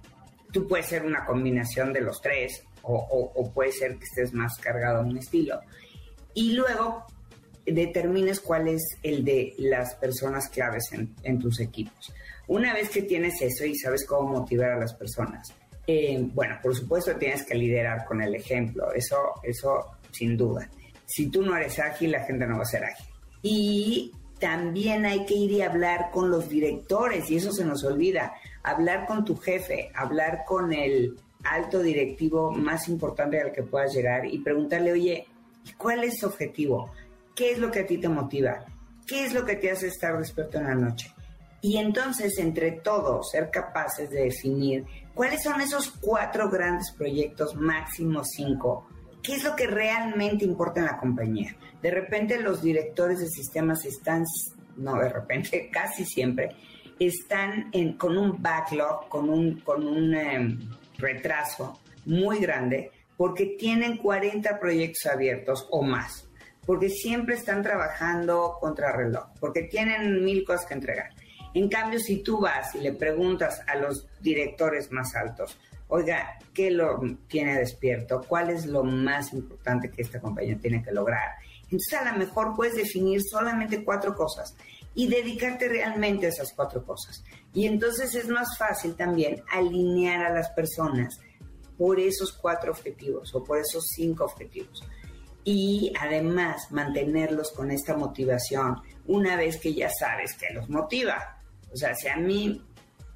Tú 0.51 0.67
puedes 0.67 0.87
ser 0.87 1.05
una 1.05 1.25
combinación 1.25 1.93
de 1.93 2.01
los 2.01 2.21
tres, 2.21 2.63
o, 2.83 3.51
puede 3.53 3.71
ser 3.71 3.97
que 3.97 4.05
estés 4.05 4.33
más 4.33 4.57
cargado 4.57 4.99
a 4.99 5.01
un 5.01 5.17
estilo. 5.17 5.59
Y 6.33 6.53
luego 6.53 7.05
determines 7.65 8.39
cuál 8.39 8.67
es 8.67 8.97
el 9.03 9.23
de 9.23 9.53
las 9.57 9.95
personas 9.95 10.49
claves 10.49 10.89
en, 10.91 11.39
tus 11.39 11.59
equipos. 11.59 12.13
Una 12.47 12.73
vez 12.73 12.89
que 12.89 13.03
tienes 13.03 13.41
eso 13.41 13.65
y 13.65 13.75
sabes 13.75 14.05
cómo 14.05 14.39
motivar 14.39 14.71
a 14.71 14.79
las 14.79 14.93
personas, 14.93 15.53
eh, 15.87 16.19
bueno, 16.33 16.57
por 16.61 16.75
supuesto 16.75 17.15
tienes 17.15 17.43
que 17.43 17.55
liderar 17.55 18.05
con 18.05 18.21
el 18.21 18.35
ejemplo, 18.35 18.91
eso, 18.93 19.17
eso 19.43 19.85
sin 20.11 20.37
duda. 20.37 20.69
Si 21.05 21.29
tú 21.29 21.41
no 21.41 21.55
eres 21.55 21.79
ágil, 21.79 22.11
la 22.11 22.23
gente 22.23 22.45
no 22.45 22.57
va 22.57 22.63
a 22.63 22.65
ser 22.65 22.83
ágil. 22.85 23.07
Y 23.41 24.11
también 24.39 25.05
hay 25.05 25.25
que 25.25 25.35
ir 25.35 25.51
y 25.51 25.61
hablar 25.61 26.09
con 26.11 26.31
los 26.31 26.49
directores, 26.49 27.29
y 27.29 27.37
eso 27.37 27.51
se 27.51 27.63
nos 27.63 27.83
olvida, 27.83 28.33
hablar 28.63 29.05
con 29.05 29.23
tu 29.23 29.37
jefe, 29.37 29.91
hablar 29.93 30.43
con 30.45 30.73
el 30.73 31.15
alto 31.43 31.81
directivo 31.81 32.51
más 32.51 32.87
importante 32.87 33.39
al 33.39 33.51
que 33.51 33.63
puedas 33.63 33.93
llegar 33.93 34.25
y 34.25 34.39
preguntarle, 34.39 34.91
oye, 34.91 35.27
¿cuál 35.77 36.03
es 36.03 36.19
su 36.19 36.27
objetivo? 36.27 36.91
¿Qué 37.35 37.51
es 37.51 37.59
lo 37.59 37.71
que 37.71 37.81
a 37.81 37.85
ti 37.85 37.97
te 37.97 38.09
motiva? 38.09 38.65
¿Qué 39.07 39.25
es 39.25 39.33
lo 39.33 39.45
que 39.45 39.55
te 39.55 39.71
hace 39.71 39.87
estar 39.87 40.17
despierto 40.17 40.57
en 40.57 40.65
la 40.65 40.75
noche? 40.75 41.13
Y 41.61 41.77
entonces, 41.77 42.37
entre 42.39 42.71
todos, 42.71 43.29
ser 43.31 43.51
capaces 43.51 44.09
de 44.09 44.23
definir 44.23 44.85
cuáles 45.13 45.43
son 45.43 45.61
esos 45.61 45.91
cuatro 46.01 46.49
grandes 46.49 46.91
proyectos, 46.97 47.55
máximo 47.55 48.23
cinco, 48.23 48.87
qué 49.21 49.35
es 49.35 49.43
lo 49.43 49.55
que 49.55 49.67
realmente 49.67 50.43
importa 50.43 50.79
en 50.79 50.87
la 50.87 50.97
compañía. 50.97 51.55
De 51.81 51.91
repente 51.91 52.39
los 52.39 52.61
directores 52.61 53.19
de 53.19 53.27
sistemas 53.27 53.85
están, 53.85 54.23
no 54.77 54.95
de 54.95 55.09
repente, 55.09 55.69
casi 55.73 56.03
siempre, 56.05 56.55
están 56.99 57.69
en, 57.71 57.93
con 57.93 58.17
un 58.17 58.41
backlog, 58.41 59.07
con 59.07 59.29
un, 59.29 59.59
con 59.61 59.87
un 59.87 60.13
em, 60.15 60.59
retraso 61.01 61.79
muy 62.05 62.39
grande, 62.39 62.91
porque 63.17 63.57
tienen 63.59 63.97
40 63.97 64.59
proyectos 64.59 65.11
abiertos 65.11 65.67
o 65.71 65.81
más 65.83 66.27
porque 66.65 66.89
siempre 66.89 67.35
están 67.35 67.63
trabajando 67.63 68.57
contra 68.59 68.95
reloj, 68.95 69.25
porque 69.39 69.63
tienen 69.63 70.23
mil 70.23 70.45
cosas 70.45 70.65
que 70.65 70.73
entregar. 70.75 71.09
En 71.53 71.67
cambio, 71.67 71.99
si 71.99 72.23
tú 72.23 72.39
vas 72.39 72.75
y 72.75 72.79
le 72.79 72.93
preguntas 72.93 73.61
a 73.67 73.75
los 73.75 74.07
directores 74.21 74.91
más 74.91 75.15
altos, 75.15 75.57
oiga, 75.87 76.37
¿qué 76.53 76.71
lo 76.71 77.01
tiene 77.27 77.57
despierto? 77.57 78.21
¿Cuál 78.25 78.51
es 78.51 78.65
lo 78.65 78.83
más 78.83 79.33
importante 79.33 79.89
que 79.89 80.01
esta 80.01 80.21
compañía 80.21 80.57
tiene 80.57 80.81
que 80.81 80.91
lograr? 80.91 81.35
Entonces, 81.63 81.93
a 81.93 82.11
lo 82.11 82.17
mejor 82.17 82.55
puedes 82.55 82.75
definir 82.75 83.21
solamente 83.21 83.83
cuatro 83.83 84.15
cosas 84.15 84.55
y 84.93 85.07
dedicarte 85.07 85.67
realmente 85.67 86.27
a 86.27 86.29
esas 86.29 86.53
cuatro 86.53 86.85
cosas. 86.85 87.23
Y 87.53 87.67
entonces 87.67 88.15
es 88.15 88.27
más 88.27 88.57
fácil 88.57 88.95
también 88.95 89.43
alinear 89.51 90.25
a 90.25 90.33
las 90.33 90.49
personas 90.51 91.19
por 91.77 91.99
esos 91.99 92.31
cuatro 92.33 92.71
objetivos 92.71 93.33
o 93.33 93.43
por 93.43 93.59
esos 93.59 93.83
cinco 93.95 94.25
objetivos 94.25 94.83
y 95.43 95.91
además 95.99 96.71
mantenerlos 96.71 97.51
con 97.51 97.71
esta 97.71 97.95
motivación 97.95 98.77
una 99.07 99.35
vez 99.35 99.57
que 99.57 99.73
ya 99.73 99.89
sabes 99.89 100.35
que 100.35 100.53
los 100.53 100.69
motiva. 100.69 101.37
O 101.71 101.75
sea, 101.75 101.95
si 101.95 102.07
a 102.07 102.15
mí, 102.15 102.61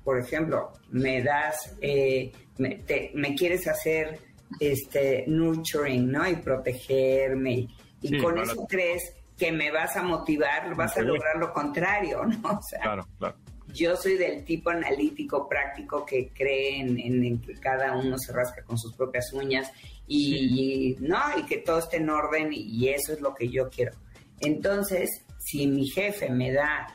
por 0.04 0.20
ejemplo, 0.20 0.74
me 0.90 1.22
das, 1.22 1.76
eh, 1.82 2.32
me, 2.58 3.36
quieres 3.36 3.68
hacer 3.68 4.20
este 4.60 5.26
nurturing, 5.28 6.12
¿no? 6.12 6.28
Y 6.28 6.38
protegerme, 6.38 7.68
y 8.02 8.22
con 8.22 8.38
eso 8.40 8.66
crees 8.68 9.14
que 9.38 9.52
me 9.52 9.72
vas 9.72 9.96
a 9.98 10.04
motivar, 10.04 10.74
vas 10.76 10.98
a 10.98 11.02
lograr 11.02 11.38
lo 11.38 11.52
contrario, 11.54 12.24
¿no? 12.24 12.50
O 12.58 12.62
sea, 12.62 12.82
claro, 12.82 13.08
claro. 13.20 13.36
Yo 13.76 13.96
soy 13.98 14.16
del 14.16 14.46
tipo 14.46 14.70
analítico, 14.70 15.50
práctico, 15.50 16.06
que 16.06 16.30
cree 16.30 16.80
en, 16.80 17.42
que 17.42 17.54
cada 17.56 17.98
uno 17.98 18.18
se 18.18 18.32
rasca 18.32 18.64
con 18.64 18.78
sus 18.78 18.94
propias 18.94 19.34
uñas 19.34 19.72
y, 20.08 20.96
no, 21.00 21.20
y 21.38 21.44
que 21.44 21.58
todo 21.58 21.80
esté 21.80 21.98
en 21.98 22.10
orden 22.10 22.50
y 22.52 22.88
eso 22.90 23.14
es 23.14 23.22
lo 23.22 23.34
que 23.34 23.50
yo 23.50 23.70
quiero. 23.70 23.92
Entonces, 24.40 25.10
si 25.40 25.68
mi 25.68 25.88
jefe 25.88 26.30
me 26.30 26.52
da, 26.52 26.88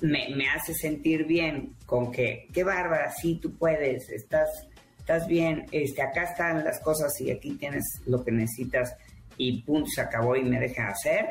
me, 0.00 0.28
me 0.34 0.48
hace 0.48 0.74
sentir 0.74 1.24
bien 1.24 1.74
con 1.86 2.10
que, 2.12 2.48
qué 2.52 2.64
bárbara, 2.64 3.10
sí, 3.12 3.38
tú 3.40 3.56
puedes, 3.56 4.08
estás, 4.10 4.48
estás 4.98 5.26
bien, 5.26 5.66
este, 5.72 6.02
acá 6.02 6.24
están 6.24 6.64
las 6.64 6.80
cosas 6.80 7.12
y 7.20 7.30
aquí 7.30 7.52
tienes 7.52 7.84
lo 8.06 8.24
que 8.24 8.32
necesitas 8.32 8.94
y 9.36 9.62
punto, 9.62 9.88
se 9.88 10.00
acabó 10.00 10.36
y 10.36 10.42
me 10.42 10.60
deja 10.60 10.88
hacer, 10.88 11.26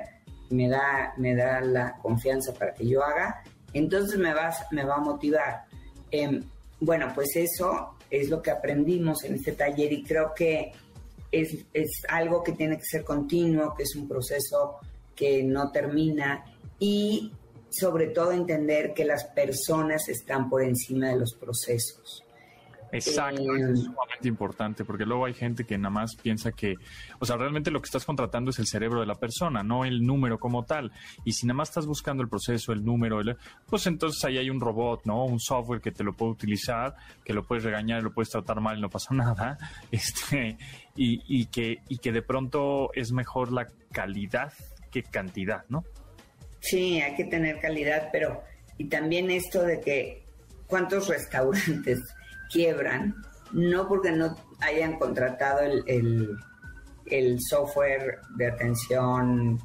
me 0.50 0.68
da, 0.68 1.14
me 1.18 1.36
da 1.36 1.62
la 1.62 1.98
confianza 2.02 2.54
para 2.54 2.74
que 2.74 2.88
yo 2.88 3.04
haga, 3.04 3.44
entonces 3.74 4.18
me, 4.18 4.34
vas, 4.34 4.66
me 4.72 4.84
va 4.84 4.96
a 4.96 5.00
motivar. 5.00 5.66
Em, 6.12 6.44
bueno, 6.80 7.12
pues 7.14 7.36
eso 7.36 7.96
es 8.10 8.30
lo 8.30 8.42
que 8.42 8.52
aprendimos 8.52 9.24
en 9.24 9.36
este 9.36 9.54
taller 9.54 9.92
y 9.92 10.04
creo 10.04 10.34
que 10.36 10.72
es, 11.32 11.66
es 11.74 12.04
algo 12.08 12.44
que 12.44 12.54
tiene 12.54 12.78
que 12.78 12.86
ser 12.86 13.04
continuo, 13.04 13.74
que 13.76 13.84
es 13.84 13.96
un 13.96 14.08
proceso 14.08 14.78
que 15.16 15.44
no 15.44 15.72
termina 15.72 16.46
y 16.80 17.32
sobre 17.70 18.08
todo 18.08 18.32
entender 18.32 18.94
que 18.94 19.04
las 19.04 19.26
personas 19.26 20.08
están 20.08 20.50
por 20.50 20.64
encima 20.64 21.10
de 21.10 21.18
los 21.18 21.34
procesos. 21.34 22.24
Exacto, 22.92 23.56
eso 23.56 23.74
es 23.74 23.84
sumamente 23.84 24.28
importante, 24.28 24.86
porque 24.86 25.06
luego 25.06 25.26
hay 25.26 25.34
gente 25.34 25.66
que 25.66 25.78
nada 25.78 25.90
más 25.90 26.16
piensa 26.16 26.52
que, 26.52 26.76
o 27.20 27.26
sea, 27.26 27.38
realmente 27.38 27.72
lo 27.72 27.82
que 27.82 27.86
estás 27.86 28.06
contratando 28.06 28.52
es 28.52 28.60
el 28.60 28.68
cerebro 28.68 29.00
de 29.00 29.06
la 29.06 29.16
persona, 29.16 29.64
no 29.64 29.86
el 29.86 30.06
número 30.06 30.40
como 30.40 30.64
tal. 30.64 30.92
Y 31.26 31.34
si 31.34 31.46
nada 31.46 31.58
más 31.58 31.70
estás 31.70 31.86
buscando 31.86 32.24
el 32.24 32.30
proceso, 32.30 32.72
el 32.72 32.86
número, 32.86 33.20
pues 33.68 33.88
entonces 33.88 34.24
ahí 34.24 34.38
hay 34.38 34.50
un 34.50 34.60
robot, 34.60 35.02
¿no? 35.06 35.26
Un 35.26 35.40
software 35.40 35.82
que 35.82 35.92
te 35.92 36.04
lo 36.04 36.14
puede 36.14 36.32
utilizar, 36.32 36.96
que 37.26 37.34
lo 37.34 37.44
puedes 37.46 37.64
regañar, 37.64 38.04
lo 38.04 38.14
puedes 38.14 38.30
tratar 38.30 38.62
mal, 38.62 38.80
no 38.80 38.90
pasa 38.90 39.14
nada, 39.14 39.58
este, 39.92 40.58
y, 40.96 41.22
y 41.28 41.46
que, 41.48 41.82
y 41.90 41.98
que 41.98 42.12
de 42.12 42.22
pronto 42.22 42.92
es 42.94 43.12
mejor 43.12 43.52
la 43.52 43.68
calidad 43.92 44.54
que 44.92 45.04
cantidad, 45.04 45.66
¿no? 45.70 45.84
Sí, 46.60 47.02
hay 47.02 47.16
que 47.16 47.26
tener 47.26 47.60
calidad, 47.60 48.10
pero 48.12 48.44
y 48.78 48.86
también 48.86 49.32
esto 49.32 49.64
de 49.64 49.80
que 49.80 50.24
cuántos 50.68 51.08
restaurantes 51.08 52.00
quiebran, 52.52 53.16
no 53.52 53.88
porque 53.88 54.12
no 54.12 54.36
hayan 54.62 54.98
contratado 54.98 55.62
el, 55.62 56.38
el, 57.06 57.38
software 57.40 58.20
de 58.36 58.48
atención 58.48 59.60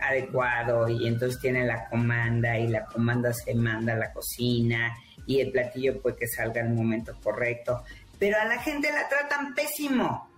adecuado 0.00 0.88
y 0.88 1.06
entonces 1.06 1.40
tiene 1.40 1.64
la 1.64 1.88
comanda 1.88 2.58
y 2.58 2.68
la 2.68 2.84
comanda 2.86 3.32
se 3.32 3.54
manda 3.54 3.92
a 3.92 3.96
la 3.96 4.12
cocina 4.12 4.92
y 5.26 5.40
el 5.40 5.52
platillo 5.52 6.00
puede 6.02 6.16
que 6.16 6.26
salga 6.26 6.60
en 6.60 6.68
el 6.68 6.74
momento 6.74 7.16
correcto. 7.22 7.84
Pero 8.18 8.38
a 8.38 8.44
la 8.44 8.58
gente 8.58 8.90
la 8.92 9.08
tratan 9.08 9.54
pésimo. 9.54 10.28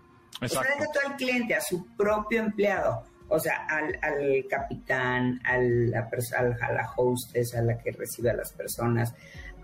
Exacto. 0.40 0.68
O 0.74 0.78
sea, 0.78 0.86
todo 0.92 1.10
al 1.10 1.16
cliente, 1.16 1.54
a 1.54 1.60
su 1.60 1.86
propio 1.96 2.40
empleado. 2.40 3.04
O 3.28 3.38
sea, 3.38 3.66
al, 3.66 3.98
al 4.02 4.44
capitán, 4.48 5.40
a 5.44 5.56
la, 5.58 6.00
a 6.00 6.72
la 6.72 6.92
hostess, 6.96 7.54
a 7.54 7.62
la 7.62 7.78
que 7.78 7.92
recibe 7.92 8.30
a 8.30 8.34
las 8.34 8.52
personas, 8.52 9.14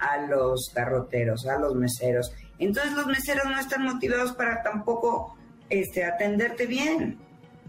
a 0.01 0.26
los 0.26 0.72
garroteros, 0.74 1.46
a 1.46 1.59
los 1.59 1.74
meseros. 1.74 2.32
Entonces 2.59 2.92
los 2.92 3.07
meseros 3.07 3.44
no 3.44 3.59
están 3.59 3.84
motivados 3.84 4.32
para 4.32 4.62
tampoco 4.62 5.36
este, 5.68 6.05
atenderte 6.05 6.66
bien. 6.66 7.18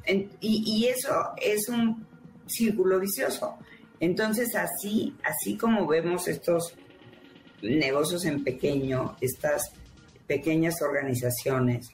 y, 0.06 0.64
y, 0.66 0.88
eso 0.88 1.32
es 1.42 1.70
un 1.70 2.06
círculo 2.48 3.00
vicioso. 3.00 3.58
Entonces 4.00 4.56
así, 4.56 5.16
así 5.24 5.58
como 5.58 5.86
vemos 5.86 6.28
estos 6.28 6.76
negocios 7.62 8.26
en 8.26 8.44
pequeño, 8.44 9.16
estas 9.22 9.72
pequeñas 10.28 10.82
organizaciones, 10.82 11.90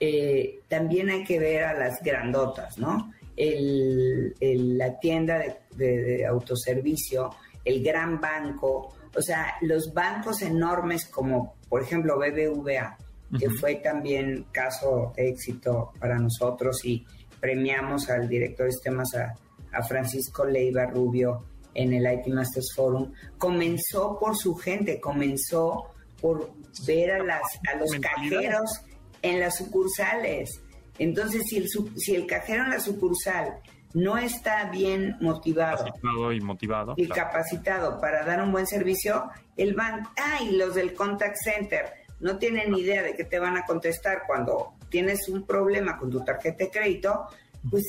eh, 0.00 0.60
también 0.68 1.10
hay 1.10 1.24
que 1.24 1.38
ver 1.40 1.64
a 1.64 1.74
las 1.74 2.00
grandotas, 2.02 2.78
¿no? 2.78 3.12
El, 3.36 4.34
la 4.78 4.98
tienda 4.98 5.42
de, 5.74 6.26
autoservicio, 6.26 7.30
el 7.64 7.82
gran 7.82 8.20
banco, 8.20 8.94
o 9.18 9.22
sea, 9.22 9.54
los 9.62 9.92
bancos 9.92 10.42
enormes 10.42 11.06
como, 11.06 11.56
por 11.68 11.82
ejemplo, 11.82 12.18
BBVA, 12.18 12.96
que 13.38 13.50
fue 13.50 13.76
también 13.76 14.46
caso 14.52 15.12
de 15.16 15.28
éxito 15.28 15.92
para 15.98 16.18
nosotros 16.18 16.84
y 16.84 17.04
premiamos 17.40 18.08
al 18.08 18.28
director 18.28 18.66
de 18.66 18.72
sistemas 18.72 19.14
a, 19.16 19.34
a 19.72 19.82
Francisco 19.82 20.44
Leiva 20.44 20.86
Rubio 20.86 21.44
en 21.74 21.92
el 21.92 22.12
IT 22.12 22.28
Masters 22.28 22.72
Forum, 22.74 23.12
comenzó 23.36 24.18
por 24.18 24.36
su 24.36 24.54
gente, 24.54 25.00
comenzó 25.00 25.88
por 26.20 26.52
ver 26.86 27.12
a, 27.12 27.24
las, 27.24 27.42
a 27.72 27.76
los 27.76 27.90
cajeros 28.00 28.70
en 29.20 29.40
las 29.40 29.56
sucursales. 29.56 30.60
Entonces, 30.98 31.42
si 31.48 31.58
el, 31.58 31.68
si 31.96 32.14
el 32.14 32.26
cajero 32.26 32.64
en 32.64 32.70
la 32.70 32.80
sucursal 32.80 33.60
no 33.94 34.18
está 34.18 34.70
bien 34.70 35.16
motivado 35.20 35.84
capacitado 35.84 36.32
y 36.32 36.40
motivado 36.40 36.94
y 36.96 37.08
capacitado 37.08 38.00
para 38.00 38.24
dar 38.24 38.42
un 38.42 38.52
buen 38.52 38.66
servicio, 38.66 39.30
el 39.56 39.74
banco, 39.74 40.10
ah, 40.16 40.42
y 40.42 40.56
los 40.56 40.74
del 40.74 40.94
contact 40.94 41.36
center 41.42 41.86
no 42.20 42.38
tienen 42.38 42.72
ni 42.72 42.80
idea 42.80 43.02
de 43.02 43.14
que 43.14 43.24
te 43.24 43.38
van 43.38 43.56
a 43.56 43.64
contestar 43.64 44.22
cuando 44.26 44.74
tienes 44.88 45.28
un 45.28 45.44
problema 45.44 45.96
con 45.96 46.10
tu 46.10 46.24
tarjeta 46.24 46.64
de 46.64 46.70
crédito, 46.70 47.26
pues 47.70 47.84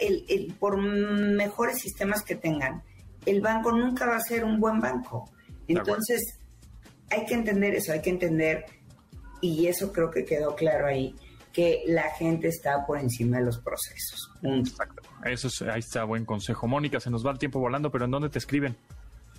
el, 0.00 0.54
por 0.58 0.76
mejores 0.76 1.78
sistemas 1.78 2.22
que 2.22 2.34
tengan, 2.36 2.82
el 3.26 3.40
banco 3.40 3.72
nunca 3.72 4.06
va 4.06 4.16
a 4.16 4.20
ser 4.20 4.44
un 4.44 4.60
buen 4.60 4.80
banco. 4.80 5.30
Entonces, 5.68 6.40
hay 7.10 7.24
que 7.26 7.34
entender 7.34 7.74
eso, 7.74 7.92
hay 7.92 8.00
que 8.00 8.10
entender, 8.10 8.64
y 9.40 9.66
eso 9.66 9.92
creo 9.92 10.10
que 10.10 10.24
quedó 10.24 10.54
claro 10.54 10.86
ahí, 10.86 11.14
que 11.52 11.84
la 11.86 12.10
gente 12.10 12.48
está 12.48 12.84
por 12.84 12.98
encima 12.98 13.38
de 13.38 13.44
los 13.44 13.58
procesos. 13.58 14.30
Exacto. 14.42 15.02
Eso 15.24 15.48
es, 15.48 15.62
ahí 15.62 15.80
está, 15.80 16.04
buen 16.04 16.24
consejo. 16.24 16.66
Mónica, 16.66 17.00
se 17.00 17.10
nos 17.10 17.24
va 17.26 17.30
el 17.30 17.38
tiempo 17.38 17.58
volando, 17.58 17.90
pero 17.90 18.04
¿en 18.04 18.10
dónde 18.10 18.28
te 18.28 18.38
escriben? 18.38 18.76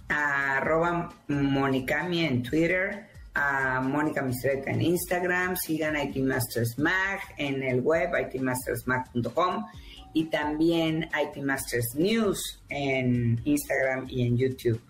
arroba 0.08 1.10
Monicami 1.28 2.26
en 2.26 2.44
Twitter, 2.44 3.08
a 3.34 3.82
Mónica 3.82 4.22
Mistreta 4.22 4.72
en 4.72 4.82
Instagram, 4.82 5.56
sigan 5.56 5.96
IT 5.98 6.18
Masters 6.18 6.78
Mag 6.78 7.20
en 7.38 7.64
el 7.64 7.82
web 7.82 8.12
itmastersmag.com 8.20 9.66
y 10.14 10.26
también 10.26 11.10
IT 11.22 11.44
Masters 11.44 11.96
News 11.96 12.62
en 12.70 13.42
Instagram 13.44 14.08
y 14.10 14.26
en 14.26 14.38
YouTube. 14.38 14.82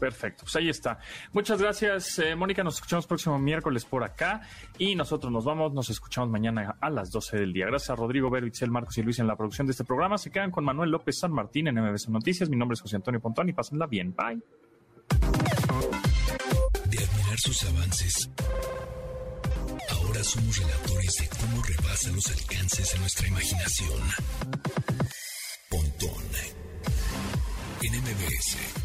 Perfecto, 0.00 0.44
pues 0.44 0.56
ahí 0.56 0.70
está. 0.70 0.98
Muchas 1.32 1.60
gracias, 1.60 2.18
eh, 2.20 2.34
Mónica. 2.34 2.64
Nos 2.64 2.76
escuchamos 2.76 3.06
próximo 3.06 3.38
miércoles 3.38 3.84
por 3.84 4.02
acá 4.02 4.40
y 4.78 4.94
nosotros 4.94 5.30
nos 5.30 5.44
vamos. 5.44 5.74
Nos 5.74 5.90
escuchamos 5.90 6.30
mañana 6.30 6.78
a 6.80 6.88
las 6.88 7.10
12 7.10 7.36
del 7.36 7.52
día. 7.52 7.66
Gracias 7.66 7.90
a 7.90 7.96
Rodrigo, 7.96 8.30
Vero, 8.30 8.46
Marcos 8.70 8.96
y 8.96 9.02
Luis 9.02 9.18
en 9.18 9.26
la 9.26 9.36
producción 9.36 9.66
de 9.66 9.72
este 9.72 9.84
programa. 9.84 10.16
Se 10.16 10.30
quedan 10.30 10.50
con 10.50 10.64
Manuel 10.64 10.90
López 10.90 11.18
San 11.18 11.32
Martín 11.32 11.68
en 11.68 11.74
MBS 11.74 12.08
Noticias. 12.08 12.48
Mi 12.48 12.56
nombre 12.56 12.74
es 12.74 12.80
José 12.80 12.96
Antonio 12.96 13.20
Pontón 13.20 13.50
y 13.50 13.52
pásenla 13.52 13.86
bien. 13.86 14.14
Bye. 14.16 14.40
De 16.86 16.98
admirar 16.98 17.38
sus 17.38 17.62
avances, 17.64 18.30
ahora 19.90 20.24
somos 20.24 20.56
relatores 20.56 21.14
de 21.16 21.28
cómo 21.28 21.62
rebasa 21.62 22.10
los 22.10 22.26
alcances 22.26 22.92
de 22.94 22.98
nuestra 23.00 23.28
imaginación. 23.28 24.00
Pontón 25.68 26.24
en 27.82 27.92
MBS. 27.92 28.79